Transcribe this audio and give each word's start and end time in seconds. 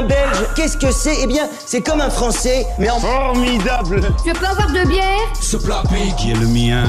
Un 0.00 0.04
belge, 0.04 0.46
qu'est-ce 0.56 0.78
que 0.78 0.90
c'est 0.90 1.14
Eh 1.22 1.26
bien, 1.26 1.46
c'est 1.66 1.82
comme 1.82 2.00
un 2.00 2.08
français, 2.08 2.66
mais 2.78 2.88
en... 2.88 2.98
Formidable 3.00 4.00
Je 4.26 4.32
peux 4.32 4.46
avoir 4.46 4.68
de 4.68 4.88
bière 4.88 5.04
Ce 5.38 5.58
plat 5.58 5.82
qui 6.16 6.30
est 6.30 6.34
le 6.36 6.46
mien. 6.46 6.84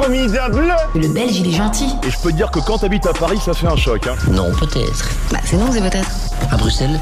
Formidable 0.00 0.74
Le 0.94 1.08
belge, 1.08 1.36
il 1.36 1.48
est 1.48 1.56
gentil. 1.56 1.90
Et 2.06 2.10
je 2.10 2.18
peux 2.20 2.30
te 2.30 2.36
dire 2.36 2.50
que 2.50 2.60
quand 2.60 2.78
t'habites 2.78 3.06
à 3.06 3.12
Paris, 3.12 3.38
ça 3.44 3.52
fait 3.52 3.66
un 3.66 3.76
choc. 3.76 4.06
Hein. 4.06 4.16
Non, 4.30 4.50
peut-être. 4.58 5.10
Bah, 5.30 5.40
c'est 5.44 5.58
non, 5.58 5.66
c'est 5.70 5.82
peut-être. 5.82 6.08
À 6.50 6.56
Bruxelles 6.56 6.98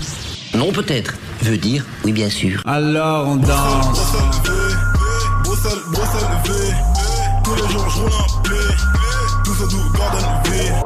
Non, 0.52 0.72
peut-être. 0.72 1.14
Veut 1.42 1.58
dire 1.58 1.84
oui, 2.04 2.10
bien 2.10 2.28
sûr. 2.28 2.60
Alors 2.66 3.28
on 3.28 3.36
danse. 3.36 4.14
Bruxelles, 5.44 5.78
Bruxelles, 5.92 6.28
V. 6.44 6.52
Tous 7.44 7.54
les 7.54 7.72
jours, 7.72 7.88
je 7.88 8.00
roule 8.00 8.10
un 8.10 8.42
P. 8.42 8.50
Tout 9.44 9.54
ça, 9.54 9.64
tout 9.70 9.92
Gordon 9.96 10.26
V. 10.50 10.85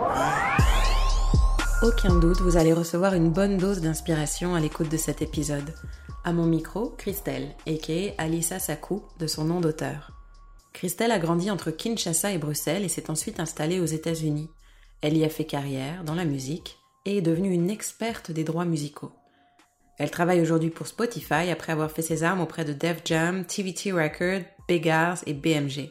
Aucun 1.82 2.14
doute, 2.14 2.42
vous 2.42 2.58
allez 2.58 2.74
recevoir 2.74 3.14
une 3.14 3.30
bonne 3.30 3.56
dose 3.56 3.80
d'inspiration 3.80 4.54
à 4.54 4.60
l'écoute 4.60 4.90
de 4.90 4.98
cet 4.98 5.22
épisode. 5.22 5.74
À 6.24 6.32
mon 6.34 6.44
micro, 6.44 6.90
Christelle, 6.90 7.54
a.k.a. 7.66 8.22
Alissa 8.22 8.58
Sakou, 8.58 9.02
de 9.18 9.26
son 9.26 9.44
nom 9.44 9.60
d'auteur. 9.60 10.12
Christelle 10.74 11.10
a 11.10 11.18
grandi 11.18 11.50
entre 11.50 11.70
Kinshasa 11.70 12.32
et 12.32 12.38
Bruxelles 12.38 12.84
et 12.84 12.90
s'est 12.90 13.08
ensuite 13.08 13.40
installée 13.40 13.80
aux 13.80 13.86
États-Unis. 13.86 14.50
Elle 15.00 15.16
y 15.16 15.24
a 15.24 15.30
fait 15.30 15.46
carrière 15.46 16.04
dans 16.04 16.14
la 16.14 16.26
musique 16.26 16.76
et 17.06 17.16
est 17.16 17.22
devenue 17.22 17.50
une 17.50 17.70
experte 17.70 18.30
des 18.30 18.44
droits 18.44 18.66
musicaux. 18.66 19.12
Elle 19.96 20.10
travaille 20.10 20.42
aujourd'hui 20.42 20.68
pour 20.68 20.86
Spotify 20.86 21.50
après 21.50 21.72
avoir 21.72 21.90
fait 21.90 22.02
ses 22.02 22.24
armes 22.24 22.42
auprès 22.42 22.66
de 22.66 22.74
Def 22.74 23.00
Jam, 23.06 23.46
TVT 23.46 23.92
Records, 23.92 24.44
Big 24.68 24.86
Hours 24.86 25.22
et 25.24 25.32
BMG. 25.32 25.88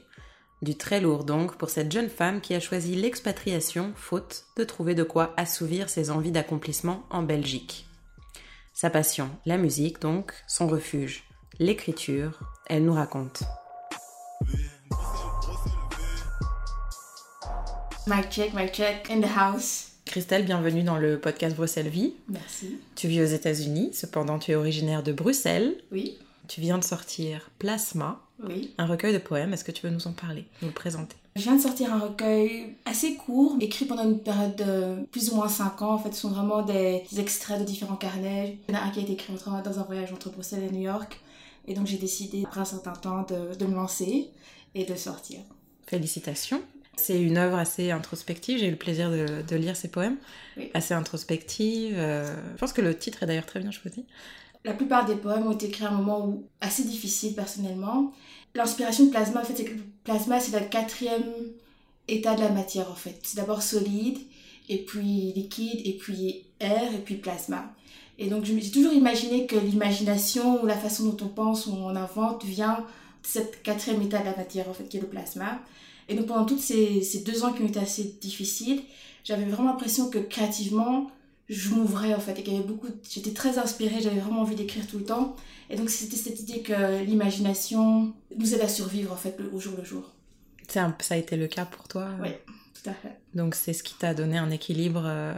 Du 0.61 0.75
très 0.75 0.99
lourd 0.99 1.23
donc 1.23 1.55
pour 1.55 1.69
cette 1.69 1.89
jeune 1.89 2.09
femme 2.09 2.41
qui 2.41 2.53
a 2.53 2.59
choisi 2.59 2.93
l'expatriation 2.95 3.93
faute 3.95 4.43
de 4.57 4.65
trouver 4.65 4.93
de 4.93 5.03
quoi 5.03 5.33
assouvir 5.37 5.89
ses 5.89 6.11
envies 6.11 6.33
d'accomplissement 6.33 7.03
en 7.09 7.23
Belgique. 7.23 7.87
Sa 8.73 8.89
passion, 8.89 9.29
la 9.45 9.57
musique 9.57 10.01
donc, 10.01 10.33
son 10.47 10.67
refuge, 10.67 11.23
l'écriture, 11.59 12.39
elle 12.67 12.83
nous 12.83 12.93
raconte. 12.93 13.43
Mic 18.05 18.29
check, 18.29 18.53
mic 18.53 18.73
check, 18.73 19.09
in 19.09 19.21
the 19.21 19.31
house. 19.33 19.91
Christelle, 20.05 20.43
bienvenue 20.43 20.83
dans 20.83 20.97
le 20.97 21.21
podcast 21.21 21.55
Bruxelles 21.55 21.87
Vie. 21.87 22.15
Merci. 22.27 22.77
Tu 22.95 23.07
vis 23.07 23.21
aux 23.21 23.25
États-Unis, 23.25 23.91
cependant 23.93 24.39
tu 24.39 24.51
es 24.51 24.55
originaire 24.55 25.03
de 25.03 25.13
Bruxelles. 25.13 25.77
Oui, 25.93 26.17
Tu 26.49 26.59
viens 26.59 26.79
de 26.79 26.83
sortir 26.83 27.49
Plasma, 27.59 28.19
oui. 28.47 28.73
un 28.77 28.85
recueil 28.85 29.13
de 29.13 29.17
poèmes. 29.19 29.53
Est-ce 29.53 29.63
que 29.63 29.71
tu 29.71 29.85
veux 29.87 29.93
nous 29.93 30.07
en 30.07 30.11
parler, 30.13 30.45
nous 30.61 30.67
le 30.69 30.73
présenter? 30.73 31.15
Je 31.35 31.43
viens 31.43 31.55
de 31.55 31.61
sortir 31.61 31.93
un 31.93 31.99
recueil 31.99 32.75
assez 32.85 33.15
court, 33.15 33.55
écrit 33.61 33.85
pendant 33.85 34.03
une 34.03 34.19
période 34.19 34.55
de 34.55 35.05
plus 35.11 35.29
ou 35.31 35.35
moins 35.35 35.47
5 35.47 35.81
ans. 35.81 35.93
En 35.93 35.97
fait, 35.99 36.11
ce 36.13 36.21
sont 36.21 36.29
vraiment 36.31 36.61
des, 36.63 37.03
des 37.11 37.19
extraits 37.19 37.59
de 37.59 37.63
différents 37.65 37.95
carnets. 37.95 38.57
Il 38.67 38.73
y 38.73 38.77
en 38.77 38.81
a 38.81 38.83
un 38.83 38.89
qui 38.89 38.99
a 38.99 39.03
été 39.03 39.13
écrit 39.13 39.33
entre- 39.33 39.63
dans 39.63 39.79
un 39.79 39.83
voyage 39.83 40.11
entre 40.11 40.29
Bruxelles 40.31 40.63
et 40.63 40.71
New 40.71 40.81
York. 40.81 41.19
Et 41.67 41.73
donc, 41.75 41.85
j'ai 41.87 41.97
décidé, 41.97 42.43
après 42.45 42.61
un 42.61 42.65
certain 42.65 42.93
temps, 42.93 43.23
de, 43.23 43.55
de 43.55 43.65
me 43.65 43.75
lancer 43.75 44.29
et 44.75 44.85
de 44.85 44.95
sortir. 44.95 45.39
Félicitations. 45.87 46.61
C'est 46.97 47.21
une 47.21 47.37
œuvre 47.37 47.57
assez 47.57 47.91
introspective. 47.91 48.59
J'ai 48.59 48.67
eu 48.67 48.71
le 48.71 48.77
plaisir 48.77 49.09
de, 49.09 49.41
de 49.47 49.55
lire 49.55 49.75
ces 49.75 49.87
poèmes. 49.87 50.17
Oui. 50.57 50.69
Assez 50.73 50.93
introspective. 50.93 51.95
euh, 51.97 52.35
Je 52.55 52.59
pense 52.59 52.73
que 52.73 52.81
le 52.81 52.97
titre 52.97 53.23
est 53.23 53.25
d'ailleurs 53.25 53.45
très 53.45 53.59
bien 53.61 53.71
choisi. 53.71 54.05
La 54.65 54.73
plupart 54.73 55.05
des 55.05 55.15
poèmes 55.15 55.47
ont 55.47 55.51
été 55.51 55.67
écrits 55.67 55.85
à 55.85 55.89
un 55.89 55.95
moment 55.95 56.25
où 56.27 56.43
assez 56.59 56.83
difficile 56.83 57.33
personnellement. 57.33 58.11
L'inspiration 58.55 59.05
de 59.05 59.11
plasma, 59.11 59.41
en 59.41 59.43
fait, 59.43 59.55
c'est 59.55 59.65
que 59.65 59.75
le 59.75 59.83
plasma, 60.03 60.39
c'est 60.39 60.59
le 60.59 60.65
quatrième 60.65 61.23
état 62.07 62.35
de 62.35 62.41
la 62.41 62.49
matière, 62.49 62.89
en 62.91 62.95
fait. 62.95 63.19
C'est 63.23 63.37
d'abord 63.37 63.61
solide, 63.61 64.17
et 64.67 64.77
puis 64.77 65.33
liquide, 65.35 65.81
et 65.85 65.93
puis 65.93 66.45
air, 66.59 66.93
et 66.93 66.99
puis 66.99 67.15
plasma. 67.15 67.73
Et 68.17 68.27
donc, 68.27 68.45
je 68.45 68.53
me 68.53 68.59
suis 68.59 68.71
toujours 68.71 68.93
imaginé 68.93 69.45
que 69.45 69.55
l'imagination, 69.55 70.61
ou 70.61 70.65
la 70.65 70.77
façon 70.77 71.09
dont 71.09 71.25
on 71.25 71.29
pense, 71.29 71.67
ou 71.67 71.73
on 71.73 71.95
invente, 71.95 72.43
vient 72.43 72.79
de 72.79 73.27
cette 73.27 73.63
quatrième 73.63 74.01
état 74.01 74.19
de 74.19 74.25
la 74.25 74.35
matière, 74.35 74.67
en 74.67 74.73
fait, 74.73 74.89
qui 74.89 74.97
est 74.97 75.01
le 75.01 75.07
plasma. 75.07 75.59
Et 76.09 76.15
donc, 76.15 76.25
pendant 76.25 76.45
toutes 76.45 76.59
ces, 76.59 77.01
ces 77.01 77.19
deux 77.19 77.43
ans 77.43 77.53
qui 77.53 77.61
ont 77.61 77.67
été 77.67 77.79
assez 77.79 78.15
difficiles, 78.19 78.81
j'avais 79.23 79.45
vraiment 79.45 79.69
l'impression 79.69 80.09
que 80.09 80.17
créativement, 80.17 81.11
je 81.49 81.69
m'ouvrais 81.69 82.13
en 82.13 82.19
fait 82.19 82.37
et 82.39 82.43
qu'il 82.43 82.53
y 82.53 82.57
avait 82.57 82.67
beaucoup 82.67 82.87
de- 82.87 82.95
j'étais 83.09 83.31
très 83.33 83.57
inspirée 83.57 83.95
j'avais 84.01 84.19
vraiment 84.19 84.41
envie 84.41 84.55
d'écrire 84.55 84.85
tout 84.87 84.99
le 84.99 85.03
temps 85.05 85.35
et 85.69 85.75
donc 85.75 85.89
c'était 85.89 86.15
cette 86.15 86.39
idée 86.39 86.61
que 86.61 87.03
l'imagination 87.03 88.13
nous 88.37 88.53
aide 88.53 88.61
à 88.61 88.67
survivre 88.67 89.11
en 89.11 89.15
fait 89.17 89.35
le- 89.39 89.49
au 89.53 89.59
jour 89.59 89.73
le 89.77 89.83
jour 89.83 90.03
un- 90.75 90.95
ça 91.01 91.15
a 91.15 91.17
été 91.17 91.35
le 91.35 91.47
cas 91.47 91.65
pour 91.65 91.87
toi. 91.87 92.03
euh, 92.03 92.23
Oui. 92.23 92.29
tout 92.75 92.89
à 92.89 92.93
fait 92.93 93.17
Donc 93.33 93.55
c'est 93.55 93.73
ce 93.73 93.81
qui 93.83 93.95
t'a 93.95 94.13
donné 94.13 94.37
un 94.37 94.51
équilibre 94.51 95.01
euh, 95.05 95.33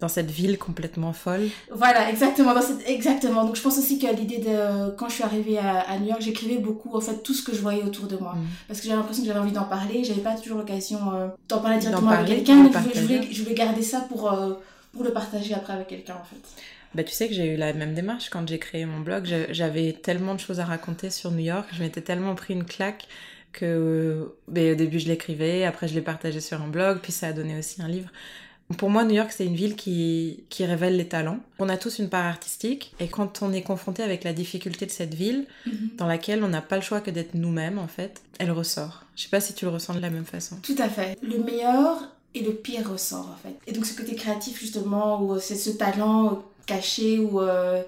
dans 0.00 0.08
cette 0.08 0.30
ville 0.30 0.56
complètement 0.58 1.12
folle? 1.12 1.48
voilà 1.70 2.08
exactement 2.08 2.54
dans 2.54 2.62
cette- 2.62 2.88
exactement 2.88 3.44
donc 3.44 3.56
je 3.56 3.62
pense 3.62 3.76
aussi 3.78 3.98
que 3.98 4.06
l'idée 4.14 4.38
de 4.38 4.90
quand 4.96 5.08
je 5.10 5.14
suis 5.16 5.24
arrivée 5.24 5.58
à, 5.58 5.80
à 5.80 5.98
New 5.98 6.06
York 6.08 6.22
j'écrivais 6.22 6.56
beaucoup 6.58 6.96
en 6.96 7.00
fait 7.02 7.22
tout 7.22 7.34
ce 7.34 7.42
que 7.42 7.54
je 7.54 7.60
voyais 7.60 7.82
autour 7.82 8.06
de 8.06 8.16
moi 8.16 8.34
Mm. 8.34 8.46
parce 8.68 8.80
que 8.80 8.86
j'avais 8.86 8.96
l'impression 8.98 9.22
que 9.24 9.28
j'avais 9.28 9.40
envie 9.40 9.52
d'en 9.52 9.64
parler 9.64 10.04
j'avais 10.04 10.22
pas 10.22 10.34
toujours 10.36 10.56
l'occasion 10.58 10.98
euh, 11.12 11.28
d'en 11.48 11.58
parler 11.60 11.78
directement 11.78 12.10
avec 12.12 12.26
quelqu'un 12.44 12.64
je 12.72 12.78
voulais, 12.78 12.94
je, 12.94 13.00
voulais, 13.02 13.28
je 13.32 13.42
voulais 13.42 13.54
garder 13.54 13.82
ça 13.82 14.00
pour 14.02 14.32
euh, 14.32 14.54
pour 14.92 15.04
le 15.04 15.12
partager 15.12 15.54
après 15.54 15.72
avec 15.72 15.88
quelqu'un 15.88 16.16
en 16.16 16.24
fait 16.24 16.62
Bah, 16.94 17.04
tu 17.04 17.12
sais 17.12 17.28
que 17.28 17.34
j'ai 17.34 17.54
eu 17.54 17.56
la 17.56 17.72
même 17.72 17.94
démarche 17.94 18.30
quand 18.30 18.48
j'ai 18.48 18.58
créé 18.58 18.86
mon 18.86 19.00
blog. 19.00 19.28
J'avais 19.50 19.92
tellement 19.92 20.34
de 20.34 20.40
choses 20.40 20.60
à 20.60 20.64
raconter 20.64 21.10
sur 21.10 21.30
New 21.30 21.44
York. 21.44 21.68
Je 21.72 21.82
m'étais 21.82 22.02
tellement 22.02 22.34
pris 22.34 22.54
une 22.54 22.64
claque 22.64 23.06
que 23.52 24.34
ben, 24.46 24.72
au 24.72 24.74
début 24.74 24.98
je 24.98 25.08
l'écrivais, 25.08 25.64
après 25.64 25.88
je 25.88 25.94
l'ai 25.94 26.02
partagé 26.02 26.40
sur 26.40 26.60
un 26.60 26.68
blog, 26.68 26.98
puis 27.02 27.12
ça 27.12 27.28
a 27.28 27.32
donné 27.32 27.58
aussi 27.58 27.80
un 27.82 27.88
livre. 27.88 28.10
Pour 28.76 28.90
moi, 28.90 29.02
New 29.04 29.14
York, 29.14 29.32
c'est 29.32 29.46
une 29.46 29.54
ville 29.54 29.76
qui, 29.76 30.44
qui 30.50 30.66
révèle 30.66 30.98
les 30.98 31.08
talents. 31.08 31.40
On 31.58 31.70
a 31.70 31.78
tous 31.78 32.00
une 32.00 32.10
part 32.10 32.26
artistique, 32.26 32.92
et 33.00 33.08
quand 33.08 33.40
on 33.40 33.50
est 33.54 33.62
confronté 33.62 34.02
avec 34.02 34.24
la 34.24 34.34
difficulté 34.34 34.84
de 34.84 34.90
cette 34.90 35.14
ville, 35.14 35.46
dans 35.96 36.06
laquelle 36.06 36.44
on 36.44 36.48
n'a 36.48 36.60
pas 36.60 36.76
le 36.76 36.82
choix 36.82 37.00
que 37.00 37.10
d'être 37.10 37.32
nous-mêmes, 37.32 37.78
en 37.78 37.88
fait, 37.88 38.20
elle 38.38 38.50
ressort. 38.50 39.04
Je 39.16 39.22
sais 39.22 39.30
pas 39.30 39.40
si 39.40 39.54
tu 39.54 39.64
le 39.64 39.70
ressens 39.70 39.94
de 39.94 40.00
la 40.00 40.10
même 40.10 40.26
façon. 40.26 40.58
Tout 40.62 40.76
à 40.78 40.90
fait. 40.90 41.16
Le 41.22 41.42
meilleur 41.42 42.14
et 42.34 42.42
le 42.42 42.52
pire 42.52 42.90
ressort 42.90 43.28
en 43.32 43.36
fait. 43.42 43.56
Et 43.66 43.72
donc 43.72 43.86
ce 43.86 43.96
côté 43.96 44.14
créatif 44.14 44.58
justement, 44.60 45.22
où 45.22 45.38
c'est 45.40 45.56
ce 45.56 45.70
talent 45.70 46.42
caché, 46.66 47.18
ou 47.18 47.40
euh, 47.40 47.82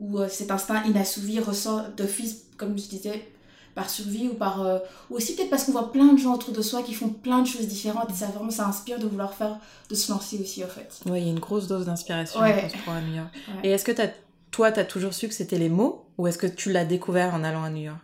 où 0.00 0.18
euh, 0.18 0.28
cet 0.28 0.50
instinct 0.50 0.82
inassouvi 0.84 1.38
ressort 1.40 1.82
d'office, 1.96 2.44
comme 2.56 2.76
je 2.78 2.88
disais, 2.88 3.28
par 3.74 3.90
survie 3.90 4.28
ou 4.28 4.34
par... 4.34 4.62
euh, 4.62 4.78
ou 5.10 5.16
aussi 5.16 5.34
peut-être 5.34 5.50
parce 5.50 5.64
qu'on 5.64 5.72
voit 5.72 5.90
plein 5.92 6.12
de 6.12 6.18
gens 6.18 6.34
autour 6.34 6.52
de 6.52 6.62
soi 6.62 6.82
qui 6.82 6.94
font 6.94 7.08
plein 7.08 7.42
de 7.42 7.46
choses 7.46 7.66
différentes 7.66 8.08
et 8.10 8.14
ça 8.14 8.26
vraiment 8.26 8.50
ça 8.50 8.66
inspire 8.66 8.98
de 8.98 9.06
vouloir 9.06 9.34
faire, 9.34 9.58
de 9.90 9.94
se 9.94 10.10
lancer 10.12 10.38
aussi 10.40 10.64
en 10.64 10.68
fait. 10.68 10.88
Ouais, 11.10 11.20
il 11.20 11.24
y 11.26 11.28
a 11.28 11.32
une 11.32 11.40
grosse 11.40 11.66
dose 11.66 11.86
d'inspiration 11.86 12.40
Ouais. 12.40 12.68
prend 12.84 12.94
à 12.94 13.00
New 13.00 13.14
York. 13.16 13.28
Ouais. 13.48 13.68
Et 13.68 13.72
est-ce 13.72 13.84
que 13.84 13.92
t'as, 13.92 14.08
toi, 14.50 14.70
t'as 14.72 14.84
toujours 14.84 15.12
su 15.12 15.26
que 15.28 15.34
c'était 15.34 15.58
les 15.58 15.68
mots, 15.68 16.04
ou 16.18 16.26
est-ce 16.28 16.38
que 16.38 16.46
tu 16.46 16.70
l'as 16.72 16.84
découvert 16.84 17.34
en 17.34 17.42
allant 17.44 17.64
à 17.64 17.70
New 17.70 17.82
York? 17.82 17.98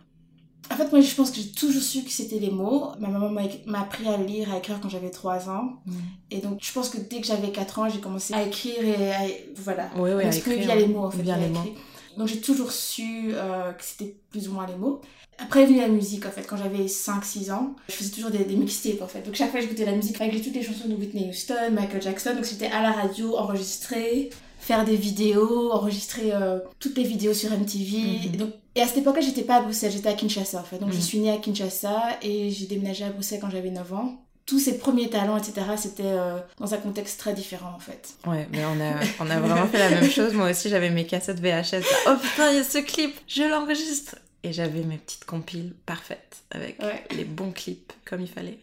En 0.71 0.75
fait, 0.75 0.91
moi, 0.91 1.01
je 1.01 1.13
pense 1.13 1.31
que 1.31 1.37
j'ai 1.37 1.49
toujours 1.49 1.81
su 1.81 2.03
que 2.03 2.11
c'était 2.11 2.39
les 2.39 2.49
mots. 2.49 2.91
Ma 2.99 3.09
maman 3.09 3.29
m'a 3.29 3.79
appris 3.81 4.07
à 4.07 4.17
lire, 4.17 4.51
à 4.53 4.57
écrire 4.57 4.79
quand 4.81 4.89
j'avais 4.89 5.09
3 5.09 5.49
ans. 5.49 5.81
Mm. 5.85 5.91
Et 6.31 6.37
donc, 6.37 6.59
je 6.61 6.71
pense 6.71 6.89
que 6.89 6.97
dès 6.97 7.19
que 7.19 7.27
j'avais 7.27 7.51
4 7.51 7.79
ans, 7.79 7.89
j'ai 7.89 7.99
commencé 7.99 8.33
à 8.33 8.43
écrire 8.43 8.83
et 8.83 9.11
à... 9.11 9.19
Voilà. 9.55 9.89
Oui, 9.97 10.11
oui, 10.15 10.21
à 10.21 10.23
Parce 10.23 10.39
que 10.39 10.51
écrire, 10.51 10.65
via 10.65 10.75
les 10.75 10.87
mots, 10.87 11.05
en 11.05 11.11
fait. 11.11 11.21
via 11.21 11.37
les 11.37 11.49
écrit. 11.49 11.73
Donc, 12.21 12.27
j'ai 12.29 12.39
toujours 12.39 12.71
su 12.71 13.31
euh, 13.33 13.71
que 13.71 13.83
c'était 13.83 14.13
plus 14.29 14.47
ou 14.47 14.51
moins 14.53 14.67
les 14.67 14.75
mots. 14.75 15.01
Après 15.39 15.63
est 15.63 15.65
venue 15.65 15.79
la 15.79 15.87
musique, 15.87 16.23
en 16.27 16.29
fait. 16.29 16.43
Quand 16.43 16.55
j'avais 16.55 16.85
5-6 16.85 17.51
ans, 17.51 17.75
je 17.89 17.95
faisais 17.95 18.11
toujours 18.11 18.29
des, 18.29 18.45
des 18.45 18.55
mixtapes, 18.55 19.01
en 19.01 19.07
fait. 19.07 19.23
Donc, 19.23 19.33
chaque 19.33 19.49
fois, 19.49 19.59
j'écoutais 19.59 19.85
la 19.85 19.93
musique 19.93 20.21
avec 20.21 20.39
toutes 20.43 20.53
les 20.53 20.61
chansons 20.61 20.87
de 20.87 20.93
Whitney 20.93 21.29
Houston, 21.29 21.71
Michael 21.71 21.99
Jackson. 21.99 22.35
Donc, 22.35 22.45
c'était 22.45 22.67
à 22.67 22.83
la 22.83 22.91
radio, 22.91 23.35
enregistré, 23.37 24.29
faire 24.59 24.85
des 24.85 24.95
vidéos, 24.95 25.71
enregistrer 25.71 26.31
euh, 26.31 26.59
toutes 26.79 26.95
les 26.95 27.03
vidéos 27.05 27.33
sur 27.33 27.49
MTV. 27.51 27.97
Mhm. 27.97 28.33
Et 28.35 28.37
donc, 28.37 28.51
et 28.75 28.81
à 28.81 28.87
cette 28.87 28.97
époque-là, 28.99 29.21
j'étais 29.21 29.41
pas 29.41 29.55
à 29.55 29.61
Bruxelles, 29.63 29.91
j'étais 29.91 30.09
à 30.09 30.13
Kinshasa, 30.13 30.59
en 30.59 30.63
fait. 30.63 30.77
Donc, 30.77 30.91
je 30.91 30.97
Mhm. 30.97 31.01
suis 31.01 31.17
née 31.19 31.31
à 31.31 31.37
Kinshasa 31.37 32.19
et 32.21 32.51
j'ai 32.51 32.67
déménagé 32.67 33.03
à 33.03 33.09
Bruxelles 33.09 33.39
quand 33.41 33.49
j'avais 33.49 33.71
9 33.71 33.91
ans. 33.93 34.23
Tous 34.51 34.59
ces 34.59 34.77
premiers 34.77 35.09
talents, 35.09 35.37
etc., 35.37 35.53
c'était 35.77 36.03
euh, 36.05 36.37
dans 36.59 36.73
un 36.73 36.77
contexte 36.77 37.17
très 37.21 37.33
différent, 37.33 37.71
en 37.73 37.79
fait. 37.79 38.09
Ouais, 38.27 38.49
mais 38.51 38.65
on 38.65 38.81
a, 38.81 38.99
on 39.25 39.29
a 39.29 39.39
vraiment 39.39 39.65
fait 39.67 39.79
la 39.79 39.89
même 39.89 40.09
chose. 40.11 40.33
Moi 40.33 40.49
aussi, 40.49 40.67
j'avais 40.67 40.89
mes 40.89 41.05
cassettes 41.07 41.39
VHS. 41.39 41.85
Oh 42.07 42.15
putain, 42.21 42.51
il 42.51 42.57
y 42.57 42.59
a 42.59 42.63
ce 42.65 42.79
clip, 42.79 43.15
je 43.29 43.43
l'enregistre. 43.43 44.15
Et 44.43 44.51
j'avais 44.51 44.81
mes 44.81 44.97
petites 44.97 45.23
compiles 45.23 45.73
parfaites 45.85 46.37
avec 46.51 46.81
Ouais. 46.81 47.01
les 47.15 47.23
bons 47.23 47.51
clips 47.51 47.93
comme 48.03 48.19
il 48.21 48.27
fallait. 48.27 48.57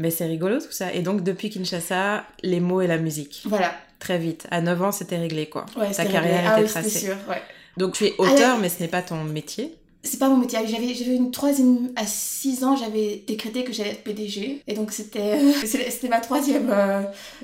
Mais 0.00 0.10
c'est 0.10 0.26
rigolo 0.26 0.58
tout 0.58 0.72
ça. 0.72 0.92
Et 0.92 1.02
donc, 1.02 1.22
depuis 1.22 1.50
Kinshasa, 1.50 2.24
les 2.42 2.58
mots 2.60 2.80
et 2.80 2.88
la 2.88 2.98
musique. 2.98 3.42
Voilà. 3.44 3.74
Très 4.00 4.18
vite. 4.18 4.46
À 4.50 4.60
9 4.60 4.82
ans, 4.82 4.92
c'était 4.92 5.18
réglé 5.18 5.46
quoi. 5.48 5.66
Ouais, 5.76 5.92
Ta 5.92 6.04
carrière 6.04 6.34
réglé. 6.34 6.48
Ah 6.48 6.52
était 6.54 6.62
oui, 6.62 6.68
c'était 6.68 6.80
tracée. 6.82 6.98
sûr, 7.06 7.16
ouais. 7.28 7.42
Donc, 7.76 7.94
tu 7.94 8.06
es 8.06 8.14
auteur, 8.18 8.58
mais 8.58 8.68
ce 8.70 8.80
n'est 8.80 8.88
pas 8.88 9.02
ton 9.02 9.22
métier. 9.22 9.76
C'est 10.06 10.18
pas 10.18 10.28
mon 10.28 10.36
métier. 10.36 10.60
J'avais, 10.66 10.94
j'avais 10.94 11.16
une 11.16 11.30
troisième, 11.30 11.90
à 11.96 12.06
6 12.06 12.64
ans, 12.64 12.76
j'avais 12.76 13.24
décrété 13.26 13.64
que 13.64 13.72
j'allais 13.72 13.90
être 13.90 14.04
PDG. 14.04 14.62
Et 14.66 14.74
donc 14.74 14.92
c'était, 14.92 15.40
c'était 15.66 15.90
c'était 15.90 16.08
ma 16.08 16.20
troisième 16.20 16.68
euh, 16.70 17.02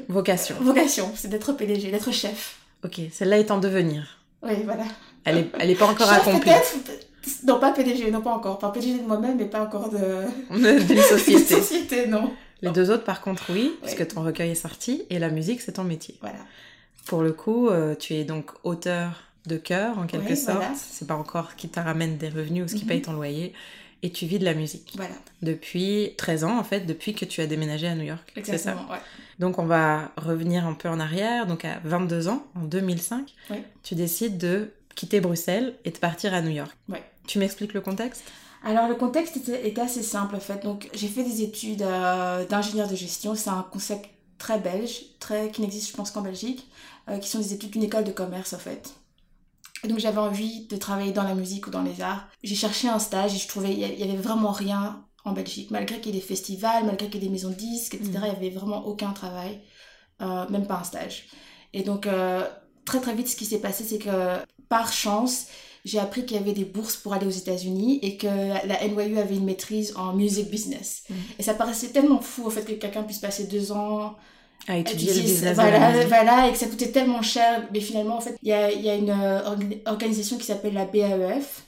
Vocation. 0.09 0.55
vocation, 0.61 1.11
c'est 1.14 1.29
d'être 1.29 1.53
PDG, 1.53 1.91
d'être 1.91 2.12
chef. 2.12 2.59
Ok, 2.85 3.00
celle-là 3.11 3.38
est 3.38 3.50
en 3.50 3.59
devenir. 3.59 4.19
Oui, 4.43 4.55
voilà. 4.64 4.85
Elle 5.25 5.38
est, 5.38 5.50
elle 5.59 5.70
est 5.70 5.75
pas 5.75 5.87
encore 5.87 6.09
chef 6.09 6.29
accomplie 6.29 6.50
Non, 7.47 7.59
pas 7.59 7.73
PDG, 7.73 8.11
non 8.11 8.20
pas 8.20 8.32
encore. 8.32 8.56
Enfin, 8.56 8.70
PDG 8.70 8.99
de 8.99 9.06
moi-même, 9.06 9.37
mais 9.37 9.47
pas 9.47 9.62
encore 9.62 9.91
de... 9.91 9.99
d'une 10.50 11.03
société. 11.03 11.55
société, 11.61 12.06
non. 12.06 12.32
Les 12.62 12.70
deux 12.70 12.91
autres, 12.93 13.05
par 13.05 13.20
contre, 13.20 13.47
oui, 13.50 13.73
puisque 13.82 14.06
ton 14.06 14.23
recueil 14.23 14.53
est 14.53 14.55
sorti 14.55 15.03
et 15.11 15.19
la 15.19 15.31
musique, 15.31 15.61
c'est 15.61 15.73
ton 15.73 15.85
métier. 15.85 16.17
Voilà. 16.20 16.38
Pour 17.06 17.23
le 17.23 17.32
coup, 17.32 17.69
euh, 17.69 17.97
tu 17.97 18.14
es 18.14 18.25
donc 18.25 18.50
auteur 18.62 19.31
de 19.47 19.56
cœur 19.56 19.99
en 19.99 20.06
quelque 20.06 20.35
sorte. 20.35 20.59
voilà. 20.59 20.75
C'est 20.77 21.06
pas 21.09 21.17
encore 21.17 21.50
ce 21.50 21.56
qui 21.56 21.69
te 21.69 21.81
ramène 21.81 22.17
des 22.17 22.29
revenus 22.29 22.65
ou 22.65 22.69
ce 22.69 22.75
qui 22.75 22.83
Mhm. 22.83 22.89
paye 22.89 23.03
ton 23.03 23.12
loyer. 23.12 23.53
Et 24.05 24.11
tu 24.11 24.27
vis 24.27 24.39
de 24.41 24.44
la 24.44 24.55
musique. 24.55 24.94
Voilà, 24.97 25.15
Depuis 25.43 26.15
13 26.17 26.43
ans, 26.43 26.59
en 26.59 26.65
fait, 26.65 26.81
depuis 26.81 27.15
que 27.15 27.25
tu 27.25 27.41
as 27.41 27.47
déménagé 27.47 27.87
à 27.87 27.94
New 27.94 28.03
York. 28.03 28.33
C'est 28.35 28.44
ça 28.44 28.53
exactement. 28.55 28.91
Ouais. 28.91 28.99
Donc 29.39 29.59
on 29.61 29.65
va 29.65 30.11
revenir 30.17 30.67
un 30.67 30.75
peu 30.75 30.89
en 30.89 30.99
arrière. 30.99 31.47
Donc 31.47 31.65
à 31.65 31.79
22 31.85 32.27
ans, 32.29 32.44
en 32.56 32.65
2005, 32.65 33.33
Oui. 33.50 33.59
tu 33.85 33.94
décides 33.94 34.39
de 34.39 34.71
quitter 34.97 35.21
Bruxelles 35.21 35.75
et 35.85 35.91
de 35.91 35.99
partir 35.99 36.35
à 36.35 36.43
New 36.43 36.50
York. 36.50 36.71
Ouais. 36.88 37.03
Tu 37.29 37.38
m'expliques 37.38 37.75
le 37.75 37.81
contexte? 37.81 38.25
Alors 38.65 38.88
le 38.88 38.95
contexte 38.97 39.37
était, 39.37 39.67
était 39.69 39.81
assez 39.81 40.03
simple 40.03 40.35
en 40.37 40.41
fait. 40.41 40.62
Donc 40.65 40.88
j'ai 40.95 41.09
fait 41.09 41.25
des 41.25 41.43
études 41.43 41.83
euh, 41.83 42.45
d'ingénieur 42.47 42.88
de 42.88 42.97
gestion. 42.97 43.35
C'est 43.37 43.50
un 43.50 43.67
concept 43.71 44.09
très 44.38 44.59
belge, 44.59 45.03
très 45.21 45.50
qui 45.50 45.61
n'existe 45.62 45.91
je 45.91 45.97
pense 45.97 46.11
qu'en 46.11 46.23
Belgique, 46.23 46.69
euh, 47.09 47.19
qui 47.19 47.29
sont 47.29 47.38
des 47.38 47.53
études 47.55 47.71
d'une 47.71 47.83
école 47.85 48.05
de 48.05 48.12
commerce 48.12 48.53
en 48.53 48.59
fait. 48.59 48.95
Donc 49.88 49.99
j'avais 49.99 50.19
envie 50.19 50.67
de 50.69 50.76
travailler 50.76 51.12
dans 51.12 51.25
la 51.25 51.34
musique 51.34 51.67
ou 51.67 51.70
dans 51.70 51.82
les 51.82 52.00
arts. 52.00 52.29
J'ai 52.43 52.55
cherché 52.55 52.88
un 52.88 52.99
stage 52.99 53.34
et 53.34 53.38
je 53.38 53.49
trouvais 53.49 53.73
il 53.73 53.79
y 53.81 53.84
a- 53.84 53.88
il 53.93 53.99
y 53.99 54.05
avait 54.05 54.17
vraiment 54.17 54.52
rien 54.52 55.05
en 55.25 55.32
Belgique, 55.32 55.70
malgré 55.70 56.00
qu'il 56.00 56.14
y 56.14 56.19
ait 56.19 56.20
des 56.20 56.26
festivals, 56.26 56.84
malgré 56.84 57.08
qu'il 57.08 57.20
y 57.20 57.25
ait 57.25 57.29
des 57.29 57.32
maisons 57.32 57.50
de 57.50 57.55
disques, 57.55 57.94
etc. 57.94 58.26
Mhm. 58.26 58.34
Il 58.38 58.44
y 58.44 58.46
avait 58.49 58.50
vraiment 58.58 58.87
aucun 58.87 59.12
travail, 59.12 59.61
euh, 60.23 60.49
même 60.50 60.67
pas 60.67 60.79
un 60.81 60.84
stage. 60.84 61.26
Et 61.75 61.82
donc 61.82 62.06
euh, 62.06 62.46
très 62.84 63.00
très 63.00 63.14
vite 63.14 63.29
ce 63.29 63.37
qui 63.37 63.44
s'est 63.46 63.61
passé 63.61 63.84
c'est 63.84 63.99
que 63.99 64.38
par 64.69 64.93
chance 64.93 65.46
j'ai 65.85 65.99
appris 65.99 66.25
qu'il 66.26 66.37
y 66.37 66.40
avait 66.40 66.52
des 66.52 66.64
bourses 66.64 66.96
pour 66.96 67.12
aller 67.14 67.26
aux 67.26 67.31
États-Unis 67.31 67.99
et 68.02 68.17
que 68.17 68.26
la 68.26 68.82
NYU 68.82 69.19
avait 69.19 69.37
une 69.37 69.44
maîtrise 69.44 69.94
en 69.96 70.12
music 70.14 70.50
business. 70.50 71.05
Mhm. 71.11 71.17
Et 71.38 71.43
ça 71.43 71.55
paraissait 71.55 71.90
tellement 71.90 72.20
fou 72.20 72.46
en 72.46 72.50
fait 72.50 72.64
que 72.64 72.73
quelqu'un 72.73 73.02
puisse 73.02 73.19
passer 73.19 73.46
deux 73.46 73.73
ans 73.73 74.17
À 74.69 74.79
étudier 74.79 75.12
le 75.12 75.20
business 75.20 75.55
voilà, 75.55 76.06
voilà, 76.06 76.49
et 76.49 76.53
que 76.53 76.59
ça 76.59 76.67
coûtait 76.67 76.93
tellement 76.93 77.23
cher. 77.23 77.69
Mais 77.73 77.81
finalement, 77.81 78.17
en 78.17 78.20
fait, 78.20 78.37
il 78.43 78.49
y 78.49 78.53
a, 78.53 78.70
il 78.73 78.81
y 78.82 78.88
a 78.91 78.94
une 78.94 79.11
euh, 79.11 79.41
orga- 79.43 79.81
organisation 79.87 80.38
qui 80.38 80.44
s'appelle 80.47 80.75
la 80.75 80.85
BAEF 80.85 81.64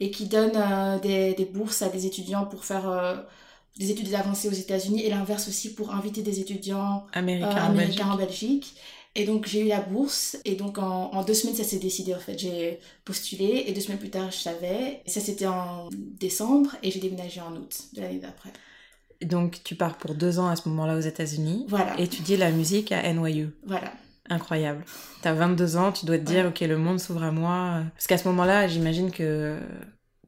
et 0.00 0.10
qui 0.10 0.26
donne 0.26 0.52
euh, 0.56 0.98
des, 1.00 1.34
des 1.34 1.44
bourses 1.44 1.82
à 1.82 1.88
des 1.88 2.06
étudiants 2.06 2.46
pour 2.46 2.64
faire 2.64 2.88
euh, 2.88 3.16
des 3.78 3.90
études 3.90 4.14
avancées 4.14 4.48
aux 4.48 4.52
États-Unis 4.52 5.02
et 5.04 5.10
l'inverse 5.10 5.46
aussi 5.48 5.74
pour 5.74 5.94
inviter 5.94 6.22
des 6.22 6.40
étudiants 6.40 7.06
euh, 7.14 7.18
en 7.18 7.18
américains 7.18 7.70
Belgique. 7.74 8.00
en 8.04 8.16
Belgique. 8.16 8.74
Et 9.14 9.24
donc 9.24 9.46
j'ai 9.48 9.60
eu 9.62 9.68
la 9.68 9.80
bourse 9.80 10.36
et 10.44 10.54
donc 10.54 10.78
en, 10.78 11.10
en 11.12 11.24
deux 11.24 11.34
semaines 11.34 11.56
ça 11.56 11.64
s'est 11.64 11.78
décidé 11.78 12.14
en 12.14 12.20
fait. 12.20 12.38
J'ai 12.38 12.78
postulé 13.04 13.64
et 13.66 13.72
deux 13.72 13.80
semaines 13.80 13.98
plus 13.98 14.10
tard 14.10 14.30
je 14.30 14.36
savais. 14.38 15.02
Ça 15.06 15.20
c'était 15.20 15.46
en 15.46 15.88
décembre 15.92 16.70
et 16.84 16.90
j'ai 16.92 17.00
déménagé 17.00 17.40
en 17.40 17.52
août 17.56 17.74
de 17.94 18.00
l'année 18.00 18.18
d'après. 18.20 18.50
Donc 19.22 19.62
tu 19.64 19.74
pars 19.74 19.96
pour 19.96 20.14
deux 20.14 20.38
ans 20.38 20.48
à 20.48 20.56
ce 20.56 20.68
moment-là 20.68 20.96
aux 20.96 21.00
États-Unis. 21.00 21.66
Voilà. 21.68 21.98
Étudier 21.98 22.36
la 22.36 22.50
musique 22.50 22.92
à 22.92 23.12
NYU. 23.12 23.50
Voilà. 23.66 23.92
Incroyable. 24.30 24.84
T'as 25.22 25.32
22 25.32 25.76
ans, 25.76 25.90
tu 25.90 26.04
dois 26.04 26.18
te 26.18 26.24
dire, 26.24 26.46
ok, 26.46 26.60
le 26.60 26.76
monde 26.76 27.00
s'ouvre 27.00 27.22
à 27.22 27.32
moi. 27.32 27.82
Parce 27.94 28.06
qu'à 28.06 28.18
ce 28.18 28.28
moment-là, 28.28 28.68
j'imagine 28.68 29.10
que 29.10 29.58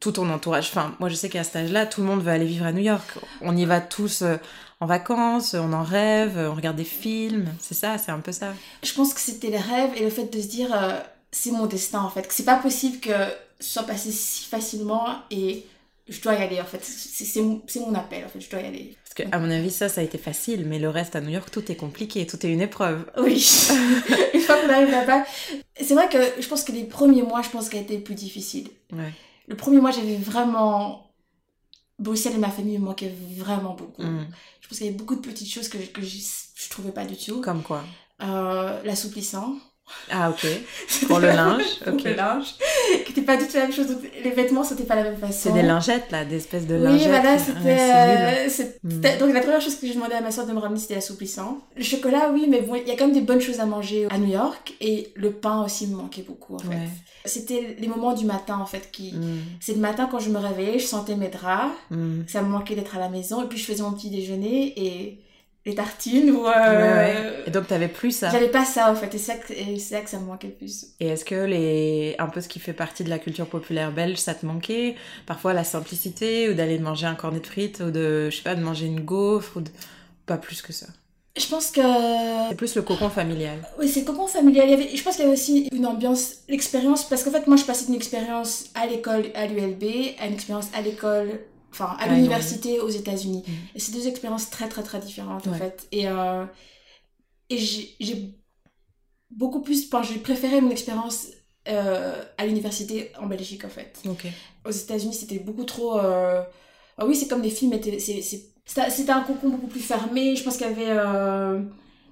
tout 0.01 0.13
ton 0.13 0.31
entourage, 0.31 0.69
enfin, 0.71 0.95
moi 0.99 1.11
je 1.11 1.15
sais 1.15 1.29
qu'à 1.29 1.45
cet 1.45 1.57
âge-là, 1.57 1.85
tout 1.87 2.01
le 2.01 2.07
monde 2.07 2.23
veut 2.23 2.33
aller 2.33 2.47
vivre 2.47 2.65
à 2.65 2.73
New 2.73 2.83
York. 2.83 3.19
On 3.43 3.57
y 3.57 3.67
va 3.67 3.81
tous 3.81 4.23
euh, 4.23 4.37
en 4.81 4.87
vacances, 4.87 5.55
on 5.55 5.73
en 5.75 5.83
rêve, 5.83 6.39
on 6.39 6.55
regarde 6.55 6.77
des 6.77 6.85
films. 6.85 7.47
C'est 7.61 7.75
ça, 7.75 7.99
c'est 7.99 8.11
un 8.11 8.21
peu 8.21 8.33
ça. 8.33 8.55
Je 8.83 8.93
pense 8.95 9.13
que 9.13 9.21
c'était 9.21 9.51
le 9.51 9.59
rêve 9.59 9.91
et 9.97 10.03
le 10.03 10.11
fait 10.11 10.35
de 10.35 10.41
se 10.41 10.49
dire 10.49 10.75
euh, 10.75 10.99
c'est 11.31 11.51
mon 11.51 11.67
destin 11.67 12.01
en 12.01 12.09
fait. 12.09 12.27
Que 12.27 12.33
c'est 12.33 12.45
pas 12.45 12.57
possible 12.57 12.99
que 12.99 13.13
ce 13.61 13.75
soit 13.75 13.83
passé 13.83 14.11
si 14.11 14.45
facilement 14.45 15.07
et 15.31 15.67
je 16.11 16.21
dois 16.21 16.35
y 16.35 16.43
aller 16.43 16.61
en 16.61 16.65
fait. 16.65 16.81
C'est 16.85 17.41
mon, 17.41 17.95
appel 17.95 18.25
en 18.25 18.29
fait, 18.29 18.41
je 18.41 18.51
dois 18.51 18.61
y 18.61 18.67
aller. 18.67 18.97
Parce 19.05 19.15
que, 19.15 19.35
à 19.35 19.39
mon 19.39 19.51
avis, 19.51 19.71
ça, 19.71 19.89
ça 19.89 20.01
a 20.03 20.05
été 20.05 20.19
facile, 20.19 20.67
mais 20.67 20.79
le 20.79 20.89
reste 20.91 21.17
à 21.17 21.21
New 21.21 21.31
York, 21.31 21.51
tout 21.51 21.71
est 21.73 21.77
compliqué, 21.77 22.27
tout 22.27 22.45
est 22.45 22.51
une 22.53 22.61
épreuve. 22.61 23.11
Oui, 23.17 23.33
une 24.35 24.41
fois 24.41 24.57
qu'on 24.61 24.69
arrive 24.69 24.91
là-bas. 24.91 25.25
C'est 25.81 25.95
vrai 25.95 26.09
que 26.09 26.19
je 26.43 26.47
pense 26.49 26.63
que 26.65 26.73
les 26.73 26.85
premiers 26.85 27.23
mois, 27.23 27.43
je 27.43 27.49
pense 27.49 27.69
qu'elle 27.69 27.81
a 27.81 27.83
été 27.85 27.97
le 27.97 28.03
plus 28.03 28.15
difficile. 28.15 28.69
Ouais. 28.93 29.13
Le 29.49 29.57
premier 29.57 29.81
mois, 29.81 29.91
j'avais 29.91 30.17
vraiment. 30.17 31.07
Bruxelles 31.99 32.35
et 32.35 32.39
ma 32.39 32.49
famille 32.51 32.79
me 32.79 32.85
manquaient 32.87 33.13
vraiment 33.37 33.75
beaucoup. 33.75 34.03
Mm. 34.03 34.27
Je 34.63 34.69
pense 34.69 34.79
qu'il 34.79 34.87
y 34.87 34.91
avait 34.91 34.97
beaucoup 34.99 35.17
de 35.17 35.21
petites 35.21 35.53
choses 35.53 35.69
que, 35.69 35.79
je- 35.79 35.91
que 35.91 36.01
je, 36.03 36.17
je 36.55 36.71
trouvais 36.71 36.93
pas 36.93 37.05
du 37.05 37.17
tout. 37.17 37.41
Comme 37.43 37.63
quoi? 37.63 37.85
Euh, 38.23 38.83
L'assouplissant. 38.85 39.57
Ah, 40.11 40.31
ok. 40.31 40.47
Pour 41.09 41.19
le 41.21 41.29
linge, 41.29 41.63
Pour 41.85 41.95
ok. 41.95 42.03
le 42.05 42.15
linge. 42.15 42.47
Qui 43.05 43.11
n'était 43.11 43.23
pas 43.23 43.37
du 43.37 43.47
tout 43.47 43.55
la 43.57 43.63
même 43.63 43.73
chose. 43.73 43.87
Donc, 43.89 43.99
les 44.25 44.31
vêtements, 44.31 44.65
c'était 44.65 44.85
pas 44.85 44.97
la 44.97 45.05
même 45.05 45.17
façon. 45.17 45.33
C'est 45.33 45.53
des 45.53 45.63
lingettes, 45.63 46.11
là, 46.11 46.25
des 46.25 46.37
espèces 46.37 46.67
de 46.67 46.75
Oui, 46.77 46.83
lingettes. 46.83 47.09
voilà, 47.09 47.39
c'était. 47.39 47.55
c'est 47.79 48.07
nul. 48.07 48.19
euh, 48.19 48.49
c'était- 48.49 48.71
Mm. 48.83 49.19
Donc, 49.21 49.35
la 49.35 49.41
première 49.41 49.61
chose 49.61 49.77
que 49.77 49.87
j'ai 49.87 49.95
demandé 49.95 50.15
à 50.15 50.21
ma 50.21 50.31
soeur 50.31 50.47
de 50.47 50.53
me 50.53 50.59
ramener, 50.59 50.81
c'était 50.81 50.95
l'assouplissant. 50.97 51.59
Le 51.77 51.83
chocolat, 51.85 52.31
oui, 52.33 52.47
mais 52.49 52.63
bon, 52.63 52.75
il 52.75 52.89
y 52.89 52.91
a 52.91 52.97
quand 52.97 53.05
même 53.07 53.15
des 53.15 53.21
bonnes 53.21 53.41
choses 53.41 53.61
à 53.61 53.67
manger 53.67 54.07
à 54.11 54.19
New 54.19 54.31
York. 54.33 54.75
Et 54.81 55.13
le 55.17 55.31
pain 55.33 55.63
aussi 55.65 55.87
me 55.87 55.97
manquait 55.97 56.23
beaucoup, 56.23 56.55
en 56.57 56.59
fait. 56.59 56.69
Ouais. 56.69 56.89
C'était 57.27 57.77
les 57.79 57.87
moments 57.87 58.15
du 58.15 58.25
matin, 58.25 58.59
en 58.61 58.67
fait, 58.67 58.91
qui. 58.91 59.13
Mm, 59.13 59.39
C'est 59.61 59.75
le 59.75 59.81
matin 59.81 60.09
quand 60.11 60.19
je 60.19 60.31
me 60.31 60.39
réveillais, 60.39 60.79
je 60.79 60.87
sentais 60.87 61.15
mes 61.17 61.29
draps. 61.29 61.73
mm. 61.91 62.23
Ça 62.27 62.43
me 62.43 62.49
manquait 62.49 62.75
d'être 62.75 62.97
à 62.97 62.99
la 62.99 63.09
maison. 63.09 63.43
Et 63.45 63.47
puis, 63.47 63.59
je 63.59 63.65
faisais 63.65 63.83
mon 63.83 63.93
petit 63.93 64.11
déjeuner 64.11 64.73
et 64.77 65.19
les 65.67 65.75
tartines 65.75 66.31
ou. 66.31 66.47
euh, 66.47 66.51
Ouais, 66.51 66.93
ouais. 67.21 67.35
Et 67.47 67.51
donc, 67.51 67.67
t'avais 67.67 67.89
plus 67.89 68.13
ça. 68.13 68.31
J'avais 68.31 68.49
pas 68.49 68.65
ça, 68.65 68.91
en 68.91 68.95
fait. 68.95 69.15
Et 69.15 69.19
c'est 69.19 69.79
ça 69.95 70.01
que 70.01 70.09
ça 70.11 70.19
me 70.19 70.27
manquait 70.27 70.49
le 70.49 70.55
plus. 70.55 70.87
Et 71.01 71.09
est-ce 71.09 71.25
que 71.25 71.35
les 71.35 72.17
un 72.19 72.27
peu 72.29 72.41
ce 72.41 72.49
qui 72.49 72.59
fait 72.61 72.73
partie 72.73 73.05
de 73.05 73.11
la 73.11 73.19
culture 73.19 73.47
populaire 73.47 73.93
belge, 73.93 74.17
ça 74.19 74.35
te 74.35 74.47
manquait? 74.47 74.97
Parfois 75.27 75.53
la 75.53 75.65
simplicité 75.65 76.49
ou 76.49 76.55
d'aller 76.55 76.79
manger 76.79 77.07
un 77.07 77.15
cornet 77.15 77.41
de 77.41 77.47
frites 77.47 77.81
ou 77.81 77.91
de 77.91 78.31
je 78.31 78.37
sais 78.37 78.43
pas 78.43 78.55
de 78.55 78.63
manger 78.63 78.87
une 78.87 79.01
gaufre 79.01 79.57
ou 79.59 79.61
de... 79.61 79.71
pas 80.27 80.37
plus 80.39 80.63
que 80.63 80.73
ça. 80.73 80.87
Je 81.37 81.47
pense 81.47 81.71
que 81.71 81.81
C'est 82.49 82.57
plus 82.57 82.75
le 82.75 82.83
cocon 82.83 83.09
familial. 83.09 83.59
Oui, 83.79 83.89
c'est 83.89 84.01
le 84.01 84.07
cocon 84.07 84.27
familial. 84.27 84.67
Il 84.67 84.71
y 84.71 84.75
avait, 84.75 84.97
je 84.97 85.03
pense 85.03 85.15
qu'il 85.15 85.25
y 85.25 85.29
avait 85.29 85.37
aussi 85.37 85.69
une 85.73 85.87
ambiance, 85.87 86.39
l'expérience, 86.49 87.09
parce 87.09 87.23
qu'en 87.23 87.31
fait, 87.31 87.47
moi, 87.47 87.57
je 87.57 87.65
passais 87.65 87.87
d'une 87.87 87.95
expérience 87.95 88.65
à 88.75 88.87
l'école 88.87 89.27
à 89.37 89.47
l'ULB 89.47 89.85
à 90.19 90.27
une 90.27 90.35
expérience 90.35 90.67
à 90.75 90.81
l'école, 90.81 91.39
enfin, 91.71 91.97
à 91.99 92.09
l'université 92.09 92.81
aux 92.81 92.89
États-Unis. 92.89 93.43
Mhm. 93.47 93.55
Et 93.75 93.81
c'est 93.81 93.93
deux 93.93 94.07
expériences 94.09 94.51
très, 94.51 94.69
très, 94.69 94.83
très 94.83 94.99
différentes, 94.99 95.47
en 95.47 95.55
fait. 95.55 95.87
Et, 95.93 96.09
euh, 96.09 96.45
et 97.49 97.59
j'ai 97.59 98.35
beaucoup 99.31 99.61
plus, 99.63 99.87
enfin, 99.87 100.03
j'ai 100.03 100.19
préféré 100.19 100.61
mon 100.61 100.71
expérience 100.71 101.29
euh, 101.69 102.23
à 102.39 102.47
l'université 102.47 103.13
en 103.21 103.27
Belgique, 103.27 103.65
en 103.65 103.69
fait. 103.69 104.01
Ok. 104.09 104.27
Aux 104.65 104.71
États-Unis, 104.71 105.15
c'était 105.15 105.39
beaucoup 105.39 105.65
trop. 105.65 105.99
euh, 105.99 106.43
ah 106.99 107.07
oui, 107.07 107.15
c'est 107.17 107.29
comme 107.29 107.43
des 107.43 107.51
films, 107.51 107.73
c'était 107.73 108.23
c'était 108.67 109.13
un 109.13 109.23
cocon 109.23 109.49
beaucoup 109.49 109.67
plus 109.67 109.81
fermé. 109.81 110.37
Je 110.37 110.45
pense 110.45 110.57
qu'il 110.57 110.67
y 110.67 110.71
avait. 110.71 110.95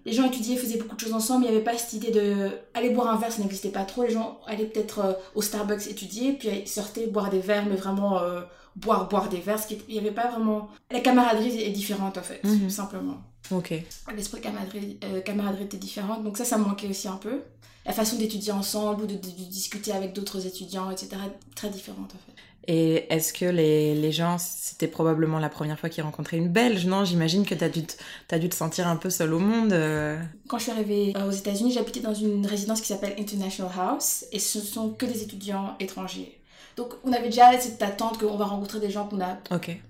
Les 0.08 0.14
gens 0.14 0.24
étudiaient, 0.24 0.56
faisaient 0.56 0.78
beaucoup 0.78 0.96
de 0.96 1.00
choses 1.00 1.12
ensemble. 1.12 1.44
Il 1.44 1.50
n'y 1.50 1.56
avait 1.56 1.64
pas 1.64 1.76
cette 1.76 1.92
idée 1.92 2.10
de. 2.10 2.50
Aller 2.72 2.90
boire 2.90 3.08
un 3.08 3.18
verre, 3.18 3.30
ça 3.30 3.42
n'existait 3.42 3.68
pas 3.68 3.84
trop. 3.84 4.04
Les 4.04 4.10
gens 4.10 4.40
allaient 4.46 4.64
peut-être 4.64 4.98
euh, 5.00 5.12
au 5.34 5.42
Starbucks 5.42 5.86
étudier, 5.86 6.32
puis 6.32 6.66
sortaient 6.66 7.06
boire 7.06 7.28
des 7.28 7.40
verres, 7.40 7.66
mais 7.66 7.76
vraiment 7.76 8.22
euh, 8.22 8.40
boire, 8.76 9.08
boire 9.08 9.28
des 9.28 9.38
verres. 9.40 9.58
Ce 9.62 9.66
qui 9.68 9.74
est- 9.74 9.84
Il 9.88 9.94
n'y 9.94 10.00
avait 10.00 10.10
pas 10.12 10.28
vraiment. 10.28 10.68
La 10.90 11.00
camaraderie 11.00 11.60
est 11.62 11.70
différente, 11.70 12.18
en 12.18 12.22
fait, 12.22 12.40
tout 12.42 12.70
simplement. 12.70 13.18
Ok. 13.50 13.72
L'esprit 14.14 14.38
de 14.40 14.44
camaraderie, 14.44 14.98
euh, 15.04 15.20
camaraderie 15.20 15.64
était 15.64 15.76
différent. 15.78 16.18
Donc 16.20 16.36
ça, 16.36 16.44
ça 16.44 16.58
me 16.58 16.64
manquait 16.64 16.88
aussi 16.88 17.08
un 17.08 17.16
peu. 17.16 17.40
La 17.86 17.92
façon 17.94 18.16
d'étudier 18.16 18.52
ensemble 18.52 19.04
ou 19.04 19.06
de, 19.06 19.14
de- 19.14 19.18
de 19.18 19.44
discuter 19.50 19.92
avec 19.92 20.12
d'autres 20.12 20.46
étudiants, 20.46 20.90
etc. 20.90 21.16
Très 21.54 21.70
différente, 21.70 22.10
en 22.14 22.18
fait. 22.26 22.32
Et 22.70 23.06
est-ce 23.10 23.32
que 23.32 23.46
les, 23.46 23.94
les 23.94 24.12
gens, 24.12 24.36
c'était 24.36 24.88
probablement 24.88 25.38
la 25.38 25.48
première 25.48 25.78
fois 25.80 25.88
qu'ils 25.88 26.04
rencontraient 26.04 26.36
une 26.36 26.50
Belge, 26.50 26.84
non? 26.84 27.06
J'imagine 27.06 27.46
que 27.46 27.54
t'as 27.54 27.70
dû, 27.70 27.82
te- 27.84 27.94
t'as 28.26 28.38
dû 28.38 28.50
te 28.50 28.54
sentir 28.54 28.86
un 28.88 28.96
peu 28.96 29.08
seul 29.08 29.32
au 29.32 29.38
monde. 29.38 29.72
euh. 29.72 30.18
Quand 30.48 30.58
je 30.58 30.64
suis 30.64 30.72
arrivée 30.72 31.14
euh, 31.16 31.28
aux 31.28 31.32
États-Unis, 31.32 31.72
j'habitais 31.72 32.00
dans 32.00 32.12
une 32.12 32.44
résidence 32.44 32.82
qui 32.82 32.88
s'appelle 32.88 33.14
International 33.18 33.72
House 33.78 34.26
et 34.32 34.38
ce 34.38 34.60
sont 34.60 34.90
que 34.90 35.06
des 35.06 35.22
étudiants 35.22 35.76
étrangers. 35.80 36.38
Donc 36.78 36.94
on 37.04 37.12
avait 37.12 37.26
déjà 37.26 37.58
cette 37.60 37.82
attente 37.82 38.18
qu'on 38.18 38.36
va 38.36 38.46
rencontrer 38.46 38.78
des 38.80 38.90
gens 38.90 39.06
qu'on 39.08 39.16
n'a 39.16 39.38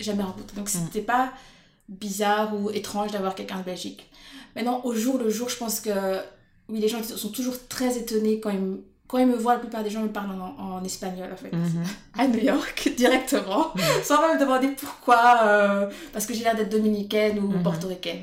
jamais 0.01 0.23
rencontrés. 0.25 0.57
Donc 0.57 0.67
Mm. 0.69 0.79
c'était 0.87 1.03
pas 1.15 1.33
bizarre 1.89 2.55
ou 2.55 2.71
étrange 2.71 3.13
d'avoir 3.13 3.35
quelqu'un 3.35 3.59
de 3.59 3.63
Belgique. 3.63 4.09
Maintenant, 4.57 4.81
au 4.85 4.95
jour 4.95 5.19
le 5.19 5.31
jour, 5.31 5.49
je 5.49 5.57
pense 5.57 5.81
que 5.81 5.91
oui, 6.69 6.81
les 6.81 6.89
gens 6.89 7.03
sont 7.03 7.29
toujours 7.31 7.55
très 7.69 7.97
étonnés 7.97 8.41
quand 8.41 8.51
ils 8.51 8.59
me, 8.59 8.85
quand 9.07 9.19
ils 9.19 9.27
me 9.27 9.37
voient. 9.37 9.55
La 9.55 9.61
plupart 9.61 9.85
des 9.85 9.91
gens 9.91 10.03
me 10.03 10.09
parlent 10.09 10.31
en, 10.41 10.77
en 10.77 10.85
espagnol 10.85 11.31
en 11.33 11.37
fait. 11.37 11.55
Mhm. 11.55 11.85
À 12.19 12.27
New 12.27 12.41
York, 12.43 12.91
directement, 12.97 13.73
sans 14.03 14.21
même 14.23 14.37
me 14.37 14.41
demander 14.41 14.69
pourquoi, 14.69 15.41
euh, 15.45 15.91
parce 16.13 16.27
que 16.27 16.35
j'ai 16.35 16.43
l'air 16.45 16.57
d'être 16.57 16.71
dominicaine 16.71 17.39
ou 17.39 17.49
Mhm. 17.49 17.63
portoricaine. 17.63 18.23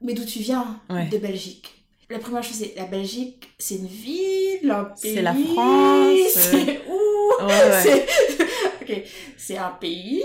Mais 0.00 0.14
d'où 0.14 0.24
tu 0.24 0.38
viens? 0.40 0.78
Ouais. 0.90 1.06
De 1.08 1.18
Belgique. 1.18 1.72
La 2.08 2.18
première 2.20 2.42
chose, 2.42 2.56
c'est 2.58 2.74
la 2.76 2.84
Belgique, 2.84 3.48
c'est 3.58 3.76
une 3.76 3.86
ville, 3.88 4.70
un 4.70 4.84
pays. 4.84 5.14
C'est 5.14 5.22
la 5.22 5.34
France, 5.34 6.18
C'est 6.34 6.80
où? 6.88 7.44
Ouais, 7.44 7.52
ouais. 7.52 7.82
C'est... 7.82 8.06
ok, 8.82 9.02
c'est 9.36 9.58
un 9.58 9.70
pays 9.70 10.22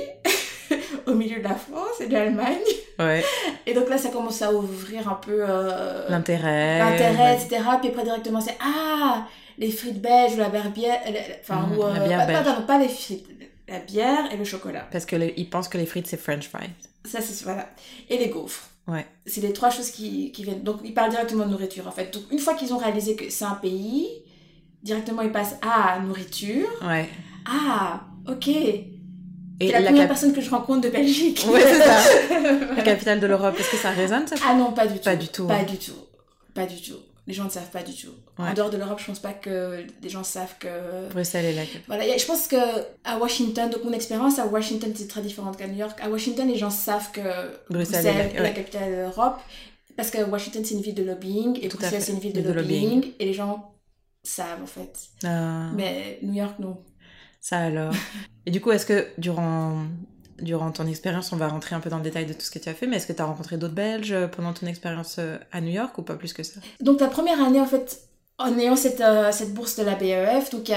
au 1.08 1.14
milieu 1.16 1.40
de 1.40 1.44
la 1.44 1.56
France 1.56 2.00
et 2.00 2.06
de 2.08 2.14
l'Allemagne. 2.14 2.60
Ouais. 3.00 3.24
Et 3.66 3.74
donc 3.74 3.90
là, 3.90 3.98
ça 3.98 4.10
commence 4.10 4.42
à 4.44 4.54
ouvrir 4.54 5.10
un 5.10 5.16
peu 5.16 5.44
euh, 5.48 6.08
L'intérêt. 6.10 6.80
l'intérêt, 6.80 7.34
etc. 7.36 7.62
Puis 7.80 7.90
après, 7.90 8.04
directement, 8.04 8.40
c'est 8.42 8.58
Ah, 8.64 9.26
les 9.58 9.72
frites 9.72 10.00
belges 10.02 10.34
ou 10.34 10.38
la 10.38 10.50
bière, 10.50 10.70
bière 10.72 11.00
enfin, 11.42 11.68
Mhm, 11.68 11.78
ou, 11.78 11.84
euh, 11.84 11.94
la 12.08 12.26
bière 12.26 12.44
pas, 12.44 12.62
pas 12.62 12.78
les 12.80 12.88
frites, 12.88 13.28
la 13.68 13.80
bière 13.80 14.32
et 14.32 14.38
le 14.38 14.44
chocolat. 14.46 14.88
Parce 14.92 15.06
qu'ils 15.06 15.50
pensent 15.50 15.68
que 15.68 15.78
les 15.80 15.86
frites, 15.88 16.08
c'est 16.08 16.18
French 16.22 16.48
fries. 16.48 16.70
Ça, 17.06 17.20
c'est 17.22 17.44
voilà. 17.44 17.68
Et 18.10 18.18
les 18.18 18.30
gaufres. 18.30 18.68
Ouais. 18.92 19.06
C'est 19.26 19.42
les 19.42 19.54
trois 19.54 19.70
choses 19.70 19.90
qui, 19.92 20.32
qui 20.32 20.44
viennent. 20.44 20.64
Donc, 20.64 20.78
ils 20.84 20.94
parlent 20.94 21.12
directement 21.12 21.46
de 21.46 21.52
nourriture, 21.52 21.88
en 21.88 21.92
fait. 21.92 22.14
Donc, 22.14 22.24
une 22.32 22.40
fois 22.40 22.54
qu'ils 22.56 22.74
ont 22.74 22.78
réalisé 22.78 23.16
que 23.16 23.30
c'est 23.30 23.46
un 23.46 23.56
pays, 23.56 24.08
directement, 24.84 25.22
ils 25.22 25.32
passent 25.32 25.56
à 25.62 26.00
nourriture. 26.00 26.68
Ouais. 26.84 27.08
Ah, 27.50 28.02
ok. 28.28 28.48
Et 28.48 29.68
C'est 29.68 29.72
la, 29.74 29.80
la, 29.80 29.86
première 29.88 30.04
cap- 30.04 30.10
personne 30.10 30.34
que 30.34 30.42
je 30.42 30.50
rencontre 30.50 30.82
de 30.82 30.90
Belgique. 30.90 31.46
Ouais, 31.52 31.62
c'est 31.62 31.80
ça. 31.80 32.74
la 32.76 32.82
capitale 32.82 33.20
de 33.20 33.28
l'Europe, 33.28 33.56
est-ce 33.60 33.72
que 33.72 33.78
ça 33.78 33.92
résonne 33.92 34.26
ça? 34.28 34.36
Ah 34.48 34.56
non, 34.56 34.72
pas 34.74 34.88
du 34.88 34.96
tout. 34.98 35.04
Pas 35.04 35.16
du 35.16 35.28
tout, 35.28 35.48
Pas 35.48 35.54
hein. 35.56 35.64
du 35.64 35.78
tout. 35.78 35.92
Pas 36.56 36.66
du 36.66 36.82
tout. 36.82 36.98
Les 37.32 37.36
gens 37.38 37.46
ne 37.46 37.50
savent 37.50 37.70
pas 37.72 37.82
du 37.82 37.94
tout. 37.94 38.12
Ouais. 38.38 38.50
En 38.50 38.54
dehors 38.54 38.70
de 38.70 38.76
l'Europe, 38.76 39.00
je 39.00 39.06
pense 39.06 39.20
pas 39.20 39.32
que 39.32 39.86
les 40.04 40.10
gens 40.10 40.26
savent 40.26 40.58
que 40.60 41.08
Bruxelles 41.12 41.46
est 41.46 41.54
la 41.54 41.62
capitale. 41.62 41.84
Voilà, 41.88 42.06
et 42.06 42.20
je 42.20 42.26
pense 42.26 42.46
que 42.50 42.58
à 43.06 43.18
Washington, 43.18 43.70
donc 43.70 43.86
mon 43.86 43.94
expérience 43.94 44.38
à 44.38 44.48
Washington 44.48 44.92
c'est 44.94 45.08
très 45.08 45.22
différente 45.22 45.56
qu'à 45.56 45.66
New 45.68 45.78
York. 45.78 45.98
À 46.04 46.10
Washington, 46.10 46.46
les 46.46 46.58
gens 46.58 46.70
savent 46.70 47.10
que 47.14 47.22
Bruxelles 47.70 48.04
Bruxelles, 48.04 48.32
est 48.36 48.44
la- 48.44 48.50
capitale 48.50 48.92
de 48.92 48.96
l'Europe 48.98 49.40
parce 49.96 50.12
que 50.12 50.22
Washington 50.24 50.62
c'est 50.66 50.74
une 50.76 50.82
ville 50.82 50.96
de 50.96 51.04
lobbying 51.04 51.58
et 51.62 51.70
Tout 51.70 51.78
Bruxelles 51.78 52.02
c'est 52.02 52.12
une 52.12 52.20
ville 52.20 52.34
de, 52.34 52.42
De 52.42 52.52
lobbying, 52.52 52.96
lobbying. 52.96 53.14
et 53.18 53.26
les 53.26 53.34
gens 53.34 53.74
savent 54.24 54.62
en 54.62 54.68
fait. 54.68 55.00
Ah, 55.24 55.70
Mais 55.74 56.20
New 56.24 56.34
York 56.34 56.60
non. 56.60 56.84
Ça 57.40 57.60
alors. 57.60 57.94
Et 58.46 58.52
du 58.52 58.60
coup, 58.60 58.72
est-ce 58.72 58.86
que 58.88 59.08
durant, 59.18 59.86
durant 60.42 60.72
ton 60.72 60.86
expérience, 60.88 61.32
on 61.32 61.38
va 61.38 61.48
rentrer 61.48 61.76
un 61.76 61.80
peu 61.80 61.90
dans 61.90 61.98
le 61.98 62.04
détail 62.04 62.26
de 62.26 62.34
tout 62.34 62.42
ce 62.42 62.52
que 62.52 62.60
tu 62.60 62.70
as 62.70 62.74
fait, 62.74 62.88
mais 62.88 62.98
est-ce 62.98 63.08
que 63.08 63.14
tu 63.14 63.22
as 63.22 63.26
rencontré 63.26 63.58
d'autres 63.58 63.74
Belges 63.74 64.16
pendant 64.36 64.54
ton 64.54 64.68
expérience 64.68 65.18
euh, 65.20 65.38
à 65.52 65.62
New 65.62 65.72
York 65.72 65.98
ou 65.98 66.02
pas 66.04 66.16
plus 66.16 66.34
que 66.34 66.44
ça? 66.44 66.60
Donc 66.82 67.00
la 67.00 67.08
première 67.08 67.42
année 67.44 67.60
en 67.62 67.66
fait, 67.66 68.02
en 68.38 68.58
ayant 68.58 68.76
cette, 68.76 69.02
euh, 69.02 69.32
cette 69.32 69.54
bourse 69.54 69.78
de 69.78 69.84
la 69.84 69.96
BAEF, 69.96 70.50
donc 70.50 70.70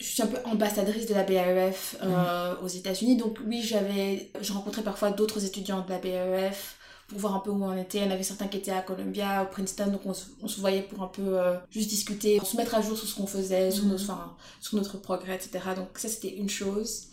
je 0.00 0.06
suis 0.06 0.22
un 0.22 0.26
peu 0.26 0.38
ambassadrice 0.44 1.06
de 1.06 1.14
la 1.14 1.22
BAEF 1.22 1.96
euh, 2.02 2.54
aux 2.62 2.66
États-Unis. 2.68 3.16
Donc 3.16 3.38
oui, 3.46 3.62
j'avais, 3.62 4.30
je 4.40 4.52
rencontrais 4.52 4.82
parfois 4.82 5.10
d'autres 5.10 5.44
étudiants 5.44 5.82
de 5.82 5.90
la 5.90 5.98
BAEF 5.98 6.76
pour 7.08 7.18
voir 7.20 7.36
un 7.36 7.38
peu 7.40 7.50
où 7.50 7.62
on 7.64 7.76
était. 7.76 7.98
Il 7.98 8.04
y 8.04 8.08
en 8.08 8.10
avait 8.10 8.22
certains 8.24 8.48
qui 8.48 8.56
étaient 8.58 8.72
à 8.72 8.82
Columbia, 8.82 9.44
au 9.44 9.46
Princeton, 9.52 9.86
donc 9.88 10.00
on, 10.04 10.14
se- 10.14 10.26
on 10.42 10.48
se 10.48 10.60
voyait 10.60 10.82
pour 10.82 11.02
un 11.02 11.08
peu 11.08 11.38
euh, 11.38 11.56
juste 11.70 11.88
discuter, 11.90 12.40
se 12.44 12.56
mettre 12.56 12.74
à 12.74 12.80
jour 12.82 12.96
sur 12.98 13.06
ce 13.06 13.14
qu'on 13.14 13.26
faisait, 13.28 13.70
sur, 13.70 13.84
nos, 13.84 13.94
enfin, 14.00 14.34
sur 14.60 14.76
notre 14.76 14.98
progrès, 15.00 15.36
etc. 15.36 15.60
Donc 15.76 15.88
ça, 15.98 16.08
c'était 16.08 16.34
une 16.34 16.48
chose. 16.48 17.08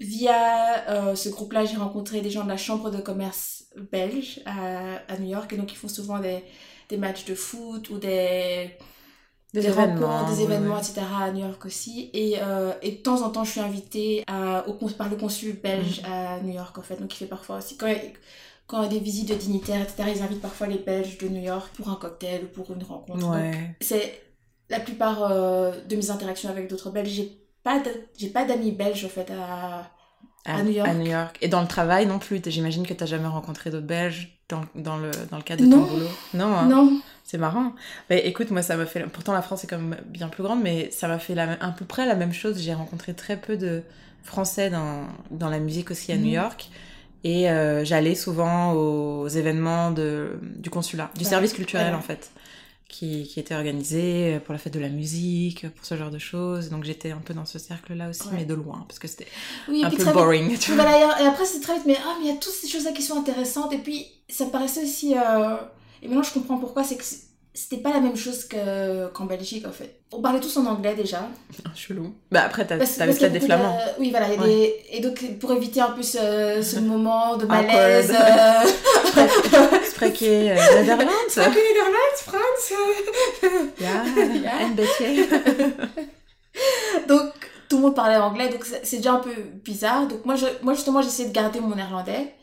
Via 0.00 0.88
euh, 0.90 1.14
ce 1.14 1.28
groupe-là, 1.28 1.66
j'ai 1.66 1.76
rencontré 1.76 2.22
des 2.22 2.30
gens 2.30 2.44
de 2.44 2.48
la 2.48 2.56
chambre 2.56 2.90
de 2.90 2.98
commerce 3.02 3.66
belge 3.92 4.40
à, 4.46 4.96
à 5.12 5.18
New 5.18 5.28
York, 5.28 5.52
et 5.52 5.56
donc 5.58 5.72
ils 5.72 5.76
font 5.76 5.88
souvent 5.88 6.18
des, 6.20 6.42
des 6.88 6.96
matchs 6.96 7.26
de 7.26 7.34
foot 7.34 7.90
ou 7.90 7.98
des, 7.98 8.78
Des, 9.52 9.62
des 9.62 9.66
événements. 9.66 10.08
rencontres, 10.08 10.24
des 10.24 10.42
événements, 10.42 10.76
ouais. 10.76 10.78
etc. 10.78 11.22
à 11.24 11.32
New 11.32 11.40
York 11.46 11.64
aussi. 11.66 12.10
Et, 12.14 12.36
euh, 12.40 12.72
et 12.82 12.92
de 12.92 12.96
temps 13.02 13.22
en 13.22 13.30
temps, 13.30 13.44
je 13.44 13.50
suis 13.52 13.60
invitée 13.60 14.24
à, 14.26 14.66
au, 14.68 14.74
par 14.90 15.08
le 15.10 15.16
consul 15.16 15.60
belge 15.60 16.00
Mm. 16.00 16.04
à 16.04 16.40
New 16.40 16.52
York, 16.54 16.76
en 16.78 16.82
fait. 16.82 16.96
Donc, 17.00 17.12
il 17.14 17.16
fait 17.18 17.26
parfois 17.26 17.58
aussi. 17.58 17.76
Quand, 17.76 17.92
quand 18.66 18.82
il 18.82 18.84
y 18.84 18.86
a 18.86 18.88
des 18.98 19.00
visites 19.00 19.28
de 19.28 19.34
dignitaires, 19.34 19.82
etc., 19.82 20.10
ils 20.16 20.22
invitent 20.22 20.40
parfois 20.42 20.66
les 20.68 20.78
Belges 20.78 21.18
de 21.18 21.28
New 21.28 21.42
York 21.42 21.72
pour 21.74 21.88
un 21.90 21.96
cocktail 21.96 22.44
ou 22.44 22.48
pour 22.48 22.70
une 22.72 22.82
rencontre. 22.84 23.28
Ouais. 23.28 23.76
c'est 23.80 24.22
la 24.68 24.80
plupart 24.80 25.24
euh, 25.30 25.72
de 25.88 25.96
mes 25.96 26.10
interactions 26.10 26.48
avec 26.50 26.68
d'autres 26.68 26.90
Belges. 26.90 27.08
J'ai 27.10 27.39
pas 27.62 27.82
j'ai 28.18 28.28
pas 28.30 28.44
d'amis 28.44 28.72
belges, 28.72 29.04
en 29.04 29.08
fait, 29.08 29.30
à. 29.30 29.90
à 30.44 30.62
New 30.62 30.72
York. 30.72 30.88
À 30.88 30.94
New 30.94 31.06
York. 31.06 31.38
Et 31.40 31.48
dans 31.48 31.60
le 31.60 31.66
travail 31.68 32.06
non 32.06 32.18
plus. 32.18 32.40
J'imagine 32.46 32.86
que 32.86 32.94
tu 32.94 33.06
jamais 33.06 33.28
rencontré 33.28 33.70
d'autres 33.70 33.86
Belges 33.86 34.38
dans, 34.48 34.62
dans, 34.74 34.96
le, 34.98 35.10
dans 35.30 35.36
le 35.36 35.42
cadre 35.42 35.62
de 35.62 35.68
Non. 35.68 35.84
ton 35.84 35.92
boulot. 35.92 36.08
Non. 36.34 36.54
hein 36.56 36.66
Non. 36.66 37.00
C'est 37.24 37.38
marrant. 37.38 37.72
Mais 38.08 38.26
écoute, 38.26 38.50
moi, 38.50 38.62
ça 38.62 38.76
m'a 38.76 38.86
fait. 38.86 39.02
Pourtant, 39.06 39.32
la 39.32 39.42
France 39.42 39.62
est 39.64 39.66
quand 39.68 39.78
même 39.78 40.00
bien 40.06 40.28
plus 40.28 40.42
grande, 40.42 40.62
mais 40.62 40.90
ça 40.90 41.06
m'a 41.06 41.18
fait 41.20 41.34
la... 41.36 41.52
à 41.64 41.70
peu 41.70 41.84
près 41.84 42.06
la 42.06 42.16
même 42.16 42.32
chose. 42.32 42.58
J'ai 42.60 42.74
rencontré 42.74 43.14
très 43.14 43.36
peu 43.36 43.56
de 43.56 43.82
Français 44.24 44.68
dans, 44.70 45.06
dans 45.30 45.48
la 45.48 45.60
musique 45.60 45.90
aussi 45.92 46.10
à 46.12 46.16
Mhm. 46.16 46.22
New 46.22 46.30
York. 46.32 46.70
Et 47.22 47.50
euh, 47.50 47.84
j'allais 47.84 48.14
souvent 48.14 48.72
aux 48.72 49.28
événements 49.28 49.90
de, 49.90 50.40
du 50.56 50.70
consulat, 50.70 51.10
du 51.14 51.24
Ouais. 51.24 51.28
service 51.28 51.52
culturel 51.52 51.92
Ouais. 51.92 51.98
en 51.98 52.00
fait, 52.00 52.30
qui, 52.90 53.24
qui 53.24 53.40
était 53.40 53.54
organisé 53.54 54.38
pour 54.44 54.52
la 54.52 54.58
fête 54.58 54.74
de 54.74 54.80
la 54.80 54.88
musique, 54.88 55.66
pour 55.74 55.84
ce 55.86 55.96
genre 55.96 56.10
de 56.10 56.18
choses. 56.18 56.68
Donc 56.68 56.84
j'étais 56.84 57.10
un 57.12 57.18
peu 57.24 57.32
dans 57.34 57.44
ce 57.46 57.58
cercle-là 57.58 58.10
aussi, 58.10 58.22
Ouais. 58.28 58.34
mais 58.38 58.44
de 58.44 58.54
loin, 58.54 58.84
parce 58.88 58.98
que 58.98 59.08
c'était 59.08 59.26
Oui, 59.68 59.84
un 59.84 59.90
peu 59.90 59.96
vite- 60.02 60.12
boring. 60.12 60.58
tu 60.58 60.70
Oui, 60.72 60.76
vois. 60.76 60.84
voilà, 60.86 61.22
et 61.22 61.26
après, 61.26 61.44
c'est 61.46 61.60
très 61.60 61.74
vite, 61.74 61.84
mais 61.86 61.96
ah, 62.04 62.16
mais 62.18 62.26
il 62.28 62.32
y 62.34 62.36
a 62.36 62.38
toutes 62.38 62.52
ces 62.52 62.68
choses-là 62.68 62.92
qui 62.92 63.02
sont 63.02 63.16
intéressantes. 63.18 63.72
Et 63.72 63.78
puis, 63.78 64.06
ça 64.28 64.46
paraissait 64.46 64.82
aussi. 64.84 65.14
euh, 65.16 65.56
Et 66.02 66.08
maintenant, 66.08 66.22
je 66.22 66.32
comprends 66.32 66.58
pourquoi. 66.58 66.82
C'est 66.84 66.96
que 66.96 67.04
c'était 67.54 67.82
pas 67.82 67.90
la 67.92 68.00
même 68.00 68.16
chose 68.16 68.44
que- 68.44 69.08
qu'en 69.08 69.24
Belgique, 69.24 69.66
en 69.66 69.72
fait. 69.72 69.96
On 70.12 70.20
parlait 70.22 70.40
tous 70.40 70.56
en 70.56 70.66
anglais 70.66 70.94
déjà. 70.94 71.28
Ah, 71.64 71.70
Chelou. 71.74 72.14
Bah 72.32 72.42
après, 72.46 72.66
t'as 72.66 72.76
a 73.24 73.28
peut-être 73.28 73.32
des 73.34 73.38
de- 73.40 73.44
flamands. 73.44 73.78
Oui, 73.98 74.10
voilà. 74.10 74.28
Ouais. 74.28 74.46
des- 74.48 74.76
Et 74.92 75.00
donc, 75.00 75.22
pour 75.38 75.52
éviter 75.52 75.80
un 75.80 75.90
peu 75.90 76.02
ce, 76.02 76.60
ce 76.62 76.78
moment 76.80 77.36
de 77.36 77.46
malaise. 77.46 78.10
euh, 78.12 79.20
Spreker 79.90 80.50
euh, 80.58 80.80
Netherlands. 80.80 81.28
Spreek 81.28 81.52
je 81.52 81.54
Nederlands, 81.54 82.16
Frans 82.16 82.38
Ja, 83.80 84.02
beetje. 84.74 85.28
Donc, 87.08 87.32
tout 87.68 87.76
le 87.76 87.82
monde 87.82 87.94
parlait 87.94 88.16
anglais, 88.16 88.48
donc 88.48 88.64
c'est 88.64 88.84
c'est 88.84 88.96
déjà 88.98 89.12
un 89.12 89.20
peu 89.20 89.30
bizarre. 89.64 90.06
Donc, 90.08 90.24
moi, 90.24 90.34
je, 90.34 90.46
moi 90.62 90.72
justement, 90.74 91.02
j'essayais 91.02 91.28
de 91.28 91.34
garder 91.34 91.60
mon 91.60 91.74
néerlandais. 91.74 92.34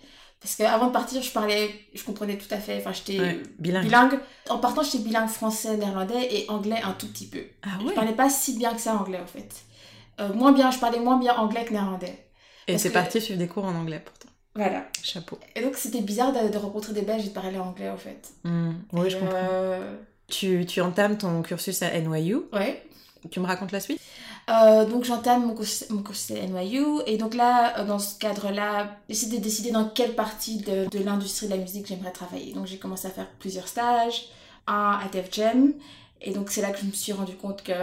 Parce 0.42 0.56
qu'avant 0.56 0.88
de 0.88 0.92
partir, 0.92 1.22
je 1.22 1.32
parlais, 1.32 1.70
je 1.94 2.04
comprenais 2.04 2.38
tout 2.38 2.48
à 2.54 2.58
fait. 2.60 2.78
Enfin, 2.78 2.94
j'étais 2.94 3.20
Ouais, 3.20 3.42
bilingue. 3.60 3.84
bilingue. 3.86 4.20
En 4.50 4.60
partant, 4.60 4.84
j'étais 4.84 5.00
bilingue 5.00 5.30
français, 5.30 5.76
néerlandais 5.78 6.28
et 6.32 6.50
anglais 6.50 6.80
un 6.84 6.92
tout 6.94 7.08
petit 7.08 7.28
peu. 7.28 7.42
Ah 7.64 7.70
Je 7.82 7.86
ouais. 7.88 7.94
parlais 7.94 8.14
pas 8.14 8.30
si 8.30 8.54
bien 8.58 8.74
que 8.74 8.80
ça 8.82 8.96
anglais, 8.96 9.20
en 9.22 9.26
fait. 9.28 9.50
Euh, 10.20 10.34
moins 10.34 10.52
bien, 10.52 10.70
je 10.72 10.78
parlais 10.80 11.00
moins 11.00 11.18
bien 11.18 11.36
anglais 11.38 11.66
que 11.66 11.74
néerlandais. 11.74 12.28
Et 12.68 12.78
c'est 12.78 12.90
que- 12.90 12.94
parti 12.94 13.20
suivre 13.22 13.40
des 13.40 13.48
cours 13.48 13.66
en 13.66 13.74
anglais 13.76 14.02
pourtant. 14.04 14.30
Voilà. 14.56 14.86
Chapeau. 15.04 15.40
Et 15.56 15.62
donc, 15.62 15.76
c'était 15.76 16.02
bizarre 16.02 16.34
de, 16.34 16.50
de 16.50 16.58
rencontrer 16.58 16.94
des 16.94 17.02
Belges 17.04 17.26
et 17.26 17.30
de 17.30 17.34
parler 17.34 17.58
anglais, 17.60 17.90
en 17.90 17.98
fait. 17.98 18.30
Hmm, 18.44 18.74
Oui, 18.94 19.08
Et, 19.08 19.10
je 19.12 19.18
comprends. 19.18 19.36
euh, 19.36 19.96
Tu, 20.28 20.66
tu 20.66 20.82
entames 20.82 21.18
ton 21.18 21.42
cursus 21.42 21.82
à 21.84 21.92
NYU. 22.00 22.38
Ouais. 22.54 22.84
Tu 23.32 23.40
me 23.40 23.46
racontes 23.46 23.72
la 23.72 23.80
suite? 23.80 24.02
Euh, 24.50 24.86
donc 24.86 25.04
j'entame 25.04 25.46
mon 25.46 25.56
cursus, 25.56 25.90
mon 25.90 26.02
à 26.02 26.48
NYU 26.48 27.02
et 27.06 27.18
donc 27.18 27.34
là, 27.34 27.80
euh, 27.80 27.86
dans 27.86 28.00
ce 28.00 28.18
cadre-là, 28.18 28.96
j'essaie 29.10 29.28
de 29.28 29.38
décider 29.38 29.72
dans 29.72 29.90
quelle 29.90 30.16
partie 30.16 30.58
de, 30.58 30.90
de 30.90 31.04
l'industrie 31.04 31.48
de 31.48 31.52
la 31.52 31.58
musique 31.58 31.88
j'aimerais 31.88 32.12
travailler. 32.12 32.54
Donc 32.54 32.66
j'ai 32.66 32.78
commencé 32.78 33.08
à 33.08 33.12
faire 33.12 33.28
plusieurs 33.40 33.68
stages, 33.68 34.30
un 34.66 35.00
à 35.04 35.10
Def 35.12 35.28
Jam 35.34 35.74
et 36.22 36.32
donc 36.32 36.50
c'est 36.50 36.62
là 36.62 36.72
que 36.72 36.80
je 36.80 36.86
me 36.86 36.92
suis 36.92 37.12
rendu 37.12 37.36
compte 37.36 37.62
que 37.62 37.74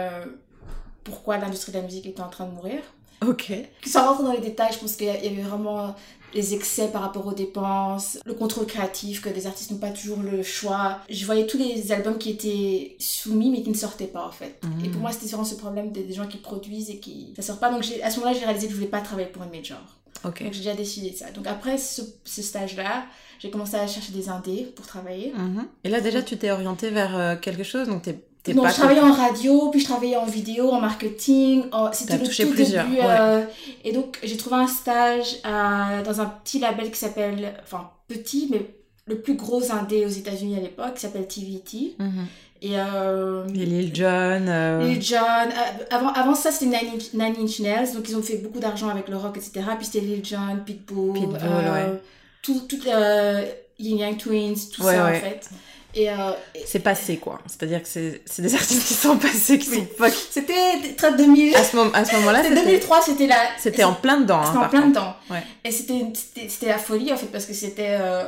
pourquoi 1.03 1.37
l'industrie 1.37 1.71
de 1.71 1.77
la 1.77 1.83
musique 1.83 2.07
était 2.07 2.21
en 2.21 2.29
train 2.29 2.45
de 2.45 2.51
mourir. 2.51 2.81
Ok. 3.25 3.53
Sans 3.85 4.07
rentrer 4.07 4.23
dans 4.23 4.31
les 4.33 4.41
détails, 4.41 4.73
je 4.73 4.79
pense 4.79 4.95
qu'il 4.95 5.07
y 5.07 5.09
avait 5.09 5.41
vraiment 5.41 5.95
les 6.35 6.53
excès 6.53 6.89
par 6.89 7.01
rapport 7.01 7.25
aux 7.25 7.33
dépenses, 7.33 8.19
le 8.25 8.33
contrôle 8.33 8.65
créatif, 8.65 9.21
que 9.21 9.29
les 9.29 9.47
artistes 9.47 9.71
n'ont 9.71 9.77
pas 9.77 9.91
toujours 9.91 10.19
le 10.19 10.43
choix. 10.43 10.99
Je 11.09 11.25
voyais 11.25 11.47
tous 11.47 11.57
les 11.57 11.91
albums 11.91 12.17
qui 12.17 12.29
étaient 12.29 12.95
soumis 12.99 13.49
mais 13.49 13.63
qui 13.63 13.69
ne 13.69 13.75
sortaient 13.75 14.05
pas 14.05 14.27
en 14.27 14.31
fait. 14.31 14.59
Mhm. 14.63 14.85
Et 14.85 14.89
pour 14.89 15.01
moi, 15.01 15.11
c'était 15.11 15.27
vraiment 15.27 15.45
ce 15.45 15.55
problème 15.55 15.91
des, 15.91 16.03
des 16.03 16.13
gens 16.13 16.27
qui 16.27 16.37
produisent 16.37 16.89
et 16.89 16.97
qui 16.97 17.33
ça 17.35 17.41
sort 17.41 17.59
pas. 17.59 17.71
Donc 17.71 17.83
à 18.03 18.11
ce 18.11 18.19
moment-là, 18.19 18.37
j'ai 18.37 18.45
réalisé 18.45 18.67
que 18.67 18.73
je 18.73 18.77
voulais 18.77 18.89
pas 18.89 19.01
travailler 19.01 19.29
pour 19.29 19.43
une 19.43 19.51
major. 19.51 19.79
Ok. 20.23 20.43
Donc 20.43 20.53
j'ai 20.53 20.59
déjà 20.59 20.75
décidé 20.75 21.11
de 21.11 21.15
ça. 21.15 21.31
Donc 21.31 21.47
après 21.47 21.77
ce, 21.77 22.01
ce 22.23 22.41
stage-là, 22.41 23.05
j'ai 23.39 23.49
commencé 23.49 23.75
à 23.75 23.87
chercher 23.87 24.11
des 24.11 24.29
indés 24.29 24.67
pour 24.75 24.85
travailler. 24.85 25.33
Mhm. 25.33 25.67
Et 25.83 25.89
là 25.89 26.01
déjà 26.01 26.21
tu 26.21 26.37
t'es 26.37 26.51
orienté 26.51 26.89
vers 26.89 27.17
euh, 27.17 27.35
quelque 27.35 27.63
chose, 27.63 27.87
donc 27.87 28.03
t'es 28.03 28.19
Non, 28.53 28.63
pas... 28.63 28.69
je 28.69 28.75
travaillais 28.75 29.01
en 29.01 29.11
radio, 29.11 29.69
puis 29.71 29.79
je 29.79 29.85
travaillais 29.85 30.15
en 30.17 30.25
vidéo, 30.25 30.69
en 30.71 30.79
marketing. 30.81 31.63
en- 31.71 31.91
C'était 31.91 32.17
le 32.17 32.25
touché 32.25 32.45
tout 32.45 32.51
plusieurs, 32.53 32.85
début. 32.85 32.97
ouais. 32.99 33.05
euh, 33.19 33.43
Et 33.83 33.91
donc, 33.91 34.19
j'ai 34.23 34.37
trouvé 34.37 34.57
un 34.57 34.67
stage 34.67 35.37
à- 35.43 36.01
dans 36.03 36.21
un 36.21 36.25
petit 36.25 36.59
label 36.59 36.91
qui 36.91 36.99
s'appelle... 36.99 37.53
Enfin, 37.63 37.89
petit, 38.07 38.47
mais 38.51 38.65
le 39.07 39.19
plus 39.21 39.35
gros 39.35 39.71
indé 39.71 40.05
aux 40.05 40.09
États-Unis 40.09 40.57
à 40.57 40.61
l'époque, 40.61 40.95
qui 40.95 41.01
s'appelle 41.01 41.27
TVT. 41.27 41.95
Mhm. 41.99 42.25
Et... 42.61 42.71
Euh, 42.73 43.45
Et 43.49 43.65
Lil 43.65 43.95
Jon. 43.95 44.05
euh, 44.07 44.87
Lil 44.87 45.01
Jon. 45.01 45.17
euh, 45.17 45.83
Avant, 45.91 46.09
avant 46.13 46.35
ça, 46.35 46.51
c'était 46.51 46.65
Nine 46.65 46.95
Inch, 46.95 47.13
Nine 47.13 47.35
Inch 47.43 47.59
Nails. 47.59 47.93
Donc, 47.93 48.07
ils 48.09 48.15
ont 48.15 48.21
fait 48.23 48.37
beaucoup 48.37 48.59
d'argent 48.59 48.89
avec 48.89 49.07
le 49.09 49.17
rock, 49.17 49.37
etc. 49.37 49.61
Puis 49.77 49.85
c'était 49.85 49.99
Lil 50.05 50.23
Jon, 50.25 50.37
Pitbull. 50.65 51.13
Pitbull, 51.19 51.37
euh, 51.43 51.73
ouais. 51.93 51.99
Tout, 52.41 52.61
tout, 52.67 52.79
euh, 52.87 53.43
Yin 53.77 53.97
Yang 53.97 54.17
Twins, 54.17 54.55
tout 54.73 54.83
Ouais, 54.83 54.95
ça, 54.95 55.05
ouais. 55.05 55.17
en 55.17 55.19
fait. 55.19 55.49
Et, 55.95 56.09
euh, 56.09 56.31
et- 56.53 56.63
C'est 56.65 56.79
passé 56.79 57.17
quoi. 57.17 57.39
C'est-à-dire 57.47 57.81
que 57.81 57.87
c'est 57.87 58.21
c'est 58.25 58.41
des 58.41 58.53
artistes 58.61 58.85
qui 58.87 58.93
sont 58.93 59.17
passés, 59.17 59.57
qui 59.59 59.67
sont 59.69 59.85
pas... 59.97 60.09
c'était 60.09 60.93
très 60.97 61.15
2000... 61.15 61.55
À 61.55 61.63
ce, 61.63 61.75
moment, 61.75 61.91
à 61.93 62.03
ce 62.05 62.15
moment-là, 62.17 62.43
C'était 62.43 62.55
c'était 62.55 62.65
2003, 62.67 63.01
c'était 63.01 63.27
la... 63.27 63.37
c'était 63.57 63.83
en 63.83 63.93
plein 63.93 64.19
dedans. 64.21 64.39
hein, 64.39 64.45
C'était 64.45 64.57
en 64.57 64.61
par 64.61 64.69
plein 64.69 64.81
contre. 64.81 64.91
dedans. 64.93 65.13
Ouais. 65.29 65.43
Et 65.63 65.71
c'était, 65.71 66.01
c'était, 66.13 66.49
c'était 66.49 66.67
la 66.67 66.77
folie, 66.77 67.13
en 67.13 67.17
fait, 67.17 67.27
parce 67.27 67.45
que 67.45 67.53
c'était... 67.53 67.97
euh, 67.99 68.23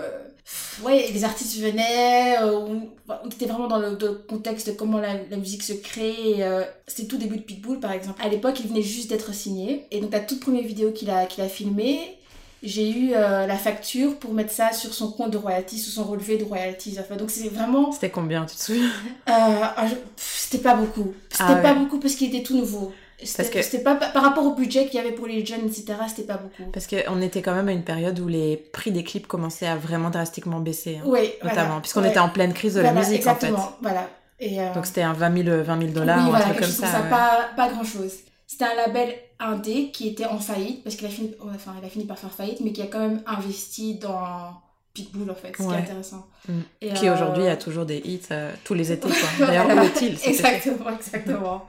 Ouais, 0.82 1.10
les 1.14 1.24
artistes 1.26 1.60
venaient, 1.60 2.38
euh, 2.40 2.58
on, 2.58 2.88
on 3.10 3.28
était 3.30 3.48
vraiment 3.48 3.68
dans 3.68 3.80
le, 3.80 3.98
dans 3.98 4.08
le 4.08 4.14
contexte 4.14 4.68
de 4.68 4.72
comment 4.72 4.98
la, 5.00 5.16
la 5.30 5.36
musique 5.36 5.62
se 5.62 5.74
crée. 5.74 6.36
euh, 6.40 6.64
c'était 6.88 7.06
tout 7.08 7.18
début 7.18 7.36
de 7.36 7.42
Pitbull, 7.42 7.82
par 7.82 7.92
exemple. 7.92 8.22
À 8.24 8.30
l'époque, 8.30 8.58
il 8.62 8.70
venait 8.70 8.82
juste 8.82 9.10
d'être 9.10 9.34
signé. 9.34 9.86
Et 9.92 10.00
donc, 10.00 10.14
la 10.14 10.22
toute 10.22 10.40
première 10.40 10.64
vidéo 10.64 10.92
qu'il 10.94 11.10
a, 11.10 11.26
qu'il 11.26 11.44
a 11.44 11.50
filmée, 11.50 12.17
j'ai 12.64 12.90
eu 12.90 13.12
euh, 13.14 13.46
la 13.48 13.56
facture 13.58 14.18
pour 14.18 14.34
mettre 14.34 14.52
ça 14.52 14.72
sur 14.72 14.94
son 14.94 15.12
compte 15.12 15.32
de 15.32 15.38
royalties, 15.38 15.78
sur 15.80 15.94
son 15.94 16.10
relevé 16.10 16.38
de 16.38 16.44
royalties. 16.44 16.98
Enfin, 17.00 17.16
donc, 17.16 17.30
c'est 17.30 17.50
vraiment... 17.50 17.92
C'était 17.92 18.10
combien, 18.10 18.46
tu 18.46 18.56
te 18.56 18.62
souviens? 18.62 18.86
Euh, 19.30 19.30
ah, 19.30 19.86
c'était 20.16 20.58
pas 20.64 20.76
beaucoup. 20.76 21.14
C'était 21.30 21.44
Ah 21.48 21.56
pas 21.58 21.74
ouais. 21.74 21.80
beaucoup 21.80 22.00
parce 22.00 22.16
qu'il 22.16 22.34
était 22.34 22.44
tout 22.44 22.56
nouveau. 22.58 22.92
C'était 23.24 23.50
que- 23.50 23.62
c'était 23.64 23.84
pas 23.84 23.96
par 23.96 24.22
rapport 24.22 24.46
au 24.46 24.54
budget 24.54 24.86
qu'il 24.86 24.96
y 24.96 25.00
avait 25.00 25.12
pour 25.12 25.26
les 25.26 25.44
jeunes, 25.44 25.66
etc. 25.66 25.86
C'était 26.08 26.22
pas 26.28 26.38
beaucoup. 26.38 26.70
Parce 26.72 26.86
qu'on 26.86 27.20
était 27.22 27.42
quand 27.42 27.56
même 27.56 27.68
à 27.68 27.72
une 27.72 27.84
période 27.84 28.20
où 28.20 28.28
les 28.28 28.58
prix 28.58 28.92
des 28.92 29.04
clips 29.04 29.26
commençaient 29.26 29.66
à 29.66 29.76
vraiment 29.76 30.12
drastiquement 30.12 30.60
baisser. 30.60 30.98
hein, 30.98 31.04
Oui, 31.08 31.32
notamment, 31.44 31.66
voilà. 31.66 31.82
puisqu'on 31.82 32.02
Ouais. 32.04 32.10
était 32.10 32.20
en 32.20 32.30
pleine 32.30 32.54
crise 32.54 32.76
de 32.76 32.82
Voilà, 32.82 32.94
la 32.94 33.00
musique 33.02 33.18
exactement, 33.18 33.58
en 33.58 33.62
fait. 33.62 33.74
Voilà. 33.82 34.08
Et, 34.40 34.62
euh, 34.62 34.72
Donc 34.76 34.86
c'était 34.86 35.02
un 35.02 35.14
20 35.14 35.44
000, 35.46 35.64
20 35.64 35.80
000 35.80 35.92
dollars 35.94 36.18
oui, 36.18 36.24
ou 36.26 36.28
un 36.28 36.30
voilà, 36.30 36.46
truc 36.46 36.60
comme 36.60 36.70
ça. 36.70 37.02
ouais. 37.02 37.10
pas, 37.10 37.50
pas 37.56 37.70
grand 37.70 37.84
chose. 37.84 38.14
C'était 38.46 38.66
un 38.66 38.76
label 38.76 39.16
indé 39.40 39.92
qui 39.92 40.08
était 40.08 40.26
en 40.26 40.40
faillite 40.40 40.84
parce 40.84 40.96
qu'il 40.96 41.06
a 41.08 41.10
fini, 41.10 41.32
enfin, 41.54 41.74
il 41.82 41.86
a 41.86 41.90
fini 41.90 42.06
par 42.06 42.18
faire 42.18 42.32
faillite, 42.32 42.60
mais 42.62 42.72
qui 42.72 42.82
a 42.82 42.88
quand 42.88 43.00
même 43.00 43.22
investi 43.28 43.96
dans 43.96 44.54
Pitbull 44.94 45.30
en 45.30 45.36
fait, 45.36 45.54
ce 45.56 45.64
qui 45.64 45.74
est 45.74 45.78
intéressant. 45.78 46.26
Mm. 46.48 46.54
Et, 46.82 46.94
Qui 46.94 47.08
euh, 47.08 47.14
aujourd'hui 47.14 47.46
a 47.48 47.56
toujours 47.56 47.86
des 47.86 47.98
hits 47.98 48.20
euh, 48.32 48.52
tous 48.64 48.74
les 48.74 48.92
étés. 48.92 49.08
quoi. 49.08 49.30
D'ailleurs, 49.48 49.68
où 49.68 49.80
est-il 49.82 50.18
Exactement, 50.28 50.90
exactement. 50.90 51.68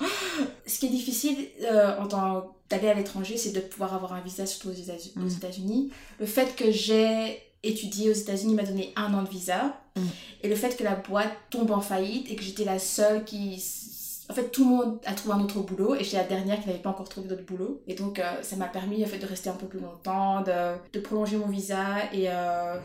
Ce 0.67 0.79
qui 0.79 0.87
est 0.87 0.91
difficile 0.91 1.37
euh, 1.63 1.99
en 1.99 2.07
tant 2.07 2.55
d'aller 2.71 2.89
à 2.89 2.95
l'étranger, 2.95 3.37
c'est 3.37 3.53
de 3.53 3.61
pouvoir 3.61 3.95
avoir 3.95 4.13
un 4.15 4.21
visa, 4.21 4.47
surtout 4.47 4.69
aux 4.69 5.21
Mm. 5.21 5.29
États-Unis. 5.29 5.91
Le 6.21 6.27
fait 6.27 6.55
que 6.57 6.71
j'ai 6.71 7.39
étudié 7.63 8.11
aux 8.11 8.15
États-Unis 8.15 8.55
m'a 8.55 8.63
donné 8.63 8.93
un 8.97 9.13
an 9.15 9.23
de 9.23 9.29
visa. 9.29 9.79
Mm. 9.97 10.01
Et 10.43 10.49
le 10.49 10.55
fait 10.55 10.77
que 10.77 10.85
la 10.85 10.95
boîte 10.95 11.33
tombe 11.51 11.71
en 11.71 11.81
faillite 11.81 12.31
et 12.31 12.37
que 12.37 12.43
j'étais 12.43 12.65
la 12.65 12.79
seule 12.79 13.25
qui. 13.25 13.63
En 14.31 14.35
fait, 14.35 14.51
tout 14.51 14.65
le 14.65 14.71
monde 14.71 14.99
a 15.07 15.13
trouvé 15.15 15.35
un 15.35 15.41
autre 15.41 15.61
boulot 15.61 15.95
et 15.95 16.05
j'étais 16.05 16.19
la 16.19 16.25
dernière 16.25 16.61
qui 16.61 16.67
n'avait 16.67 16.81
pas 16.81 16.91
encore 16.91 17.09
trouvé 17.09 17.29
d'autre 17.29 17.45
boulot. 17.47 17.81
Et 17.87 17.95
donc, 17.95 18.19
euh, 18.19 18.43
ça 18.43 18.57
m'a 18.57 18.67
permis 18.67 19.03
en 19.03 19.09
fait, 19.09 19.19
de 19.19 19.27
rester 19.27 19.49
un 19.49 19.55
peu 19.55 19.67
plus 19.67 19.81
longtemps, 19.81 20.43
de, 20.43 20.75
de 20.93 21.01
prolonger 21.01 21.37
mon 21.39 21.47
visa. 21.47 22.13
Et, 22.13 22.27
euh, 22.29 22.77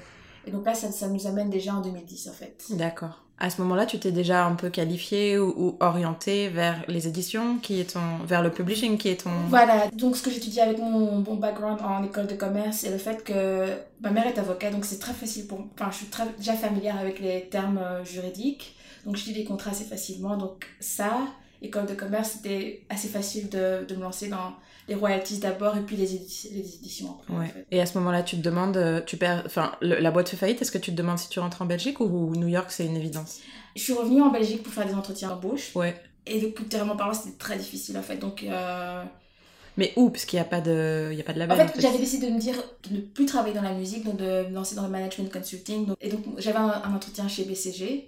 et 0.48 0.52
donc 0.52 0.66
là, 0.66 0.74
ça, 0.74 0.92
ça 0.92 1.08
nous 1.08 1.28
amène 1.28 1.50
déjà 1.50 1.74
en 1.74 1.82
2010 1.82 2.30
en 2.30 2.34
fait. 2.34 2.64
D'accord. 2.72 3.24
À 3.40 3.50
ce 3.50 3.62
moment-là, 3.62 3.86
tu 3.86 4.00
t'es 4.00 4.12
déjà 4.12 4.46
un 4.46 4.56
peu 4.56 4.70
qualifié 4.70 5.38
ou, 5.38 5.54
ou 5.58 5.78
orienté 5.82 6.48
vers 6.50 6.82
les 6.88 7.08
éditions, 7.08 7.58
qui 7.58 7.82
est 7.82 7.94
ton, 7.94 8.24
vers 8.26 8.42
le 8.42 8.52
publishing, 8.52 8.98
qui 8.98 9.10
est 9.10 9.24
ton. 9.24 9.32
Voilà, 9.50 9.88
donc 9.90 10.16
ce 10.16 10.22
que 10.22 10.30
j'étudie 10.30 10.62
avec 10.62 10.78
mon, 10.78 11.20
mon 11.20 11.36
background 11.36 11.80
en 11.82 12.04
école 12.04 12.28
de 12.28 12.36
commerce, 12.36 12.78
c'est 12.78 12.92
le 12.92 12.98
fait 12.98 13.24
que 13.24 13.66
ma 14.02 14.12
mère 14.12 14.28
est 14.28 14.38
avocate, 14.38 14.72
donc 14.72 14.86
c'est 14.86 15.00
très 15.00 15.14
facile 15.14 15.48
pour 15.48 15.60
Enfin, 15.74 15.90
je 15.92 15.98
suis 15.98 16.06
très, 16.06 16.26
déjà 16.38 16.54
familière 16.54 16.98
avec 16.98 17.20
les 17.20 17.50
termes 17.50 17.80
euh, 17.80 18.06
juridiques, 18.06 18.78
donc 19.06 19.16
je 19.18 19.26
lis 19.26 19.34
des 19.34 19.44
contrats 19.44 19.72
assez 19.72 19.84
facilement. 19.86 20.38
Donc 20.38 20.66
ça, 20.80 21.18
école 21.62 21.86
de 21.86 21.94
commerce, 21.94 22.32
c'était 22.32 22.84
assez 22.90 23.08
facile 23.08 23.50
de, 23.50 23.86
de 23.88 23.96
me 23.96 24.02
lancer 24.02 24.28
dans 24.30 24.54
les 24.90 24.96
royalties 24.96 25.38
d'abord 25.38 25.78
et 25.78 25.82
puis 25.82 25.96
les, 25.96 26.14
édi- 26.16 26.50
les 26.52 26.76
éditions 26.76 27.16
après. 27.22 27.34
en 27.34 27.44
fait. 27.46 27.66
Et 27.72 27.80
à 27.80 27.86
ce 27.86 27.98
moment-là, 28.00 28.22
tu 28.24 28.36
te 28.36 28.42
demandes, 28.42 28.76
euh, 28.76 29.00
tu 29.06 29.16
perds, 29.16 29.44
enfin, 29.46 29.72
la 29.82 30.12
boîte 30.12 30.28
fait 30.30 30.36
faillite. 30.38 30.62
Est-ce 30.62 30.72
que 30.72 30.78
tu 30.78 30.92
te 30.92 30.98
demandes 30.98 31.20
si 31.20 31.30
tu 31.30 31.40
rentres 31.40 31.62
en 31.62 31.66
Belgique 31.66 32.00
ou 32.02 32.36
New 32.36 32.48
York, 32.50 32.68
c'est 32.70 32.86
une 32.86 32.98
évidence? 32.98 33.40
Je 33.78 33.82
suis 33.82 33.94
revenue 33.94 34.22
en 34.22 34.30
Belgique 34.30 34.62
pour 34.62 34.74
faire 34.74 34.86
des 34.86 34.94
entretiens 34.94 35.30
d'embauche. 35.30 35.74
Ouais. 35.76 35.96
Et 36.26 36.40
donc, 36.42 36.54
culturellement 36.56 36.96
parlant, 36.98 37.14
c'était 37.14 37.38
très 37.38 37.58
difficile 37.58 37.98
en 37.98 38.02
fait. 38.04 38.18
Donc, 38.18 38.44
euh, 38.44 39.04
Mais 39.78 39.94
où? 39.96 40.10
Parce 40.10 40.26
qu'il 40.26 40.38
n'y 40.38 40.42
a 40.42 40.50
pas 40.50 40.62
de, 40.62 41.10
il 41.12 41.18
y 41.18 41.22
a 41.22 41.24
pas 41.24 41.34
de 41.34 41.42
En 41.42 41.56
fait, 41.56 41.80
j'avais 41.82 41.98
décidé 41.98 42.28
de 42.28 42.34
me 42.34 42.40
dire 42.40 42.56
de 42.90 42.96
ne 42.98 43.02
plus 43.02 43.26
travailler 43.26 43.56
dans 43.56 43.62
la 43.62 43.74
musique, 43.74 44.04
donc 44.04 44.18
de 44.18 44.48
me 44.50 44.54
lancer 44.54 44.76
dans 44.76 44.84
le 44.84 44.90
management 44.90 45.32
consulting. 45.32 45.86
Donc- 45.88 45.98
et 46.02 46.10
donc, 46.10 46.24
j'avais 46.38 46.60
un, 46.60 46.70
un 46.84 46.94
entretien 46.94 47.28
chez 47.30 47.46
BCG. 47.46 48.08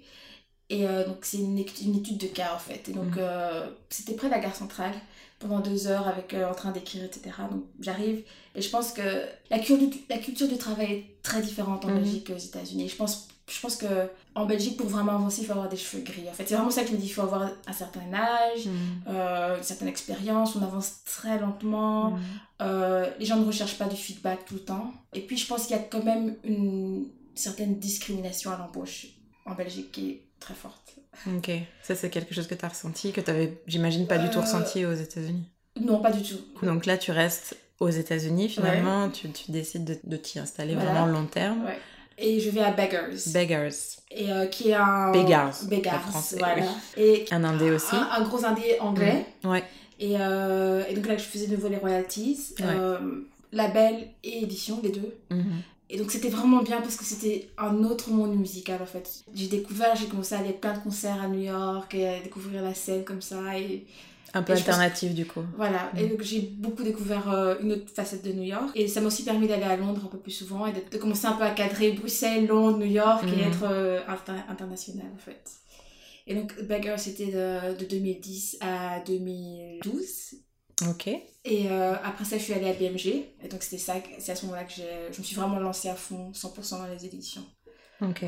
Et 0.68 0.86
euh, 0.86 1.06
donc, 1.06 1.18
c'est 1.22 1.38
une, 1.38 1.58
étude 1.58 2.18
de 2.18 2.26
cas, 2.26 2.52
en 2.54 2.58
fait. 2.58 2.88
Et 2.88 2.92
donc, 2.92 3.06
Mhm. 3.12 3.18
euh, 3.18 3.66
c'était 3.88 4.14
près 4.14 4.26
de 4.26 4.32
la 4.32 4.40
gare 4.40 4.54
centrale, 4.56 4.94
pendant 5.38 5.60
deux 5.60 5.86
heures, 5.86 6.08
avec, 6.08 6.34
euh, 6.34 6.48
en 6.50 6.54
train 6.54 6.72
d'écrire, 6.72 7.04
etc. 7.04 7.30
Donc, 7.50 7.62
j'arrive. 7.80 8.22
Et 8.54 8.62
je 8.62 8.68
pense 8.70 8.92
que 8.92 9.02
la, 9.50 9.58
culture 9.58 9.78
du- 9.78 9.98
la 10.08 10.18
culture 10.18 10.48
du 10.48 10.56
travail 10.56 10.92
est 10.92 11.22
très 11.22 11.40
différente 11.42 11.84
en 11.84 11.88
Mhm. 11.88 11.98
Belgique 12.00 12.26
qu'aux 12.26 12.36
États-Unis. 12.38 12.88
Je 12.88 12.96
pense, 12.96 13.28
je 13.48 13.60
pense 13.60 13.76
que 13.76 13.86
en 14.34 14.44
Belgique, 14.44 14.76
pour 14.76 14.88
vraiment 14.88 15.12
avancer, 15.12 15.42
il 15.42 15.46
faut 15.46 15.52
avoir 15.52 15.68
des 15.68 15.76
cheveux 15.76 16.02
gris. 16.02 16.28
En 16.28 16.32
fait, 16.32 16.46
c'est 16.48 16.54
vraiment 16.56 16.70
ça 16.70 16.82
que 16.82 16.88
je 16.88 16.94
me 16.94 16.98
dis. 16.98 17.06
Il 17.06 17.10
faut 17.12 17.22
avoir 17.22 17.48
un 17.66 17.72
certain 17.72 18.12
âge, 18.12 18.66
euh, 19.08 19.56
une 19.58 19.62
certaine 19.62 19.88
expérience. 19.88 20.56
On 20.56 20.62
avance 20.62 21.04
très 21.04 21.38
lentement. 21.38 22.18
Euh, 22.60 23.08
les 23.20 23.24
gens 23.26 23.36
ne 23.36 23.46
recherchent 23.46 23.78
pas 23.78 23.86
du 23.86 23.96
feedback 23.96 24.44
tout 24.46 24.54
le 24.54 24.60
temps. 24.60 24.92
Et 25.14 25.20
puis, 25.20 25.36
je 25.36 25.46
pense 25.46 25.66
qu'il 25.66 25.76
y 25.76 25.78
a 25.78 25.82
quand 25.82 26.02
même 26.02 26.34
une 26.44 27.06
certaine 27.36 27.78
discrimination 27.78 28.50
à 28.50 28.56
l'embauche 28.58 29.06
en 29.44 29.54
Belgique 29.54 29.92
qui 29.92 30.10
est 30.10 30.22
très 30.40 30.54
forte. 30.54 30.94
Ok. 31.34 31.50
Ça, 31.82 31.94
c'est 31.94 32.10
quelque 32.10 32.34
chose 32.34 32.46
que 32.46 32.54
tu 32.54 32.64
as 32.64 32.68
ressenti, 32.68 33.12
que 33.12 33.20
tu 33.20 33.30
avais, 33.30 33.58
j'imagine, 33.66 34.06
pas 34.06 34.18
du 34.18 34.28
tout 34.30 34.38
Euh, 34.38 34.42
ressenti 34.42 34.84
aux 34.84 34.92
États-Unis? 34.92 35.48
Non, 35.80 36.00
pas 36.00 36.10
du 36.12 36.22
tout. 36.22 36.38
Donc 36.62 36.86
là, 36.86 36.96
tu 36.98 37.10
restes 37.10 37.56
aux 37.80 37.88
États-Unis 37.88 38.48
finalement. 38.48 39.08
Tu, 39.10 39.30
tu 39.30 39.50
décides 39.50 39.84
de, 39.84 39.98
de 40.04 40.16
t'y 40.16 40.38
installer 40.38 40.74
Voilà. 40.74 40.92
vraiment 40.92 41.06
long 41.06 41.26
terme. 41.26 41.64
Ouais. 41.64 41.78
Et 42.18 42.40
je 42.40 42.48
vais 42.50 42.62
à 42.62 42.70
Beggars. 42.70 43.10
Beggars. 43.34 43.72
et 44.10 44.32
euh, 44.32 44.46
qui 44.46 44.70
est 44.70 44.74
un... 44.74 45.12
Beggars, 45.12 45.54
Beggars, 45.68 46.00
français, 46.08 46.36
voilà. 46.38 46.62
oui. 46.62 46.68
Et 47.02 47.24
Un 47.30 47.44
indé 47.44 47.70
aussi. 47.70 47.94
un, 47.94 48.08
un 48.10 48.22
gros 48.22 48.42
indé 48.44 48.78
anglais. 48.80 49.26
Ouais. 49.44 49.62
Et, 50.00 50.16
euh, 50.18 50.82
et 50.88 50.94
donc 50.94 51.06
là, 51.08 51.16
je 51.18 51.24
faisais 51.24 51.46
de 51.46 51.54
nouveau 51.56 51.68
les 51.68 51.76
royalties. 51.76 52.54
Ouais. 52.58 52.64
euh, 52.68 52.98
label 53.52 54.08
et 54.24 54.42
édition, 54.42 54.80
les 54.82 54.90
deux. 54.90 55.14
Mhm. 55.30 55.62
Et 55.88 55.98
donc 55.98 56.10
c'était 56.10 56.28
vraiment 56.30 56.62
bien 56.62 56.80
parce 56.80 56.96
que 56.96 57.04
c'était 57.04 57.48
un 57.58 57.84
autre 57.84 58.10
monde 58.10 58.34
musical 58.36 58.82
en 58.82 58.86
fait. 58.86 59.22
J'ai 59.34 59.46
découvert, 59.46 59.94
j'ai 59.94 60.06
commencé 60.06 60.34
à 60.34 60.38
aller 60.38 60.50
à 60.50 60.52
plein 60.52 60.72
de 60.76 60.82
concerts 60.82 61.22
à 61.22 61.28
New 61.28 61.40
York 61.42 61.94
et 61.94 62.08
à 62.08 62.20
découvrir 62.20 62.62
la 62.62 62.74
scène 62.74 63.04
comme 63.04 63.22
ça. 63.22 63.56
Et 63.58 63.86
Un 64.34 64.42
peu 64.42 64.52
Et 64.52 64.56
je 64.56 64.64
pense- 64.64 64.70
alternatif 64.74 65.14
du 65.14 65.24
coup. 65.26 65.42
voilà, 65.56 65.90
et 65.96 66.04
Mm. 66.04 66.08
donc 66.10 66.22
j'ai 66.22 66.40
beaucoup 66.40 66.82
découvert 66.82 67.30
euh, 67.32 67.54
une 67.62 67.72
autre 67.72 67.88
facette 67.94 68.24
de 68.24 68.32
New 68.32 68.42
York. 68.42 68.70
Et 68.74 68.88
ça 68.88 69.00
m'a 69.00 69.06
aussi 69.06 69.22
permis 69.22 69.46
d'aller 69.46 69.62
à 69.62 69.76
Londres 69.76 70.02
un 70.04 70.08
peu 70.08 70.18
plus 70.18 70.32
souvent 70.32 70.66
et 70.66 70.72
de, 70.72 70.98
commencer 70.98 71.26
un 71.26 71.32
peu 71.34 71.44
à 71.44 71.50
cadrer 71.52 71.92
Bruxelles, 71.92 72.46
Londres, 72.48 72.78
New 72.78 72.86
York 72.90 73.24
et 73.36 73.42
être 73.42 73.62
euh, 73.62 74.00
inter- 74.08 74.42
international 74.48 75.06
en 75.14 75.18
fait. 75.18 75.42
Et 76.26 76.34
donc 76.34 76.60
Beggar 76.64 76.98
c'était 76.98 77.26
de, 77.26 77.78
de 77.78 77.84
2010 77.84 78.58
à 78.60 78.98
2012. 79.06 80.34
Ok. 80.88 81.08
Et 81.08 81.70
euh, 81.70 81.94
après 82.02 82.24
ça, 82.24 82.38
je 82.38 82.42
suis 82.42 82.52
allée 82.52 82.68
à 82.68 82.72
BMG. 82.72 83.06
Et 83.42 83.48
donc, 83.48 83.62
c'était 83.62 83.78
ça, 83.78 83.94
c'est 84.18 84.32
à 84.32 84.36
ce 84.36 84.44
moment-là 84.46 84.64
que 84.64 84.72
je 84.74 85.18
me 85.18 85.24
suis 85.24 85.36
vraiment 85.36 85.58
lancée 85.58 85.88
à 85.88 85.94
fond, 85.94 86.32
100% 86.32 86.78
dans 86.78 86.86
les 86.86 87.04
éditions. 87.06 87.44
Ok. 88.02 88.24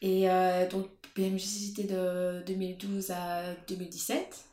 Et 0.00 0.28
euh, 0.28 0.68
donc, 0.68 0.86
BMG, 1.14 1.38
c'était 1.38 1.84
de 1.84 2.42
2012 2.46 3.10
à 3.12 3.54
2017. 3.68 4.44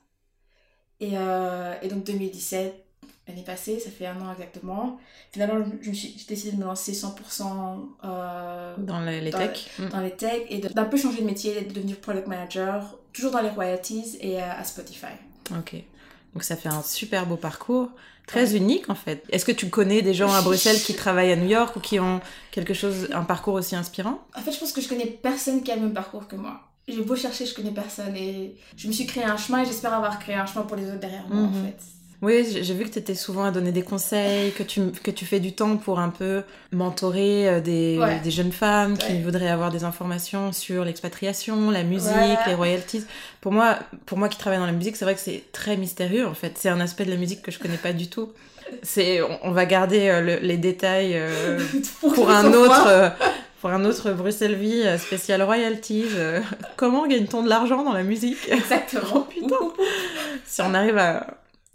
Et, 0.99 1.11
euh, 1.13 1.73
et 1.81 1.87
donc, 1.87 2.03
2017, 2.03 2.85
l'année 3.27 3.43
passée, 3.43 3.79
ça 3.79 3.89
fait 3.89 4.05
un 4.05 4.19
an 4.21 4.33
exactement. 4.33 4.99
Finalement, 5.31 5.63
j'ai 5.81 6.13
décidé 6.27 6.51
de 6.51 6.57
me 6.57 6.65
lancer 6.65 6.91
100% 6.91 7.79
euh, 8.03 8.75
Dans 8.77 8.99
les, 8.99 9.21
les 9.21 9.31
Dans 9.31 9.37
techs. 9.39 9.71
Mm. 9.79 9.87
dans 9.87 10.01
les 10.01 10.11
techs 10.11 10.45
et 10.49 10.59
d'un 10.59 10.85
peu 10.85 10.97
changer 10.97 11.21
de 11.21 11.25
métier, 11.25 11.61
de 11.61 11.73
devenir 11.73 11.99
product 12.01 12.27
manager, 12.27 12.99
toujours 13.13 13.31
dans 13.31 13.41
les 13.41 13.49
royalties 13.49 14.17
et 14.19 14.41
à 14.41 14.63
Spotify. 14.65 15.13
Ok. 15.57 15.83
Donc 16.33 16.43
ça 16.43 16.55
fait 16.55 16.69
un 16.69 16.81
super 16.83 17.25
beau 17.25 17.35
parcours, 17.37 17.89
très 18.27 18.55
unique 18.55 18.89
en 18.89 18.95
fait. 18.95 19.23
Est-ce 19.29 19.45
que 19.45 19.51
tu 19.51 19.69
connais 19.69 20.01
des 20.01 20.13
gens 20.13 20.31
à 20.31 20.41
Bruxelles 20.41 20.79
qui 20.79 20.93
travaillent 21.03 21.31
à 21.31 21.35
New 21.35 21.47
York 21.49 21.75
ou 21.75 21.79
qui 21.79 21.99
ont 21.99 22.21
quelque 22.51 22.73
chose, 22.73 23.07
un 23.11 23.23
parcours 23.23 23.55
aussi 23.55 23.75
inspirant? 23.75 24.19
En 24.37 24.41
fait, 24.41 24.51
je 24.51 24.59
pense 24.59 24.71
que 24.71 24.81
je 24.81 24.87
connais 24.89 25.07
personne 25.07 25.63
qui 25.63 25.71
a 25.71 25.75
le 25.75 25.81
même 25.81 25.93
parcours 25.93 26.27
que 26.27 26.35
moi. 26.35 26.61
J'ai 26.87 27.01
beau 27.03 27.15
chercher, 27.15 27.45
je 27.45 27.53
connais 27.53 27.71
personne 27.71 28.15
et 28.15 28.55
je 28.75 28.87
me 28.87 28.91
suis 28.93 29.05
créé 29.05 29.23
un 29.23 29.37
chemin 29.37 29.61
et 29.61 29.65
j'espère 29.65 29.93
avoir 29.93 30.17
créé 30.19 30.35
un 30.35 30.45
chemin 30.47 30.65
pour 30.65 30.75
les 30.77 30.85
autres 30.87 30.99
derrière 30.99 31.27
moi 31.27 31.43
en 31.43 31.47
Mhm. 31.51 31.65
fait. 31.65 31.77
Oui, 32.21 32.45
j'ai 32.61 32.73
vu 32.73 32.83
que 32.83 32.89
tu 32.89 32.99
étais 32.99 33.15
souvent 33.15 33.45
à 33.45 33.51
donner 33.51 33.71
des 33.71 33.81
conseils, 33.81 34.51
que 34.51 34.63
tu, 34.63 34.81
que 35.03 35.09
tu 35.09 35.25
fais 35.25 35.39
du 35.39 35.53
temps 35.53 35.77
pour 35.77 35.99
un 35.99 36.09
peu 36.09 36.43
mentorer 36.73 37.47
euh, 37.47 37.59
des, 37.61 37.97
Ouais. 37.97 38.19
des 38.21 38.29
jeunes 38.31 38.51
femmes 38.51 38.97
qui 38.97 39.13
Ouais. 39.13 39.21
voudraient 39.21 39.47
avoir 39.49 39.71
des 39.71 39.85
informations 39.85 40.51
sur 40.51 40.83
l'expatriation, 40.83 41.71
la 41.71 41.83
musique, 41.83 42.11
Voilà. 42.11 42.39
les 42.47 42.55
royalties. 42.55 43.05
Pour 43.39 43.53
moi, 43.53 43.77
pour 44.05 44.17
moi 44.17 44.27
qui 44.27 44.37
travaille 44.37 44.59
dans 44.59 44.65
la 44.65 44.73
musique, 44.73 44.97
c'est 44.97 45.05
vrai 45.05 45.15
que 45.15 45.21
c'est 45.21 45.43
très 45.53 45.77
mystérieux 45.77 46.27
en 46.27 46.33
fait. 46.33 46.53
C'est 46.57 46.67
un 46.69 46.81
aspect 46.81 47.05
de 47.05 47.11
la 47.11 47.15
musique 47.17 47.41
que 47.41 47.51
je 47.51 47.59
connais 47.59 47.77
pas 47.77 47.93
du 47.93 48.07
tout. 48.09 48.33
C'est, 48.83 49.21
on, 49.21 49.39
on 49.43 49.51
va 49.51 49.65
garder 49.65 50.09
euh, 50.09 50.21
le- 50.21 50.45
les 50.45 50.57
détails 50.57 51.13
euh, 51.15 51.57
pour 52.01 52.29
un 52.29 52.51
autre 52.53 52.85
euh, 52.87 53.09
pour 53.61 53.69
un 53.71 53.83
autre 53.85 54.11
Bruxelles 54.11 54.55
Vie 54.55 54.83
spécial 54.97 55.41
royalties. 55.41 56.05
comment 56.75 57.07
gagne-t-on 57.07 57.43
de 57.43 57.49
l'argent 57.49 57.83
dans 57.83 57.93
la 57.93 58.03
musique? 58.03 58.37
Exactement. 58.51 59.03
Oh, 59.15 59.25
putain. 59.29 59.55
Si 60.45 60.61
on 60.61 60.73
arrive 60.73 60.97
à 60.97 61.27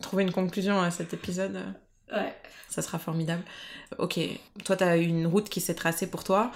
trouver 0.05 0.23
une 0.23 0.33
conclusion 0.33 0.81
à 0.81 0.90
cet 0.90 1.12
épisode, 1.14 1.57
euh, 1.57 2.17
Ouais. 2.21 2.33
ça 2.69 2.81
sera 2.83 2.99
formidable. 2.99 3.43
Ok, 3.99 4.21
toi 4.64 4.77
tu 4.77 4.85
as 4.85 4.97
une 4.97 5.27
route 5.27 5.49
qui 5.49 5.61
s'est 5.61 5.75
tracée 5.75 6.07
pour 6.07 6.23
toi. 6.23 6.53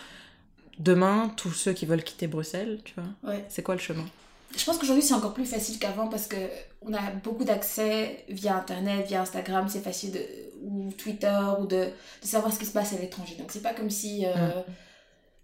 Demain, 0.79 1.33
tous 1.37 1.51
ceux 1.51 1.73
qui 1.73 1.87
veulent 1.87 2.05
quitter 2.05 2.29
Bruxelles, 2.29 2.79
tu 2.85 2.95
vois, 2.95 3.33
Ouais. 3.33 3.45
c'est 3.49 3.63
quoi 3.65 3.75
le 3.75 3.81
chemin? 3.81 4.05
Je 4.57 4.65
pense 4.65 4.79
qu'aujourd'hui 4.79 5.03
c'est 5.03 5.15
encore 5.15 5.35
plus 5.35 5.45
facile 5.45 5.79
qu'avant 5.79 6.09
parce 6.09 6.27
que 6.27 6.37
on 6.83 6.95
a 6.95 7.11
beaucoup 7.23 7.45
d'accès 7.45 8.25
via 8.29 8.57
internet, 8.57 9.07
via 9.07 9.21
Instagram, 9.23 9.67
c'est 9.69 9.81
facile 9.83 10.13
de 10.13 10.21
ou 10.63 10.91
Twitter 10.97 11.39
ou 11.61 11.67
de, 11.67 11.77
de 12.23 12.27
savoir 12.27 12.53
ce 12.53 12.59
qui 12.59 12.67
se 12.67 12.73
passe 12.73 12.93
à 12.93 12.99
l'étranger. 12.99 13.35
Donc 13.39 13.51
c'est 13.53 13.63
pas 13.63 13.75
comme 13.75 13.91
si 13.91 14.25
euh, 14.25 14.33
Mm. 14.35 14.65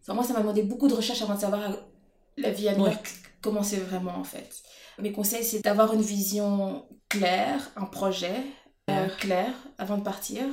enfin, 0.03 0.15
moi 0.15 0.25
ça 0.25 0.33
m'a 0.33 0.41
demandé 0.41 0.63
beaucoup 0.63 0.89
de 0.89 0.95
recherches 0.95 1.23
avant 1.23 1.35
de 1.35 1.41
savoir 1.41 1.61
la 2.39 2.51
vie 2.51 2.69
à 2.69 2.75
New. 2.77 2.85
York 2.87 3.13
comment 3.43 3.63
c'est 3.63 3.77
vraiment 3.77 4.17
en 4.17 4.25
fait. 4.25 4.63
Mes 5.01 5.13
conseils 5.13 5.45
c'est 5.45 5.61
d'avoir 5.63 5.93
une 5.95 6.03
vision 6.03 6.87
claire, 7.09 7.71
un 7.77 7.85
projet 7.87 8.35
euh, 8.91 9.09
clair 9.19 9.53
avant 9.79 9.99
de 9.99 10.03
partir 10.03 10.45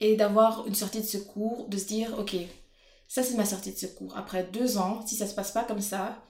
et 0.00 0.16
d'avoir 0.16 0.66
une 0.66 0.74
sortie 0.74 1.00
de 1.00 1.06
secours, 1.06 1.68
de 1.68 1.76
se 1.78 1.86
dire 1.86 2.18
ok 2.18 2.36
ça 3.08 3.22
c'est 3.22 3.36
ma 3.36 3.44
sortie 3.44 3.72
de 3.72 3.78
secours. 3.78 4.16
Après 4.16 4.44
deux 4.44 4.78
ans, 4.78 5.04
si 5.06 5.14
ça 5.16 5.26
se 5.26 5.34
passe 5.34 5.52
pas 5.52 5.64
comme 5.64 5.80
ça, 5.80 6.22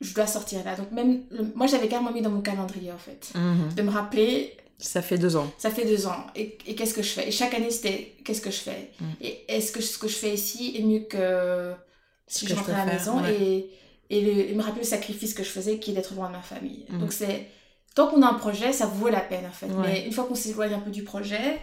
je 0.00 0.14
dois 0.14 0.26
sortir 0.26 0.64
là. 0.64 0.76
Donc 0.76 0.90
même, 0.92 1.24
le- 1.30 1.52
moi 1.54 1.66
j'avais 1.66 1.88
carrément 1.88 2.12
mis 2.12 2.22
dans 2.22 2.30
mon 2.30 2.40
calendrier 2.40 2.92
en 2.92 2.98
fait, 2.98 3.32
de 3.76 3.82
me 3.82 3.90
rappeler 3.90 4.56
Ça 4.78 5.02
fait 5.02 5.18
deux 5.18 5.36
ans. 5.36 5.50
Ça 5.58 5.70
fait 5.70 5.84
deux 5.84 6.06
ans. 6.06 6.26
Et, 6.36 6.56
et 6.66 6.74
qu'est-ce 6.76 6.94
que 6.94 7.02
je 7.02 7.08
fais? 7.10 7.28
Et 7.28 7.32
chaque 7.32 7.54
année, 7.54 7.70
c'était 7.70 8.14
qu'est-ce 8.24 8.40
que 8.40 8.50
je 8.50 8.60
fais? 8.60 8.90
Mm. 9.00 9.04
Et 9.22 9.44
est-ce 9.48 9.72
que 9.72 9.80
ce 9.80 9.98
que 9.98 10.06
je 10.06 10.14
fais 10.14 10.32
ici 10.34 10.76
est 10.76 10.82
mieux 10.82 11.00
que 11.00 11.74
si 12.28 12.46
je 12.46 12.54
peux 12.54 12.72
à 12.72 12.84
la 12.84 12.92
maison? 12.92 13.20
ouais. 13.20 13.34
et, 13.34 13.70
et, 14.10 14.20
le- 14.20 14.50
et 14.50 14.54
me 14.54 14.62
rappeler 14.62 14.82
le 14.82 14.86
sacrifice 14.88 15.34
que 15.34 15.42
je 15.42 15.48
faisais 15.50 15.78
qui 15.78 15.90
est 15.90 15.94
d'être 15.94 16.14
loin 16.14 16.28
de 16.28 16.32
ma 16.32 16.42
famille. 16.42 16.86
Mm. 16.88 16.98
Donc 16.98 17.12
c'est. 17.12 17.46
Tant 17.94 18.06
qu'on 18.08 18.22
a 18.22 18.28
un 18.28 18.34
projet, 18.34 18.72
ça 18.72 18.86
vaut 18.86 19.08
la 19.08 19.20
peine 19.20 19.44
en 19.46 19.50
fait. 19.52 19.66
Ouais. 19.66 19.74
Mais 19.86 20.06
une 20.06 20.12
fois 20.12 20.24
qu'on 20.24 20.34
s'éloigne 20.36 20.74
un 20.74 20.78
peu 20.78 20.90
du 20.90 21.02
projet, 21.02 21.58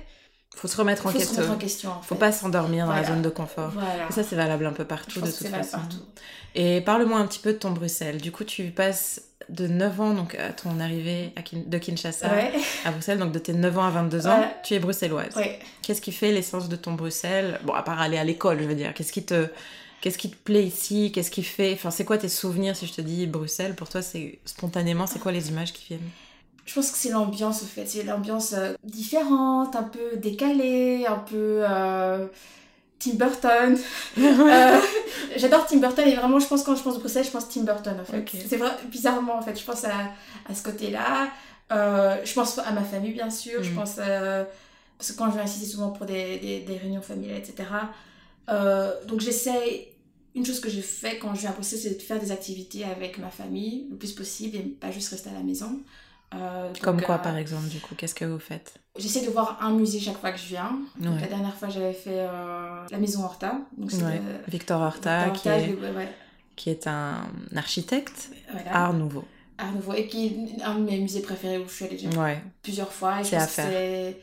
Faut 0.56 0.68
se 0.68 0.76
remettre 0.76 1.06
en 1.06 1.10
faut 1.10 1.16
se 1.18 1.24
question. 1.24 1.38
remettre 1.44 1.56
en 1.56 1.58
question. 1.60 1.92
En 1.92 2.02
Faut 2.02 2.16
pas 2.16 2.32
s'endormir 2.34 2.88
dans 2.88 2.94
la 2.94 3.04
zone 3.06 3.22
de 3.22 3.30
confort. 3.30 3.70
Voilà. 3.72 4.08
Et 4.10 4.12
ça, 4.12 4.22
c'est 4.24 4.36
valable 4.36 4.66
un 4.66 4.74
peu 4.74 4.84
partout 4.86 5.22
de 5.22 5.26
toute 5.32 5.48
façon. 5.48 5.78
partout. 5.78 5.98
Et 6.56 6.82
parle-moi 6.82 7.20
un 7.20 7.28
petit 7.28 7.40
peu 7.40 7.54
de 7.54 7.58
ton 7.58 7.72
Bruxelles. 7.72 8.20
Du 8.20 8.32
coup, 8.34 8.44
tu 8.44 8.64
passes 8.72 9.22
de 9.48 9.68
9 9.68 10.02
ans, 10.02 10.14
donc 10.14 10.36
à 10.36 10.52
ton 10.52 10.80
arrivée 10.80 11.32
à 11.38 11.42
Kin- 11.42 11.68
de 11.68 11.78
Kinshasa 11.78 12.28
Ouais. 12.34 12.52
à 12.84 12.92
Bruxelles, 12.92 13.20
donc 13.20 13.32
de 13.32 13.40
tes 13.40 13.54
9 13.54 13.78
ans 13.78 13.86
à 13.86 13.92
22 13.92 14.28
ans, 14.28 14.40
Ouais. 14.40 14.48
tu 14.64 14.74
es 14.74 14.80
bruxelloise. 14.80 15.36
Qu'est-ce 15.84 16.02
qui 16.02 16.12
fait 16.12 16.32
l'essence 16.32 16.68
de 16.68 16.76
ton 16.76 16.94
Bruxelles? 16.94 17.60
Bon, 17.64 17.74
à 17.74 17.84
part 17.84 18.02
aller 18.02 18.18
à 18.18 18.24
l'école, 18.24 18.60
je 18.60 18.66
veux 18.66 18.76
dire. 18.76 18.94
Qu'est-ce 18.94 19.14
qui 19.14 19.24
te, 19.24 19.48
qu'est-ce 20.06 20.20
qui 20.20 20.30
te 20.30 20.36
plaît 20.36 20.64
ici 20.64 21.12
Qu'est-ce 21.12 21.32
qui 21.32 21.42
fait 21.42 21.74
Enfin, 21.74 21.90
c'est 21.90 22.06
quoi 22.06 22.20
tes 22.20 22.30
souvenirs 22.30 22.76
si 22.76 22.86
je 22.86 22.94
te 22.94 23.02
dis 23.02 23.26
Bruxelles 23.26 23.74
Pour 23.76 23.90
toi, 23.90 24.04
c'est 24.04 24.38
spontanément, 24.46 25.08
c'est 25.08 25.18
quoi 25.18 25.32
les 25.32 25.50
images 25.50 25.74
qui 25.74 25.84
viennent? 25.88 26.10
Je 26.64 26.74
pense 26.76 26.92
que 26.92 26.98
c'est 26.98 27.10
l'ambiance 27.10 27.64
en 27.64 27.66
fait. 27.66 27.88
C'est 27.88 28.04
l'ambiance 28.04 28.54
euh, 28.54 28.74
différente, 28.84 29.76
un 29.76 29.82
peu 29.84 30.16
décalée, 30.18 31.06
un 31.08 31.18
peu. 31.18 31.64
euh, 31.68 32.28
Tim 33.00 33.14
Burton. 33.16 33.78
Euh, 34.18 34.80
J'adore 35.38 35.66
Tim 35.66 35.78
Burton 35.78 36.08
et 36.08 36.16
vraiment, 36.16 36.40
je 36.40 36.46
pense 36.48 36.62
quand 36.64 36.76
je 36.76 36.84
pense 36.84 37.00
Bruxelles, 37.00 37.26
je 37.26 37.32
pense 37.32 37.50
Tim 37.50 37.64
Burton 37.64 37.98
en 38.00 38.06
fait. 38.06 38.24
C'est 38.48 38.58
vrai, 38.58 38.72
bizarrement 38.92 39.36
en 39.38 39.42
fait, 39.42 39.60
je 39.60 39.66
pense 39.66 39.84
à, 39.86 40.12
à 40.48 40.54
ce 40.56 40.62
côté-là. 40.64 41.30
Euh, 41.74 42.18
je 42.24 42.34
pense 42.34 42.60
à 42.60 42.72
ma 42.72 42.84
famille 42.84 43.14
bien 43.14 43.30
sûr, 43.32 43.64
je 43.64 43.72
Mm. 43.72 43.76
pense. 43.76 43.96
euh, 44.00 44.44
parce 44.98 45.12
que 45.12 45.18
quand 45.18 45.30
je 45.32 45.36
viens 45.36 45.44
ici, 45.46 45.60
c'est 45.60 45.72
souvent 45.72 45.90
pour 45.90 46.06
des, 46.06 46.38
des, 46.38 46.60
des 46.62 46.78
réunions 46.78 47.02
familiales, 47.02 47.40
etc. 47.40 47.68
Donc 49.08 49.20
j'essaie. 49.20 49.90
Une 50.36 50.46
chose 50.46 50.60
que 50.60 50.70
je 50.70 50.82
fais 50.82 51.18
quand 51.18 51.34
je 51.34 51.42
viens 51.42 51.52
à 51.52 51.54
Bruxelles, 51.54 51.80
c'est 51.80 51.96
de 51.98 52.02
faire 52.02 52.20
des 52.20 52.32
activités 52.32 52.84
avec 52.84 53.18
ma 53.18 53.30
famille 53.30 53.88
le 53.90 53.96
plus 53.96 54.12
possible 54.12 54.58
et 54.58 54.62
pas 54.62 54.92
juste 54.92 55.10
rester 55.10 55.30
à 55.30 55.34
la 55.34 55.40
maison. 55.44 55.80
Euh, 56.34 56.68
donc, 56.68 56.80
Comme 56.82 57.02
quoi, 57.02 57.16
euh, 57.16 57.20
par 57.20 57.38
exemple, 57.38 57.68
du 57.68 57.80
coup 57.80 57.96
Qu'est-ce 57.96 58.16
que 58.16 58.26
vous 58.26 58.40
faites? 58.40 58.74
J'essaie 58.98 59.26
de 59.26 59.32
voir 59.32 59.60
un 59.62 59.72
musée 59.72 60.00
chaque 60.00 60.20
fois 60.20 60.32
que 60.32 60.38
je 60.40 60.48
viens. 60.48 60.78
Donc, 61.00 61.22
la 61.22 61.28
dernière 61.28 61.56
fois, 61.56 61.70
j'avais 61.70 61.94
fait 61.94 62.20
euh, 62.20 62.86
la 62.92 62.98
maison 62.98 63.24
Horta. 63.24 63.60
Donc, 63.78 63.92
Ouais. 63.94 64.20
de- 64.20 64.52
Victor 64.52 64.82
Horta, 64.82 65.30
Victor 65.30 65.42
qui 65.58 65.70
est, 65.70 65.76
ouais, 65.76 66.10
qui 66.56 66.78
un 66.88 67.26
architecte 67.56 68.30
voilà. 68.52 68.76
art 68.76 68.94
nouveau. 68.94 69.24
Art 69.58 69.72
Nouveau. 69.72 69.94
Et 69.94 70.08
qui 70.08 70.26
est 70.28 70.62
un 70.64 70.76
de 70.80 70.84
mes 70.84 71.00
musées 71.00 71.22
préférés 71.22 71.60
où 71.60 71.68
je 71.70 71.74
suis 71.74 71.86
allée 71.86 71.96
déjà 71.96 72.10
plusieurs 72.62 72.92
fois. 72.92 73.24
C'est 73.24 73.38
à 73.38 73.48
faire. 73.48 74.14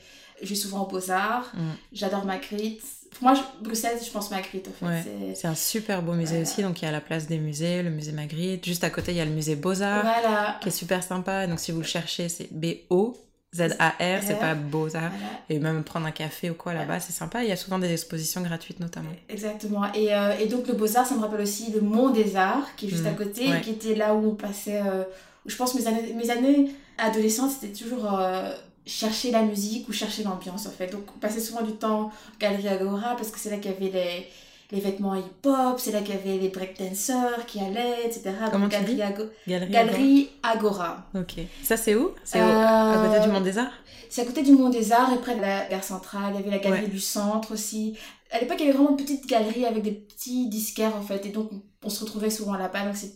Je 0.42 0.48
vais 0.48 0.55
souvent 0.55 0.83
aux 0.85 0.88
Beaux-Arts. 0.88 1.53
Mm. 1.55 1.61
J'adore 1.92 2.25
Magritte. 2.27 2.83
Pour 3.14 3.25
moi, 3.29 3.35
je- 3.35 3.64
Bruxelles, 3.64 3.98
je 4.05 4.11
pense 4.11 4.31
Magritte, 4.31 4.68
en 4.68 4.72
fait. 4.72 4.87
Ouais. 4.87 5.35
C'est- 5.35 5.46
un 5.46 5.55
super 5.55 6.03
beau 6.03 6.12
musée 6.12 6.37
Voilà. 6.37 6.42
aussi, 6.51 6.62
donc 6.62 6.83
il 6.83 6.85
y 6.87 6.88
a 6.88 6.92
la 6.92 7.01
place 7.01 7.27
des 7.27 7.38
musées, 7.38 7.83
le 7.83 7.90
musée 7.90 8.12
Magritte. 8.12 8.64
Juste 8.64 8.85
à 8.85 8.90
côté, 8.90 9.12
il 9.12 9.18
y 9.18 9.20
a 9.20 9.25
le 9.25 9.31
musée 9.31 9.55
Beaux-Arts, 9.57 10.03
Voilà. 10.03 10.59
qui 10.61 10.68
est 10.68 10.72
super 10.72 11.03
sympa. 11.05 11.46
Donc 11.46 11.61
si 11.61 11.70
vous 11.72 11.81
le 11.81 11.87
cherchez, 11.87 12.29
c'est 12.29 12.48
B-O-Z-A-R, 12.53 14.22
c'est 14.27 14.38
pas 14.38 14.55
Beaux-Arts. 14.55 15.11
Voilà. 15.11 15.27
Et 15.51 15.59
même 15.59 15.85
prendre 15.85 16.07
un 16.07 16.11
café 16.11 16.51
ou 16.51 16.55
quoi 16.55 16.72
là-bas, 16.75 17.01
c'est 17.01 17.12
sympa. 17.12 17.42
Il 17.42 17.48
y 17.48 17.53
a 17.53 17.57
souvent 17.57 17.79
des 17.79 17.92
expositions 17.92 18.40
gratuites 18.40 18.81
notamment. 18.81 19.11
Exactement. 19.29 19.92
Et, 19.92 20.14
euh, 20.14 20.33
et 20.40 20.46
donc, 20.46 20.66
le 20.66 20.75
Beaux-Arts, 20.75 21.07
ça 21.07 21.14
me 21.14 21.20
rappelle 21.20 21.40
aussi 21.42 21.70
le 21.72 21.81
Mont 21.81 22.11
des 22.11 22.35
Arts, 22.37 22.75
qui 22.77 22.87
est 22.87 22.88
juste 22.90 23.05
Mm, 23.05 23.09
à 23.09 23.12
côté, 23.12 23.48
ouais. 23.48 23.59
et 23.59 23.61
qui 23.61 23.70
était 23.70 23.94
là 23.94 24.14
où 24.14 24.31
on 24.31 24.35
passait. 24.35 24.81
euh, 24.85 25.05
où 25.44 25.51
je 25.51 25.57
pense 25.57 25.75
mes 25.75 25.87
années, 25.88 26.14
mes 26.14 26.31
années 26.31 26.70
adolescentes, 26.98 27.51
c'était 27.51 27.72
toujours 27.72 28.09
euh, 28.18 28.53
chercher 28.87 29.31
la 29.31 29.42
musique 29.42 29.88
ou 29.88 29.92
chercher 29.92 30.25
l'ambiance, 30.25 30.66
en 30.66 30.71
fait. 30.71 30.88
Donc, 30.88 31.03
on 31.14 31.18
passait 31.18 31.40
souvent 31.40 31.62
du 31.62 31.73
temps 31.73 32.11
Galerie 32.40 32.68
Agora, 32.68 33.14
parce 33.16 33.31
que 33.31 33.38
c'est 33.38 33.51
là 33.51 33.57
qu'il 33.59 33.71
y 33.71 33.75
avait 33.75 33.90
les, 33.90 34.27
les 34.73 34.81
vêtements 34.81 35.14
hip-hop, 35.14 35.79
c'est 35.79 35.92
là 35.92 36.01
qu'il 36.01 36.14
y 36.14 36.18
avait 36.18 36.38
les 36.38 36.49
breakdancers 36.49 37.47
qui 37.47 37.61
allaient, 37.61 38.05
etc. 38.07 38.33
Comment 38.51 38.66
donc, 38.68 38.79
tu 38.79 38.85
dis 38.85 38.97
Galerie, 38.97 39.14
Ago- 39.14 39.31
Galerie. 39.47 39.71
Galerie 39.71 40.29
Agora. 40.42 40.85
Agora. 41.14 41.23
Ok. 41.23 41.45
Ça 41.62 41.77
c'est 41.77 41.95
où? 41.95 42.11
C'est 42.25 42.40
Euh, 42.40 42.45
à 42.45 43.07
côté 43.09 43.21
du 43.27 43.33
Monde 43.33 43.45
des 43.45 43.59
Arts? 43.59 43.73
C'est 44.11 44.23
à 44.23 44.25
côté 44.27 44.42
du 44.42 44.53
Mont 44.53 44.68
des 44.68 44.92
Arts 44.92 45.12
et 45.12 45.18
près 45.18 45.37
de 45.37 45.40
la 45.40 45.66
gare 45.68 45.85
centrale. 45.85 46.33
Il 46.35 46.37
y 46.37 46.42
avait 46.42 46.51
la 46.51 46.59
galerie 46.59 46.83
Ouais. 46.83 46.88
du 46.88 47.01
centre 47.01 47.53
aussi. 47.53 47.97
À 48.31 48.38
l'époque, 48.40 48.57
il 48.61 48.66
y 48.66 48.68
avait 48.68 48.77
vraiment 48.77 48.90
une 48.90 48.97
petite 49.03 49.27
galerie 49.27 49.64
avec 49.64 49.83
des 49.83 49.92
petits 49.92 50.49
disquaires 50.49 50.95
en 50.97 51.03
fait. 51.03 51.25
Et 51.27 51.31
donc, 51.31 51.51
on 51.85 51.88
se 51.88 52.01
retrouvait 52.05 52.29
souvent 52.31 52.55
là-bas. 52.55 52.85
Donc, 52.85 52.97
c'est. 52.97 53.12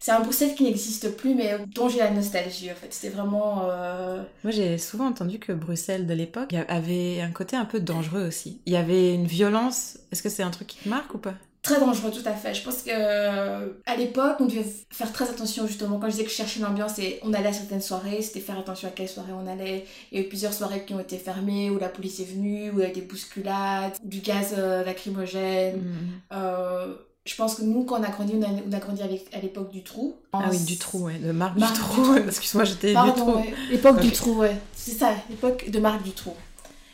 C'est 0.00 0.12
un 0.12 0.20
Bruxelles 0.20 0.54
qui 0.54 0.64
n'existe 0.64 1.14
plus, 1.14 1.34
mais 1.34 1.58
dont 1.74 1.88
j'ai 1.90 1.98
la 1.98 2.10
nostalgie 2.10 2.70
en 2.72 2.74
fait. 2.74 2.92
C'était 2.92 3.14
vraiment. 3.14 3.64
euh, 3.70 4.22
Moi, 4.44 4.50
j'ai 4.50 4.78
souvent 4.78 5.06
entendu 5.06 5.38
que 5.38 5.52
Bruxelles 5.52 6.06
de 6.06 6.14
l'époque 6.14 6.54
avait 6.68 7.20
un 7.20 7.30
côté 7.30 7.54
un 7.54 7.66
peu 7.66 7.80
dangereux 7.80 8.26
aussi. 8.26 8.60
Il 8.64 8.72
y 8.72 8.76
avait 8.76 9.14
une 9.14 9.26
violence. 9.26 9.98
Est-ce 10.10 10.22
que 10.22 10.30
c'est 10.30 10.42
un 10.42 10.50
truc 10.50 10.68
qui 10.68 10.78
te 10.78 10.88
marque 10.88 11.14
ou 11.14 11.18
pas? 11.18 11.34
Très 11.62 11.78
dangereux, 11.78 12.10
tout 12.10 12.26
à 12.26 12.32
fait. 12.32 12.54
Je 12.54 12.64
pense 12.64 12.82
que 12.82 12.90
euh, 12.90 13.68
à 13.84 13.94
l'époque, 13.94 14.36
on 14.40 14.46
devait 14.46 14.64
faire 14.90 15.12
très 15.12 15.28
attention 15.28 15.66
justement. 15.66 15.98
Quand 15.98 16.06
je 16.06 16.12
disais 16.12 16.24
que 16.24 16.30
je 16.30 16.34
cherchais 16.36 16.60
l'ambiance 16.60 16.98
et 16.98 17.20
on 17.22 17.34
allait 17.34 17.50
à 17.50 17.52
certaines 17.52 17.82
soirées, 17.82 18.22
c'était 18.22 18.40
faire 18.40 18.58
attention 18.58 18.88
à 18.88 18.92
quelle 18.92 19.10
soirée 19.10 19.32
on 19.34 19.46
allait. 19.46 19.84
Il 20.10 20.18
y 20.18 20.22
a 20.22 20.24
eu 20.24 20.28
plusieurs 20.30 20.54
soirées 20.54 20.86
qui 20.86 20.94
ont 20.94 21.00
été 21.00 21.18
fermées, 21.18 21.68
où 21.68 21.78
la 21.78 21.90
police 21.90 22.18
est 22.20 22.24
venue, 22.24 22.70
où 22.70 22.78
il 22.78 22.82
y 22.82 22.86
a 22.86 22.88
eu 22.88 22.94
des 22.94 23.02
bousculades, 23.02 23.92
du 24.02 24.20
gaz 24.20 24.54
euh, 24.56 24.82
lacrymogène. 24.82 25.76
Mm. 25.76 25.96
Euh, 26.32 26.94
je 27.26 27.34
pense 27.36 27.54
que 27.56 27.62
nous, 27.62 27.84
quand 27.84 28.00
on 28.00 28.02
a 28.02 28.08
grandi, 28.08 28.34
on 28.36 28.42
a, 28.42 28.48
on 28.68 28.72
a 28.72 28.78
grandi 28.78 29.02
avec, 29.02 29.26
à 29.34 29.40
l'époque 29.40 29.70
du 29.70 29.82
trou. 29.82 30.16
Ah 30.32 30.48
oui, 30.50 30.58
du 30.60 30.76
trou, 30.78 31.04
ouais. 31.06 31.18
De 31.18 31.32
Marc, 31.32 31.56
Marc 31.58 31.74
du 31.74 31.80
trou. 31.80 32.14
Excuse-moi, 32.16 32.64
j'étais 32.64 32.88
du 32.94 33.12
trou. 33.14 33.32
ouais. 33.32 33.54
L'époque 33.70 34.00
du 34.00 34.08
Ok. 34.08 34.14
trou, 34.14 34.32
ouais. 34.38 34.56
C'est 34.74 34.92
ça, 34.92 35.12
l'époque 35.28 35.70
de 35.70 35.78
Marc 35.78 36.02
Dutroux. 36.02 36.34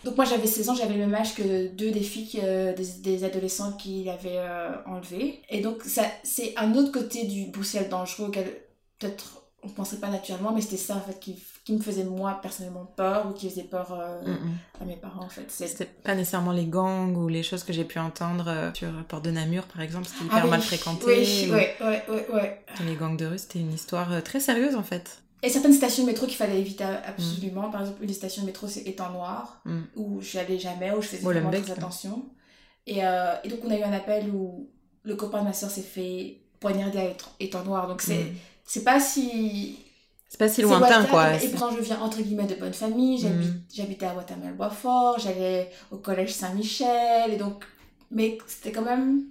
Donc 0.04 0.16
moi 0.16 0.24
j'avais 0.24 0.46
16 0.46 0.68
ans, 0.68 0.74
j'avais 0.76 0.94
le 0.94 1.00
même 1.00 1.14
âge 1.16 1.34
que 1.34 1.66
deux 1.66 1.90
des 1.90 2.00
filles, 2.02 2.40
euh, 2.44 2.72
des, 2.74 2.86
des 3.02 3.24
adolescents 3.24 3.72
qui 3.72 4.04
l'avaient 4.04 4.38
euh, 4.38 4.70
enlevé. 4.86 5.42
Et 5.50 5.60
donc 5.60 5.82
ça, 5.82 6.02
c'est 6.22 6.54
un 6.56 6.76
autre 6.76 6.92
côté 6.92 7.24
du 7.24 7.46
Bruxelles 7.46 7.88
dangereux 7.88 8.28
auquel 8.28 8.44
peut-être 9.00 9.42
on 9.64 9.66
ne 9.68 9.72
penserait 9.72 9.96
pas 9.96 10.08
naturellement, 10.08 10.52
mais 10.52 10.60
c'était 10.60 10.76
ça 10.76 10.94
en 10.94 11.00
fait 11.00 11.18
qui, 11.18 11.34
qui 11.66 11.72
me 11.72 11.80
faisait 11.82 12.04
moi 12.04 12.38
personnellement 12.40 12.86
peur 12.96 13.26
ou 13.28 13.32
qui 13.32 13.50
faisait 13.50 13.64
peur 13.64 13.88
euh, 13.92 14.22
Mm, 14.24 14.30
mm. 14.30 14.58
à 14.80 14.84
mes 14.84 14.94
parents 14.96 15.24
en 15.24 15.28
fait. 15.28 15.46
C'est- 15.48 15.66
C'était 15.66 15.84
pas 15.86 16.14
nécessairement 16.14 16.52
les 16.52 16.64
gangs 16.66 17.16
ou 17.16 17.26
les 17.26 17.42
choses 17.42 17.64
que 17.64 17.72
j'ai 17.72 17.82
pu 17.84 17.98
entendre 17.98 18.44
euh, 18.46 18.70
sur 18.72 18.88
Port 19.08 19.20
de 19.20 19.32
Namur, 19.32 19.64
par 19.64 19.82
exemple, 19.82 20.06
c'était 20.06 20.24
hyper 20.26 20.38
Ah 20.38 20.44
oui, 20.44 20.50
mal 20.50 20.62
fréquenté. 20.62 21.04
Oui, 21.06 21.48
ou- 21.50 21.54
ouais, 21.54 21.74
ouais, 21.80 22.04
ouais, 22.08 22.26
ouais. 22.32 22.60
Les 22.86 22.94
gangs 22.94 23.16
de 23.16 23.26
rue, 23.26 23.38
c'était 23.38 23.58
une 23.58 23.72
histoire 23.72 24.12
euh, 24.12 24.20
très 24.20 24.38
sérieuse 24.38 24.76
en 24.76 24.84
fait. 24.84 25.22
Et 25.42 25.48
certaines 25.50 25.72
stations 25.72 26.04
de 26.04 26.08
métro 26.08 26.26
qu'il 26.26 26.36
fallait 26.36 26.60
éviter 26.60 26.84
absolument. 26.84 27.68
Par 27.70 27.80
exemple, 27.80 28.00
une 28.00 28.06
des 28.08 28.14
stations 28.14 28.42
de 28.42 28.46
métro, 28.46 28.68
c'est 28.68 28.82
Étang 28.86 29.10
Noir, 29.10 29.60
Mm. 29.64 29.80
où 29.96 30.20
je 30.20 30.38
allais 30.38 30.58
jamais, 30.60 30.92
où 30.92 31.02
je 31.02 31.08
faisais 31.08 31.22
vraiment 31.22 31.50
très 31.50 31.70
attention. 31.72 32.26
Et, 32.86 33.04
euh, 33.04 33.34
et 33.42 33.48
donc, 33.48 33.58
on 33.64 33.70
a 33.72 33.76
eu 33.76 33.82
un 33.82 33.92
appel 33.92 34.30
où 34.30 34.70
le 35.02 35.16
copain 35.16 35.40
de 35.40 35.44
ma 35.44 35.52
soeur 35.52 35.70
s'est 35.70 35.82
fait 35.82 36.38
poignarder 36.60 36.98
à 36.98 37.04
Étang- 37.10 37.32
Étang 37.40 37.64
Noir. 37.64 37.88
Donc, 37.88 38.02
c'est 38.02 38.22
Mm. 38.24 38.34
c'est 38.64 38.84
pas 38.84 39.00
si. 39.00 39.78
C'est 40.36 40.44
pas 40.44 40.48
si 40.50 40.60
lointain 40.60 41.04
quoi. 41.04 41.34
Et 41.42 41.48
pourtant, 41.48 41.70
je 41.74 41.80
viens 41.80 41.98
entre 41.98 42.20
guillemets 42.20 42.44
de 42.44 42.56
bonne 42.56 42.74
famille. 42.74 43.24
Mm. 43.24 43.62
J'habitais 43.74 44.04
à 44.04 44.14
Watermal-Boisfort, 44.14 45.18
j'allais 45.18 45.70
au 45.90 45.96
collège 45.96 46.34
Saint-Michel. 46.34 47.32
Et 47.32 47.36
donc. 47.36 47.64
Mais 48.10 48.36
c'était 48.46 48.70
quand 48.70 48.82
même. 48.84 49.22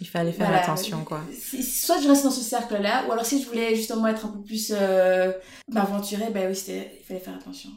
Il 0.00 0.06
fallait 0.06 0.32
faire 0.32 0.48
Voilà. 0.48 0.62
attention 0.62 1.04
quoi. 1.04 1.22
Soit 1.40 2.00
je 2.02 2.08
reste 2.08 2.24
dans 2.24 2.30
ce 2.30 2.42
cercle-là, 2.42 3.04
ou 3.08 3.12
alors 3.12 3.24
si 3.24 3.42
je 3.42 3.48
voulais 3.48 3.74
justement 3.74 4.06
être 4.08 4.26
un 4.26 4.28
peu 4.28 4.40
plus 4.40 4.72
euh, 4.76 5.32
m'aventurer, 5.68 6.30
ben 6.30 6.50
oui, 6.50 6.62
il 6.68 7.04
fallait 7.04 7.20
faire 7.20 7.34
attention. 7.34 7.70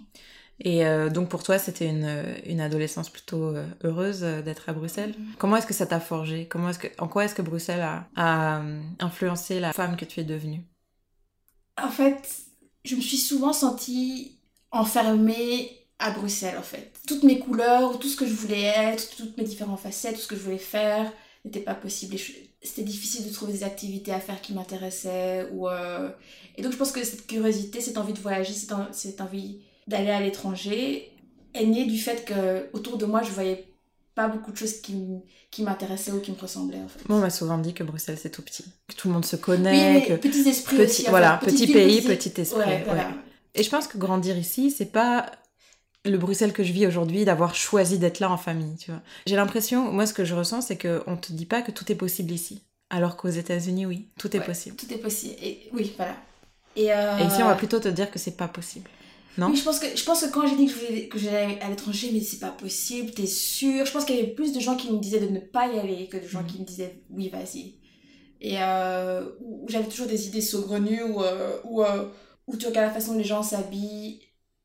Et 0.60 0.86
euh, 0.86 1.10
donc 1.10 1.30
pour 1.30 1.44
toi, 1.44 1.58
c'était 1.60 1.88
une, 1.88 2.24
une 2.46 2.62
adolescence 2.62 3.10
plutôt 3.10 3.56
euh, 3.56 3.66
heureuse 3.84 4.22
d'être 4.22 4.70
à 4.70 4.74
Bruxelles. 4.74 5.16
Comment 5.38 5.58
est-ce 5.58 5.68
que 5.68 5.74
ça 5.74 5.86
t'a 5.86 6.00
forgé? 6.00 6.48
Comment 6.48 6.70
est-ce 6.70 6.80
que, 6.80 6.88
En 6.98 7.08
quoi 7.08 7.26
est-ce 7.26 7.36
que 7.36 7.42
Bruxelles 7.42 7.82
a, 7.82 8.08
a, 8.16 8.62
influencé 9.00 9.60
la 9.60 9.72
femme 9.74 9.96
que 9.96 10.06
tu 10.06 10.20
es 10.20 10.24
devenue? 10.24 10.62
En 11.82 11.90
fait, 11.90 12.28
je 12.86 12.96
me 12.96 13.02
suis 13.02 13.18
souvent 13.18 13.54
sentie 13.54 14.40
enfermée 14.72 15.72
à 16.00 16.12
Bruxelles, 16.12 16.58
en 16.58 16.64
fait. 16.64 16.92
Toutes 17.08 17.24
mes 17.24 17.40
couleurs, 17.40 18.00
tout 18.00 18.08
ce 18.10 18.16
que 18.18 18.26
je 18.28 18.34
voulais 18.34 18.64
être, 18.64 19.16
toutes 19.16 19.38
mes 19.38 19.44
différentes 19.44 19.80
facettes, 19.80 20.16
tout 20.16 20.22
ce 20.22 20.28
que 20.28 20.36
je 20.36 20.42
voulais 20.42 20.58
faire 20.58 21.12
n'était 21.46 21.60
pas 21.62 21.76
possible. 21.76 22.16
C'était 22.62 22.84
difficile 22.84 23.26
de 23.28 23.34
trouver 23.34 23.54
des 23.54 23.64
activités 23.64 24.12
à 24.12 24.20
faire 24.20 24.42
qui 24.42 24.54
m'intéressaient. 24.54 25.48
Euh, 25.54 26.10
Et 26.58 26.62
donc 26.62 26.72
je 26.74 26.78
pense 26.78 26.92
que 26.92 27.04
cette 27.04 27.28
curiosité, 27.28 27.82
cette 27.82 27.98
envie 27.98 28.14
de 28.14 28.20
voyager, 28.20 28.54
cette, 28.54 28.74
cette 28.94 29.22
envie 29.22 29.60
d'aller 29.88 30.10
à 30.10 30.20
l'étranger 30.22 31.12
est 31.54 31.66
née 31.66 31.86
du 31.86 31.98
fait 32.00 32.26
que 32.26 32.70
autour 32.74 32.98
de 32.98 33.06
moi, 33.06 33.22
je 33.24 33.32
voyais 33.32 33.75
pas 34.16 34.28
beaucoup 34.30 34.52
de 34.52 34.58
choses 34.58 34.80
qui, 34.82 34.96
qui 35.52 35.62
m'intéressaient 35.64 36.12
ou 36.12 36.20
qui 36.22 36.32
me 36.32 36.38
ressemblaient, 36.38 36.82
en 36.82 36.88
fait. 36.88 37.08
Moi, 37.10 37.18
on 37.18 37.22
m'a 37.22 37.30
souvent 37.30 37.58
dit 37.58 37.74
que 37.74 37.84
Bruxelles 37.84 38.18
c'est 38.20 38.30
tout 38.32 38.42
petit, 38.42 38.64
que 38.88 38.96
tout 38.96 39.08
le 39.10 39.14
monde 39.14 39.26
se 39.26 39.36
connaît, 39.36 39.94
mais 39.94 40.06
que 40.08 40.14
petits 40.14 40.48
esprits 40.50 40.78
petit, 40.78 41.02
aussi. 41.02 41.10
voilà, 41.10 41.38
fait. 41.40 41.48
Petit 41.52 41.68
pays, 41.72 42.02
petit- 42.02 42.30
petit 42.32 42.42
esprit. 42.42 42.60
Ouais, 42.60 42.66
ouais. 42.66 42.84
voilà. 42.86 43.10
Et 43.54 43.64
je 43.64 43.70
pense 43.70 43.88
que 43.88 43.98
grandir 43.98 44.38
ici, 44.38 44.72
c'est 44.72 44.92
pas 44.92 45.32
le 46.06 46.18
Bruxelles 46.18 46.54
que 46.54 46.64
je 46.64 46.72
vis 46.72 46.86
aujourd'hui, 46.88 47.26
d'avoir 47.26 47.56
choisi 47.56 47.98
d'être 48.00 48.20
là 48.20 48.30
en 48.32 48.38
famille, 48.38 48.76
tu 48.78 48.92
vois. 48.92 49.02
J'ai 49.26 49.36
l'impression, 49.36 49.92
moi, 49.92 50.06
ce 50.06 50.14
que 50.14 50.24
je 50.24 50.36
ressens, 50.36 50.62
c'est 50.62 50.78
qu'on 50.78 51.18
te 51.18 51.32
dit 51.34 51.46
pas 51.46 51.62
que 51.62 51.72
tout 51.72 51.92
est 51.92 51.96
possible 51.96 52.32
ici. 52.32 52.62
Alors 52.92 53.18
qu'aux 53.18 53.30
États-Unis, 53.30 53.86
oui, 53.88 54.08
tout 54.20 54.34
est 54.36 54.40
Ouais. 54.40 54.46
possible. 54.46 54.76
Tout 54.76 54.94
est 54.94 54.98
possible. 54.98 55.34
Et, 55.42 55.70
oui, 55.74 55.94
voilà. 55.98 56.16
Et, 56.76 56.94
euh, 56.94 57.18
Et 57.18 57.24
ici, 57.26 57.42
on 57.42 57.48
va 57.48 57.56
plutôt 57.56 57.80
te 57.80 57.88
dire 57.88 58.12
que 58.12 58.20
c'est 58.20 58.38
pas 58.38 58.48
possible. 58.48 58.90
Non 59.38 59.50
Oui, 59.50 59.56
je 59.58 59.64
pense 59.64 59.80
que 59.80 59.88
je 59.96 60.04
pense 60.04 60.22
que 60.26 60.32
quand 60.32 60.48
j'ai 60.48 60.56
dit 60.56 60.66
que 60.68 60.72
je 60.74 60.78
voulais 60.86 61.08
que 61.08 61.20
j'allais 61.20 61.60
à 61.62 61.70
l'étranger, 61.70 62.10
mais 62.14 62.22
c'est 62.22 62.40
pas 62.40 62.50
possible, 62.52 63.12
t'es 63.12 63.26
sûr? 63.28 63.86
Je 63.86 63.92
pense 63.92 64.06
qu'il 64.06 64.16
y 64.16 64.20
avait 64.20 64.32
plus 64.34 64.54
de 64.54 64.60
gens 64.60 64.76
qui 64.76 64.90
me 64.92 64.98
disaient 65.00 65.20
de 65.20 65.28
ne 65.28 65.40
pas 65.40 65.68
y 65.68 65.78
aller 65.80 66.08
que 66.08 66.18
de 66.18 66.28
gens 66.28 66.42
Mhm. 66.42 66.48
qui 66.48 66.60
me 66.60 66.66
disaient 66.66 67.02
oui, 67.10 67.30
vas-y. 67.30 67.74
Et 68.42 68.56
euh, 68.60 69.26
j'avais 69.68 69.88
toujours 69.88 70.08
des 70.08 70.28
idées 70.28 70.42
saugrenues 70.42 71.04
où, 71.04 71.22
euh, 71.24 71.58
où, 71.64 71.84
euh, 71.84 72.06
où 72.48 72.56
tu 72.58 72.66
regardes 72.68 72.88
la 72.88 72.94
façon 72.94 73.14
dont 73.14 73.18
les 73.18 73.24
gens 73.24 73.42
s'habillent 73.44 74.20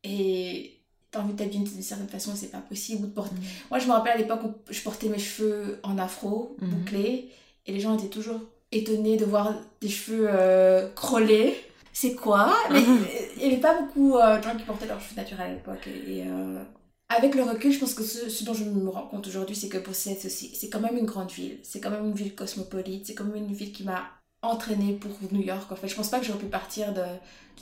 et 0.05 0.77
t'as 1.11 1.21
envie 1.23 1.33
de 1.33 1.39
t'habiller 1.39 1.65
d'une 1.65 1.83
certaine 1.83 2.09
façon 2.09 2.33
c'est 2.37 2.51
pas 2.51 2.59
possible. 2.59 3.05
Ou 3.05 3.07
de 3.09 3.13
porter... 3.13 3.35
Mhm. 3.35 3.43
Moi, 3.71 3.79
je 3.81 3.87
me 3.87 3.93
rappelle 3.93 4.13
à 4.13 4.19
l'époque 4.19 4.41
où 4.45 4.55
je 4.73 4.81
portais 4.83 5.09
mes 5.09 5.19
cheveux 5.19 5.79
en 5.83 5.99
afro, 5.99 6.57
Mhm. 6.61 6.69
bouclés, 6.71 7.31
et 7.67 7.73
les 7.73 7.81
gens 7.81 7.97
étaient 7.99 8.09
toujours 8.09 8.41
étonnés 8.73 9.17
de 9.17 9.25
voir 9.25 9.53
des 9.81 9.89
cheveux 9.89 10.27
euh, 10.29 10.89
crôlés. 10.95 11.55
C'est 12.01 12.15
quoi? 12.15 12.55
Mais 12.71 12.81
Mhm. 12.81 13.05
il 13.37 13.43
n'y 13.43 13.53
avait 13.53 13.61
pas 13.61 13.79
beaucoup 13.81 14.17
euh, 14.17 14.39
de 14.39 14.43
gens 14.43 14.57
qui 14.57 14.65
portaient 14.65 14.87
leurs 14.87 15.01
cheveux 15.01 15.17
naturels 15.17 15.51
à 15.51 15.55
l'époque. 15.55 15.87
Et, 15.87 16.23
euh, 16.27 16.63
avec 17.11 17.35
le 17.35 17.43
recul, 17.43 17.73
je 17.73 17.79
pense 17.79 17.93
que 17.95 18.03
ce, 18.03 18.31
ce 18.31 18.45
dont 18.45 18.55
je 18.55 18.65
me 18.65 18.89
rends 18.89 19.07
compte 19.09 19.27
aujourd'hui, 19.27 19.55
c'est 19.57 19.69
que 19.69 19.79
Bruxelles, 19.79 20.17
c'est 20.19 20.29
aussi- 20.29 20.55
c'est 20.55 20.71
quand 20.71 20.81
même 20.81 20.97
une 20.97 21.05
grande 21.05 21.31
ville. 21.31 21.59
C'est 21.63 21.81
quand 21.81 21.91
même 21.91 22.07
une 22.07 22.15
ville 22.15 22.35
cosmopolite. 22.35 23.07
C'est 23.07 23.15
quand 23.15 23.25
même 23.25 23.37
une 23.37 23.53
ville 23.53 23.73
qui 23.73 23.85
m'a 23.85 24.03
entraînée 24.43 24.95
pour 24.95 25.11
New 25.33 25.43
York. 25.43 25.71
En 25.71 25.77
fait, 25.77 25.89
je 25.89 25.95
pense 25.95 26.09
pas 26.09 26.19
que 26.21 26.25
j'aurais 26.25 26.39
pu 26.39 26.47
partir 26.47 26.95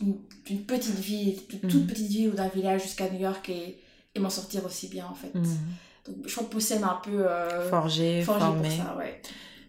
d'une 0.00 0.60
petite 0.72 0.94
ville, 0.94 1.38
d'une 1.48 1.60
toute 1.60 1.80
Mhm. 1.82 1.86
petite 1.88 2.06
ville 2.08 2.28
ou 2.28 2.34
d'un 2.34 2.48
village 2.48 2.82
jusqu'à 2.82 3.08
New 3.10 3.18
York 3.18 3.48
et, 3.48 3.78
et 4.14 4.20
m'en 4.20 4.30
sortir 4.30 4.64
aussi 4.64 4.86
bien, 4.88 5.06
en 5.10 5.14
fait. 5.14 5.32
Donc, 6.06 6.16
je 6.26 6.32
crois 6.32 6.44
que 6.46 6.52
Bruxelles 6.52 6.80
m'a 6.80 6.92
un 6.92 7.00
peu 7.02 7.26
euh, 7.26 7.68
Forgé, 7.70 8.22
formé. 8.22 8.62
pour 8.62 8.70
ça, 8.84 8.96
ouais. 8.96 9.20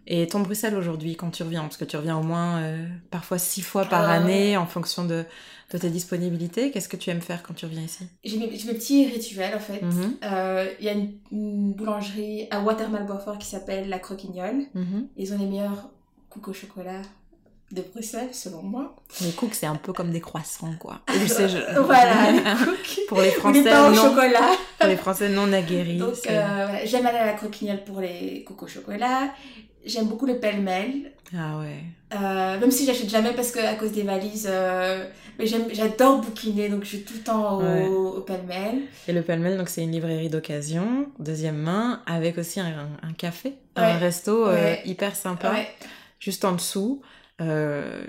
Et 0.08 0.28
ton 0.28 0.40
Bruxelles 0.40 0.76
aujourd'hui, 0.76 1.16
quand 1.16 1.30
tu 1.30 1.44
reviens, 1.44 1.62
parce 1.62 1.78
que 1.78 1.86
tu 1.86 1.96
reviens 1.98 2.18
au 2.18 2.24
moins 2.24 2.62
euh, 2.62 2.88
parfois 3.12 3.38
six 3.38 3.62
fois 3.62 3.86
par 3.86 4.10
Ah. 4.10 4.14
année 4.14 4.58
en 4.58 4.66
fonction 4.66 5.06
de, 5.06 5.24
de 5.72 5.78
tes 5.78 5.90
disponibilités, 5.90 6.72
qu'est-ce 6.72 6.90
que 6.90 6.98
tu 6.98 7.10
aimes 7.12 7.22
faire 7.22 7.44
quand 7.44 7.54
tu 7.54 7.66
reviens 7.66 7.84
ici? 7.84 8.06
J'ai 8.24 8.38
mes, 8.40 8.48
petits 8.48 9.06
rituels, 9.06 9.56
en 9.56 9.60
fait. 9.60 9.82
Mhm. 9.82 10.18
Euh, 10.24 10.68
Il 10.80 10.86
y 10.86 10.90
a 10.90 10.94
une, 10.94 11.12
une 11.32 11.74
boulangerie 11.74 12.48
à 12.50 12.62
Watermal 12.62 13.06
Beaufort 13.06 13.38
qui 13.38 13.48
s'appelle 13.48 13.88
La 13.90 14.00
Croquignole. 14.00 14.64
Mhm. 14.74 15.08
Ils 15.18 15.34
ont 15.34 15.38
les 15.38 15.46
meilleurs 15.46 15.90
cookies 16.30 16.50
au 16.50 16.54
chocolat 16.54 17.02
de 17.72 17.82
Bruxelles, 17.94 18.30
selon 18.34 18.64
moi. 18.64 18.96
Les 19.22 19.32
cooks, 19.32 19.54
c'est 19.54 19.66
un 19.68 19.76
peu 19.76 19.94
comme 19.94 20.12
des 20.12 20.22
croissants, 20.22 20.74
quoi. 20.80 21.00
Je 21.14 21.26
sais, 21.28 21.48
je- 21.50 21.80
voilà, 21.80 22.32
les 22.32 22.42
cookies. 22.66 23.02
Pour 23.08 23.22
les 23.22 23.32
Français, 23.32 23.60
les 23.64 23.70
pains 23.70 23.88
au 23.92 23.96
non, 23.96 24.02
chocolat. 24.04 24.50
pour 24.80 24.88
les 24.90 24.98
Français 24.98 25.30
non 25.30 25.52
aguerris. 25.54 25.98
Donc, 25.98 26.16
euh, 26.30 26.66
voilà, 26.66 26.86
j'aime 26.86 27.06
aller 27.06 27.18
à 27.20 27.26
La 27.28 27.34
Croquignole 27.34 27.84
pour 27.84 28.00
les 28.02 28.44
cookies 28.48 28.64
au 28.64 28.68
chocolat. 28.68 29.34
J'aime 29.86 30.06
beaucoup 30.08 30.26
le 30.26 30.40
pêle-mêle. 30.40 31.14
Ah 31.34 31.60
ouais. 31.60 31.84
Euh, 32.14 32.60
même 32.60 32.72
si 32.72 32.86
j'achète 32.86 33.10
jamais 33.10 33.34
parce 33.34 33.52
que 33.52 33.60
à 33.60 33.76
cause 33.76 33.92
des 33.92 34.02
valises, 34.02 34.48
euh, 34.50 35.06
mais 35.38 35.46
j'adore 35.46 36.22
bouquiner, 36.22 36.70
donc 36.70 36.84
je 36.84 36.90
suis 36.90 37.02
tout 37.04 37.14
le 37.14 37.20
temps 37.22 37.58
au, 37.60 37.62
Ouais. 37.62 37.88
au 37.88 38.22
pêle-mêle. 38.22 38.80
Et 39.08 39.14
le 39.14 39.22
pêle-mêle, 39.22 39.58
donc 39.58 39.70
c'est 39.70 39.84
une 39.84 39.92
librairie 39.92 40.28
d'occasion, 40.30 41.08
deuxième 41.20 41.56
main, 41.58 42.02
avec 42.08 42.38
aussi 42.40 42.60
un, 42.60 42.90
un 43.04 43.14
café, 43.14 43.54
un 43.76 43.98
resto 44.00 44.48
euh, 44.48 44.54
Ouais. 44.56 44.82
hyper 44.86 45.16
sympa, 45.16 45.52
Ouais. 45.52 45.68
juste 46.20 46.44
en 46.46 46.54
dessous, 46.54 47.02
euh, 47.42 48.04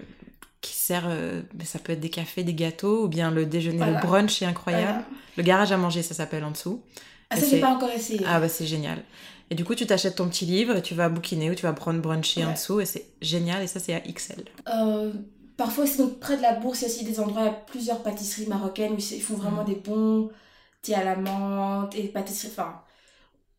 qui 0.60 0.74
sert, 0.74 1.04
euh, 1.08 1.42
ça 1.64 1.78
peut 1.78 1.92
être 1.92 2.00
des 2.00 2.10
cafés, 2.10 2.44
des 2.44 2.54
gâteaux, 2.54 3.04
ou 3.04 3.08
bien 3.08 3.30
le 3.30 3.46
déjeuner, 3.46 3.78
Voilà. 3.78 4.00
le 4.00 4.06
brunch 4.06 4.42
est 4.42 4.46
incroyable. 4.46 4.84
Voilà. 4.86 5.04
Le 5.36 5.42
garage 5.42 5.72
à 5.72 5.76
manger, 5.76 6.02
ça 6.02 6.14
s'appelle 6.14 6.44
en 6.44 6.50
dessous. 6.50 6.82
Ah, 7.30 7.36
Et 7.36 7.40
ça, 7.40 7.46
c'est- 7.46 7.56
j'ai 7.56 7.60
pas 7.60 7.70
encore 7.70 7.90
essayé. 7.90 8.20
Ah 8.26 8.40
bah 8.40 8.48
c'est 8.48 8.66
génial. 8.66 9.02
Et 9.50 9.54
du 9.54 9.64
coup, 9.64 9.74
tu 9.74 9.86
t'achètes 9.86 10.16
ton 10.16 10.28
petit 10.28 10.44
livre 10.46 10.76
et 10.76 10.82
tu 10.82 10.94
vas 10.94 11.08
bouquiner 11.08 11.50
ou 11.50 11.54
tu 11.54 11.62
vas 11.62 11.72
prendre 11.72 12.00
bruncher 12.00 12.44
en 12.44 12.48
Ouais. 12.48 12.54
dessous 12.54 12.80
et 12.80 12.86
c'est 12.86 13.06
génial 13.22 13.62
et 13.62 13.66
ça 13.66 13.80
c'est 13.80 13.94
à 13.94 14.00
XL. 14.00 14.44
Euh, 14.68 15.12
parfois 15.56 15.84
aussi, 15.84 15.98
donc 15.98 16.18
près 16.20 16.36
de 16.36 16.42
la 16.42 16.52
bourse, 16.54 16.80
il 16.80 16.82
y 16.82 16.84
a 16.86 16.88
aussi 16.94 17.04
des 17.04 17.18
endroits, 17.20 17.42
il 17.42 17.46
y 17.46 17.48
a 17.48 17.52
plusieurs 17.52 18.02
pâtisseries 18.02 18.46
marocaines 18.46 18.92
où 18.92 18.98
ils 18.98 19.22
font 19.22 19.34
vraiment 19.34 19.62
Mhm. 19.62 19.68
des 19.68 19.74
bons 19.76 20.30
thés 20.82 20.94
à 20.94 21.04
la 21.04 21.16
menthe 21.16 21.94
et 21.96 22.04
pâtisseries. 22.08 22.52
Enfin, 22.52 22.80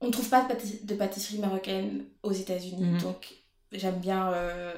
on 0.02 0.08
ne 0.08 0.12
trouve 0.12 0.30
pas 0.30 0.42
de, 0.44 0.48
pâtis- 0.54 0.86
de 0.86 0.96
pâtisserie 0.96 1.40
marocaine 1.40 2.04
aux 2.24 2.32
États-Unis, 2.32 2.76
Mhm. 2.94 3.02
donc 3.02 3.34
j'aime 3.72 4.00
bien. 4.00 4.32
euh, 4.34 4.74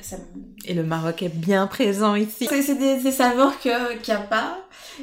ça 0.00 0.16
Et 0.64 0.74
le 0.74 0.82
Maroc 0.82 1.22
est 1.22 1.28
bien 1.34 1.66
présent 1.66 2.14
ici. 2.14 2.46
C'est 2.50 2.74
des, 2.78 2.98
des 3.02 3.12
saveurs 3.12 3.58
qu'il 3.60 3.72
n'y 3.72 4.14
a 4.14 4.18
pas 4.20 4.58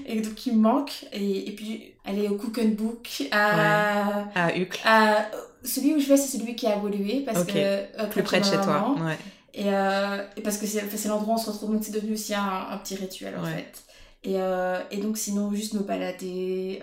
et 0.06 0.22
donc 0.22 0.36
qui 0.36 0.52
me 0.52 0.60
manquent. 0.62 1.06
Et, 1.14 1.50
et 1.50 1.52
puis 1.56 1.94
aller 2.06 2.28
au 2.28 2.36
Cook 2.36 2.60
and 2.64 2.70
Book 2.78 3.24
à. 3.32 4.26
À 4.36 4.56
Uccle, 4.58 4.80
à- 4.86 5.26
celui 5.64 5.94
où 5.94 6.00
je 6.00 6.08
vais, 6.08 6.18
c'est 6.18 6.38
celui 6.38 6.56
qui 6.56 6.68
a 6.68 6.76
évolué 6.76 7.22
parce 7.26 7.44
que. 7.46 7.54
euh, 7.58 8.08
plus 8.12 8.24
près 8.24 8.40
de 8.40 8.46
chez 8.46 8.58
toi. 8.62 8.96
Ouais. 9.00 9.18
Et, 9.54 9.66
euh, 9.68 10.24
et 10.36 10.42
parce 10.42 10.58
que 10.58 10.66
c'est 10.66 11.06
l'endroit 11.08 11.36
où 11.36 11.38
on 11.38 11.42
se 11.42 11.50
retrouve, 11.50 11.72
donc 11.74 11.84
c'est 11.84 11.92
devenu 11.94 12.14
aussi 12.14 12.34
un, 12.34 12.68
un 12.72 12.78
petit 12.78 12.96
rituel 12.96 13.36
en 13.40 13.44
Ouais. 13.44 13.52
fait. 13.52 13.84
Et, 14.26 14.36
euh, 14.42 14.80
et 14.92 14.98
donc 14.98 15.18
sinon, 15.18 15.52
juste 15.54 15.74
me 15.74 15.82
balader, 15.82 16.80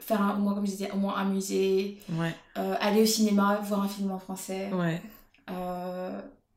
faire 0.00 0.20
un, 0.22 0.34
au 0.36 0.40
moins, 0.40 0.54
comme 0.54 0.66
je 0.66 0.72
disais, 0.72 0.90
au 0.92 0.96
moins 0.98 1.16
un 1.16 1.24
musée, 1.24 1.98
Ouais. 2.12 2.34
aller 2.80 3.02
au 3.02 3.06
cinéma, 3.06 3.60
voir 3.64 3.82
un 3.82 3.88
film 3.88 4.10
en 4.12 4.18
français. 4.18 4.68
Ouais. 4.72 5.00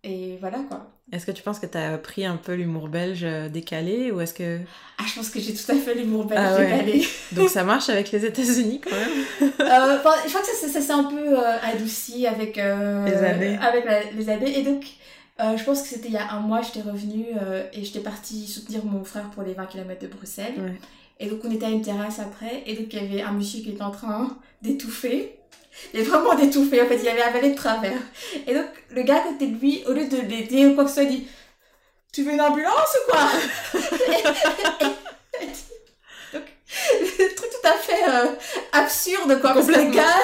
Et 0.06 0.38
voilà 0.42 0.60
quoi. 0.70 0.90
Est-ce 1.12 1.26
que 1.26 1.32
tu 1.32 1.44
penses 1.44 1.60
que 1.60 1.66
tu 1.66 1.78
as 1.78 1.94
appris 1.94 2.26
un 2.26 2.36
peu 2.38 2.54
l'humour 2.56 2.88
belge 2.90 3.22
euh, 3.24 3.48
décalé 3.48 4.12
ou 4.12 4.20
est-ce 4.20 4.34
que 4.34 4.60
Ah, 4.98 5.04
je 5.08 5.14
pense 5.16 5.30
que 5.30 5.40
j'ai 5.40 5.54
tout 5.54 5.72
à 5.72 5.76
fait 5.76 5.96
l'humour 5.96 6.26
belge 6.26 6.42
Ah 6.44 6.58
ouais. 6.58 6.66
décalé. 6.84 7.08
donc 7.32 7.50
ça 7.50 7.64
marche 7.64 7.88
avec 7.90 8.12
les 8.12 8.26
États-Unis 8.26 8.82
quand 8.84 8.92
même 8.96 9.52
Euh, 9.60 9.96
je 9.96 10.00
crois 10.30 10.42
que 10.42 10.48
ça, 10.48 10.54
ça, 10.54 10.68
ça 10.68 10.82
s'est 10.82 10.92
un 10.92 11.06
peu 11.06 11.40
euh, 11.40 11.58
adouci 11.62 12.28
avec, 12.28 12.58
euh, 12.58 13.06
Les 13.06 13.16
années. 13.18 13.58
avec 13.62 13.86
la- 13.86 14.12
les 14.12 14.30
années. 14.30 14.60
Et 14.60 14.64
donc, 14.64 14.84
je 15.40 15.64
pense 15.64 15.82
que 15.84 15.88
c'était 15.88 16.08
il 16.10 16.14
y 16.14 16.18
a 16.18 16.32
un 16.34 16.40
mois, 16.42 16.62
j'étais 16.62 16.88
revenue 16.88 17.26
et 17.74 17.84
j'étais 17.84 18.00
partie 18.02 18.46
soutenir 18.48 18.84
mon 18.86 19.04
frère 19.04 19.30
pour 19.32 19.44
les 19.44 19.54
20 19.54 19.66
km 19.68 20.02
de 20.02 20.08
Bruxelles. 20.08 20.54
Ouais. 20.58 20.74
Et 21.20 21.28
donc, 21.28 21.40
on 21.46 21.52
était 21.52 21.66
à 21.66 21.70
une 21.70 21.82
terrasse 21.82 22.20
après. 22.20 22.64
Et 22.66 22.76
donc, 22.76 22.88
il 22.94 23.02
y 23.02 23.06
avait 23.06 23.22
un 23.22 23.32
monsieur 23.32 23.62
qui 23.62 23.72
était 23.72 23.82
en 23.82 23.92
train 23.92 24.38
d'étouffer. 24.62 25.38
Et 25.94 26.02
vraiment 26.02 26.34
d'étouffer, 26.36 26.82
en 26.82 26.88
fait, 26.88 27.00
il 27.02 27.08
avait 27.08 27.22
avalé 27.22 27.52
de 27.52 27.56
travers. 27.56 28.00
Et 28.48 28.54
donc, 28.54 28.66
le 28.90 29.04
gars 29.04 29.18
à 29.18 29.20
côté 29.22 29.48
de 29.48 29.60
lui, 29.60 29.84
au 29.88 29.94
lieu 29.94 30.08
de 30.08 30.18
l'aider 30.18 30.66
ou 30.66 30.76
quoi 30.76 30.84
que 30.84 30.90
ce 30.90 30.96
soit, 30.96 31.06
dit 31.06 31.28
Tu 32.12 32.24
veux 32.24 32.34
une 32.34 32.42
ambulance 32.42 32.98
ou 33.08 33.12
quoi? 33.12 33.30
Donc, 36.34 36.44
le 37.00 37.36
truc 37.36 37.50
tout 37.50 37.68
à 37.68 37.74
fait 37.74 38.10
euh, 38.10 38.26
absurde, 38.72 39.40
quoi. 39.40 39.54
Parce 39.54 39.68
que 39.68 39.72
le 39.72 39.92
gars, 39.92 40.20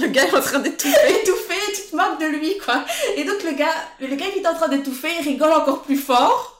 Le 0.00 0.08
gars 0.08 0.24
est 0.24 0.34
en 0.34 0.40
train 0.40 0.58
d'étouffer. 0.58 1.20
étouffé, 1.22 1.54
tu 1.74 1.90
te 1.90 1.96
moques 1.96 2.20
de 2.20 2.26
lui, 2.26 2.58
quoi. 2.58 2.84
Et 3.16 3.24
donc 3.24 3.42
le 3.44 3.52
gars, 3.52 3.74
le 4.00 4.14
gars 4.16 4.26
qui 4.26 4.38
est 4.40 4.46
en 4.46 4.54
train 4.54 4.68
d'étouffer, 4.68 5.10
il 5.20 5.24
rigole 5.24 5.52
encore 5.52 5.82
plus 5.82 5.96
fort. 5.96 6.51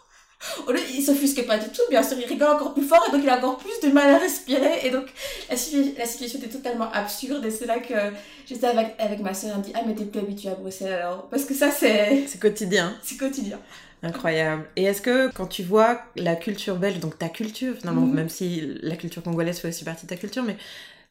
Au 0.66 0.72
lieu, 0.72 0.80
il 0.94 1.02
s'offusque 1.02 1.46
pas 1.46 1.58
du 1.58 1.68
tout, 1.68 1.82
bien 1.90 2.02
sûr, 2.02 2.16
il 2.18 2.26
rigole 2.26 2.48
encore 2.48 2.74
plus 2.74 2.82
fort 2.84 3.04
et 3.08 3.12
donc 3.12 3.20
il 3.22 3.28
a 3.28 3.38
encore 3.38 3.58
plus 3.58 3.80
de 3.88 3.92
mal 3.92 4.10
à 4.14 4.18
respirer. 4.18 4.84
Et 4.86 4.90
donc 4.90 5.06
la, 5.48 5.54
la 5.98 6.06
situation 6.06 6.38
était 6.38 6.48
totalement 6.48 6.90
absurde 6.92 7.44
et 7.44 7.50
c'est 7.50 7.66
là 7.66 7.78
que 7.78 7.94
j'étais 8.46 8.66
avec, 8.66 8.94
avec 8.98 9.20
ma 9.20 9.34
soeur, 9.34 9.50
elle 9.52 9.58
me 9.58 9.62
dit 9.64 9.72
Ah, 9.74 9.80
mais 9.86 9.94
t'es 9.94 10.04
plus 10.04 10.20
habituée 10.20 10.50
à 10.50 10.54
Bruxelles 10.54 10.92
alors. 10.94 11.28
Parce 11.30 11.44
que 11.44 11.54
ça, 11.54 11.70
c'est 11.70 12.24
C'est 12.26 12.40
quotidien. 12.40 12.94
c'est 13.02 13.16
quotidien. 13.16 13.58
Incroyable. 14.04 14.64
Et 14.74 14.82
est-ce 14.84 15.00
que 15.00 15.30
quand 15.32 15.46
tu 15.46 15.62
vois 15.62 16.02
la 16.16 16.34
culture 16.34 16.74
belge, 16.76 16.98
donc 16.98 17.18
ta 17.18 17.28
culture 17.28 17.76
finalement, 17.78 18.00
Mhm. 18.02 18.14
même 18.14 18.28
si 18.28 18.62
la 18.82 18.96
culture 18.96 19.22
congolaise 19.22 19.60
fait 19.60 19.68
aussi 19.68 19.84
partie 19.84 20.06
de 20.06 20.10
ta 20.10 20.16
culture, 20.16 20.42
mais 20.42 20.56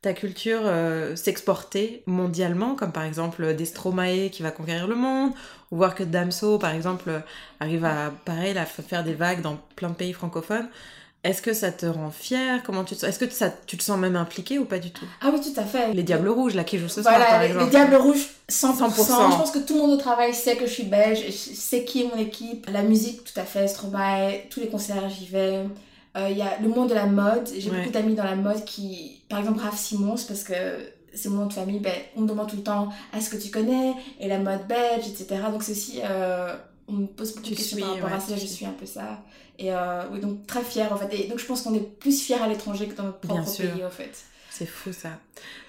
ta 0.01 0.13
culture 0.13 0.61
euh, 0.63 1.15
s'exporter 1.15 2.01
mondialement, 2.07 2.75
comme 2.75 2.91
par 2.91 3.03
exemple 3.03 3.53
des 3.55 3.65
Stromae 3.65 4.29
qui 4.31 4.41
va 4.41 4.51
conquérir 4.51 4.87
le 4.87 4.95
monde, 4.95 5.31
ou 5.69 5.77
voir 5.77 5.93
que 5.93 6.03
Damso, 6.03 6.57
par 6.57 6.73
exemple, 6.73 7.21
arrive 7.59 7.85
à, 7.85 8.11
pareil, 8.25 8.57
à 8.57 8.65
faire 8.65 9.03
des 9.03 9.13
vagues 9.13 9.41
dans 9.41 9.59
plein 9.75 9.89
de 9.89 9.95
pays 9.95 10.13
francophones, 10.13 10.67
est-ce 11.23 11.43
que 11.43 11.53
ça 11.53 11.71
te 11.71 11.85
rend 11.85 12.09
fier 12.09 12.63
Comment 12.63 12.83
tu 12.83 12.95
te 12.95 13.01
sens 13.01 13.09
Est-ce 13.09 13.19
que 13.19 13.29
ça, 13.29 13.53
tu 13.67 13.77
te 13.77 13.83
sens 13.83 13.99
même 13.99 14.15
impliqué 14.15 14.57
ou 14.57 14.65
pas 14.65 14.79
du 14.79 14.89
tout? 14.89 15.05
Ah 15.21 15.29
oui, 15.31 15.39
tout 15.39 15.59
à 15.59 15.65
fait. 15.65 15.93
Les 15.93 16.01
Diables 16.01 16.29
Rouges, 16.29 16.55
là, 16.55 16.63
qui 16.63 16.79
jouent 16.79 16.87
ce 16.87 17.03
soir, 17.03 17.15
par 17.19 17.39
les, 17.39 17.45
exemple. 17.47 17.65
les 17.65 17.69
Diables 17.69 17.95
Rouges, 17.95 18.27
100%. 18.49 18.89
100%. 18.89 19.31
Je 19.31 19.37
pense 19.37 19.51
que 19.51 19.59
tout 19.59 19.75
le 19.75 19.81
monde 19.81 19.91
au 19.91 19.97
travail 19.97 20.33
sait 20.33 20.57
que 20.57 20.65
je 20.65 20.71
suis 20.71 20.83
belge, 20.83 21.29
sait 21.29 21.85
qui 21.85 22.01
est 22.01 22.05
mon 22.05 22.19
équipe. 22.19 22.67
La 22.71 22.81
musique, 22.81 23.23
tout 23.23 23.39
à 23.39 23.43
fait, 23.43 23.67
Stromae, 23.67 24.47
tous 24.49 24.61
les 24.61 24.67
concerts, 24.67 25.09
j'y 25.09 25.27
vais. 25.27 25.63
Euh, 26.17 26.27
Il 26.29 26.37
y 26.37 26.41
a 26.41 26.59
le 26.61 26.67
monde 26.67 26.89
de 26.89 26.93
la 26.93 27.05
mode. 27.05 27.49
J'ai 27.57 27.69
Ouais. 27.69 27.77
beaucoup 27.79 27.91
d'amis 27.91 28.15
dans 28.15 28.23
la 28.23 28.35
mode 28.35 28.63
qui, 28.65 29.21
par 29.29 29.39
exemple, 29.39 29.59
Raph 29.61 29.77
Simons, 29.77 30.15
parce 30.27 30.43
que 30.43 30.53
c'est 31.13 31.29
mon 31.29 31.37
nom 31.41 31.45
de 31.47 31.53
famille, 31.53 31.79
ben, 31.79 31.93
on 32.15 32.21
me 32.21 32.27
demande 32.27 32.49
tout 32.49 32.55
le 32.57 32.63
temps 32.63 32.89
est-ce 33.15 33.29
que 33.29 33.37
tu 33.37 33.49
connais? 33.49 33.93
Et 34.19 34.27
la 34.27 34.39
mode 34.39 34.65
belge, 34.67 35.07
etc. 35.07 35.41
Donc 35.51 35.63
c'est 35.63 35.71
aussi, 35.73 35.99
euh, 36.03 36.55
on 36.87 36.93
me 36.93 37.05
pose 37.07 37.33
beaucoup 37.35 37.49
de 37.49 37.55
questions 37.55 37.77
par 37.79 37.89
rapport 37.95 38.09
ouais, 38.09 38.15
à 38.15 38.19
ça, 38.19 38.35
je 38.37 38.45
suis. 38.45 38.65
un 38.65 38.71
peu 38.71 38.85
ça. 38.85 39.21
Et 39.59 39.73
euh, 39.73 40.03
oui, 40.11 40.19
donc 40.19 40.47
très 40.47 40.63
fière 40.63 40.91
en 40.93 40.97
fait. 40.97 41.13
Et 41.13 41.27
donc 41.27 41.39
je 41.39 41.45
pense 41.45 41.61
qu'on 41.63 41.73
est 41.75 41.79
plus 41.99 42.21
fiers 42.21 42.35
à 42.41 42.47
l'étranger 42.47 42.87
que 42.87 42.95
dans 42.95 43.03
notre 43.03 43.19
Bien 43.27 43.35
propre 43.35 43.49
sûr. 43.49 43.71
pays 43.71 43.83
en 43.85 43.89
fait. 43.89 44.11
C'est 44.49 44.65
fou 44.65 44.91
ça. 44.93 45.09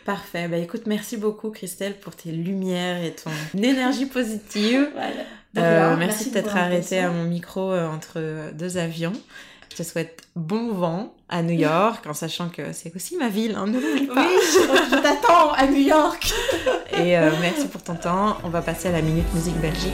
Parfait. 0.04 0.48
Bah 0.48 0.56
écoute, 0.58 0.82
merci 0.86 1.16
beaucoup 1.16 1.50
Christelle 1.50 1.98
pour 1.98 2.14
tes 2.16 2.30
lumières 2.32 3.02
et 3.04 3.12
ton 3.12 3.30
énergie 3.58 4.06
positive. 4.06 4.88
Voilà. 4.92 5.08
Euh, 5.10 5.86
voilà, 5.88 5.96
merci 5.96 6.28
de 6.30 6.34
t'être 6.34 6.56
arrêtée 6.56 6.98
à 7.00 7.10
mon 7.10 7.24
micro 7.24 7.72
euh, 7.72 7.86
entre 7.88 8.52
deux 8.54 8.78
avions. 8.78 9.12
Je 9.72 9.76
te 9.78 9.88
souhaite 9.88 10.24
bon 10.36 10.70
vent 10.74 11.14
à 11.30 11.42
New 11.42 11.58
York, 11.58 12.04
en 12.06 12.12
sachant 12.12 12.50
que 12.50 12.74
c'est 12.74 12.94
aussi 12.94 13.16
ma 13.16 13.30
ville, 13.30 13.54
hein, 13.56 13.66
ne 13.66 13.80
l'oublie 13.80 14.06
Oui, 14.06 14.14
pas. 14.14 14.26
je, 14.28 14.90
je 14.96 15.00
t'attends 15.02 15.50
à 15.52 15.66
New 15.66 15.80
York. 15.80 16.30
Et 16.92 17.16
euh, 17.16 17.30
merci 17.40 17.66
pour 17.68 17.82
ton 17.82 17.94
temps. 17.94 18.36
On 18.44 18.50
va 18.50 18.60
passer 18.60 18.88
à 18.88 18.92
la 18.92 19.00
Minute 19.00 19.32
Musique 19.32 19.56
Belgique. 19.56 19.92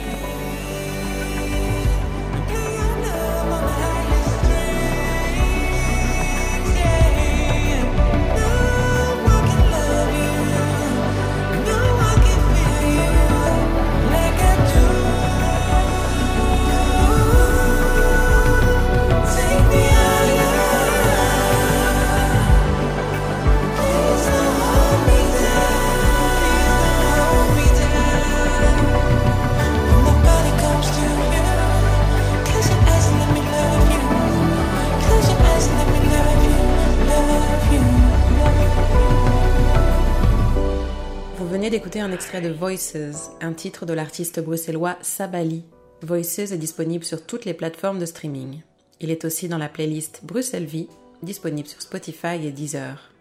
Un 42.01 42.11
extrait 42.11 42.39
de 42.39 42.49
Voices, 42.49 43.31
un 43.41 43.51
titre 43.51 43.85
de 43.85 43.93
l'artiste 43.93 44.39
bruxellois 44.39 44.97
Sabali. 45.01 45.65
Voices 46.01 46.39
est 46.39 46.57
disponible 46.57 47.03
sur 47.03 47.25
toutes 47.25 47.43
les 47.43 47.53
plateformes 47.53 47.99
de 47.99 48.05
streaming. 48.05 48.61
Il 49.01 49.11
est 49.11 49.25
aussi 49.25 49.49
dans 49.49 49.57
la 49.57 49.67
playlist 49.67 50.21
Bruxelles 50.23 50.65
Vie, 50.65 50.87
disponible 51.23 51.67
sur 51.67 51.81
Spotify 51.81 52.35
et 52.41 52.51
Deezer. 52.51 53.11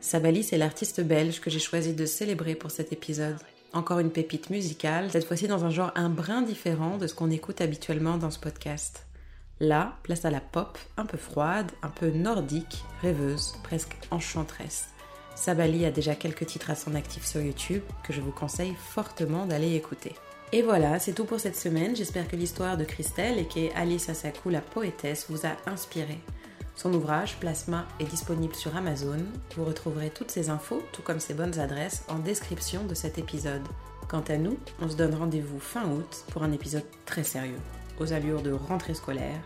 Sabali, 0.00 0.42
c'est 0.42 0.58
l'artiste 0.58 1.00
belge 1.00 1.40
que 1.40 1.48
j'ai 1.48 1.58
choisi 1.58 1.94
de 1.94 2.04
célébrer 2.04 2.54
pour 2.54 2.70
cet 2.70 2.92
épisode. 2.92 3.38
Encore 3.72 4.00
une 4.00 4.10
pépite 4.10 4.50
musicale, 4.50 5.10
cette 5.10 5.26
fois-ci 5.26 5.48
dans 5.48 5.64
un 5.64 5.70
genre 5.70 5.92
un 5.94 6.10
brin 6.10 6.42
différent 6.42 6.98
de 6.98 7.06
ce 7.06 7.14
qu'on 7.14 7.30
écoute 7.30 7.62
habituellement 7.62 8.18
dans 8.18 8.30
ce 8.30 8.38
podcast. 8.38 9.06
Là, 9.60 9.96
place 10.02 10.26
à 10.26 10.30
la 10.30 10.40
pop, 10.40 10.78
un 10.98 11.06
peu 11.06 11.16
froide, 11.16 11.70
un 11.82 11.88
peu 11.88 12.10
nordique, 12.10 12.84
rêveuse, 13.00 13.54
presque 13.62 13.96
enchanteresse. 14.10 14.88
Sabali 15.36 15.84
a 15.84 15.90
déjà 15.90 16.14
quelques 16.14 16.46
titres 16.46 16.70
à 16.70 16.74
son 16.74 16.94
actif 16.94 17.24
sur 17.24 17.40
YouTube 17.40 17.82
que 18.02 18.12
je 18.12 18.20
vous 18.20 18.32
conseille 18.32 18.74
fortement 18.74 19.46
d'aller 19.46 19.76
écouter. 19.76 20.14
Et 20.52 20.62
voilà, 20.62 20.98
c'est 20.98 21.12
tout 21.12 21.24
pour 21.24 21.40
cette 21.40 21.56
semaine. 21.56 21.94
J'espère 21.94 22.26
que 22.26 22.36
l'histoire 22.36 22.76
de 22.76 22.84
Christelle, 22.84 23.38
et 23.38 23.46
qui 23.46 23.66
est 23.66 23.74
Alice 23.74 24.08
Asakou, 24.08 24.48
la 24.48 24.60
poétesse, 24.60 25.26
vous 25.28 25.46
a 25.46 25.56
inspiré. 25.70 26.18
Son 26.74 26.92
ouvrage, 26.94 27.36
Plasma, 27.38 27.86
est 28.00 28.04
disponible 28.04 28.54
sur 28.54 28.76
Amazon. 28.76 29.18
Vous 29.56 29.64
retrouverez 29.64 30.10
toutes 30.10 30.30
ses 30.30 30.50
infos, 30.50 30.82
tout 30.92 31.02
comme 31.02 31.20
ses 31.20 31.34
bonnes 31.34 31.58
adresses, 31.58 32.04
en 32.08 32.18
description 32.18 32.84
de 32.84 32.94
cet 32.94 33.18
épisode. 33.18 33.66
Quant 34.08 34.24
à 34.28 34.36
nous, 34.36 34.56
on 34.80 34.88
se 34.88 34.96
donne 34.96 35.14
rendez-vous 35.14 35.58
fin 35.58 35.86
août 35.90 36.24
pour 36.30 36.44
un 36.44 36.52
épisode 36.52 36.84
très 37.06 37.24
sérieux, 37.24 37.60
aux 37.98 38.12
allures 38.12 38.42
de 38.42 38.52
rentrée 38.52 38.94
scolaire. 38.94 39.40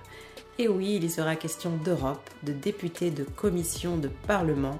Et 0.58 0.68
oui, 0.68 0.96
il 0.96 1.04
y 1.04 1.10
sera 1.10 1.36
question 1.36 1.70
d'Europe, 1.84 2.28
de 2.42 2.52
députés, 2.52 3.10
de 3.10 3.24
commissions, 3.24 3.96
de 3.96 4.08
parlement. 4.08 4.78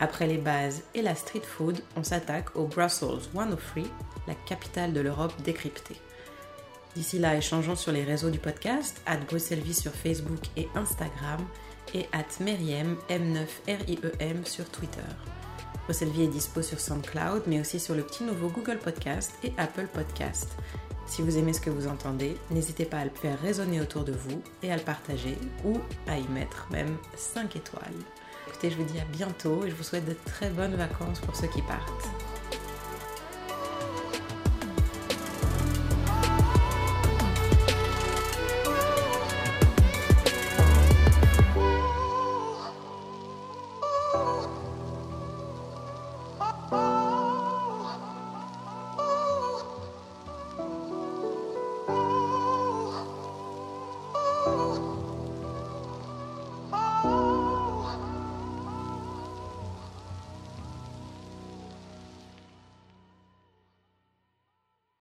Après 0.00 0.26
les 0.26 0.38
bases 0.38 0.82
et 0.94 1.02
la 1.02 1.14
street 1.14 1.42
food, 1.42 1.78
on 1.94 2.02
s'attaque 2.02 2.56
au 2.56 2.64
Brussels 2.64 3.20
103, 3.34 3.82
la 4.26 4.34
capitale 4.34 4.94
de 4.94 5.00
l'Europe 5.00 5.34
décryptée. 5.42 5.96
D'ici 6.94 7.18
là, 7.18 7.36
échangeons 7.36 7.76
sur 7.76 7.92
les 7.92 8.02
réseaux 8.02 8.30
du 8.30 8.38
podcast, 8.38 9.02
at 9.04 9.18
Bruxelles 9.18 9.74
sur 9.74 9.92
Facebook 9.92 10.40
et 10.56 10.68
Instagram, 10.74 11.40
et 11.94 12.06
at 12.12 12.42
Meriem, 12.42 12.96
M9RIEM 13.10 14.46
sur 14.46 14.64
Twitter. 14.70 15.00
Bruxelles 15.84 16.18
est 16.18 16.28
dispo 16.28 16.62
sur 16.62 16.80
SoundCloud, 16.80 17.42
mais 17.46 17.60
aussi 17.60 17.78
sur 17.78 17.94
le 17.94 18.02
petit 18.02 18.24
nouveau 18.24 18.48
Google 18.48 18.78
Podcast 18.78 19.32
et 19.44 19.52
Apple 19.58 19.86
Podcast. 19.92 20.48
Si 21.06 21.20
vous 21.20 21.36
aimez 21.36 21.52
ce 21.52 21.60
que 21.60 21.70
vous 21.70 21.88
entendez, 21.88 22.36
n'hésitez 22.50 22.84
pas 22.84 22.98
à 22.98 23.04
le 23.04 23.10
faire 23.10 23.38
résonner 23.40 23.80
autour 23.80 24.04
de 24.04 24.12
vous 24.12 24.40
et 24.62 24.72
à 24.72 24.76
le 24.76 24.82
partager 24.82 25.36
ou 25.64 25.78
à 26.06 26.16
y 26.16 26.26
mettre 26.28 26.68
même 26.70 26.96
5 27.16 27.56
étoiles. 27.56 27.92
Je 28.62 28.76
vous 28.76 28.84
dis 28.84 29.00
à 29.00 29.04
bientôt 29.04 29.64
et 29.64 29.70
je 29.70 29.74
vous 29.74 29.82
souhaite 29.82 30.04
de 30.06 30.14
très 30.26 30.50
bonnes 30.50 30.74
vacances 30.74 31.20
pour 31.20 31.34
ceux 31.34 31.46
qui 31.46 31.62
partent. 31.62 32.19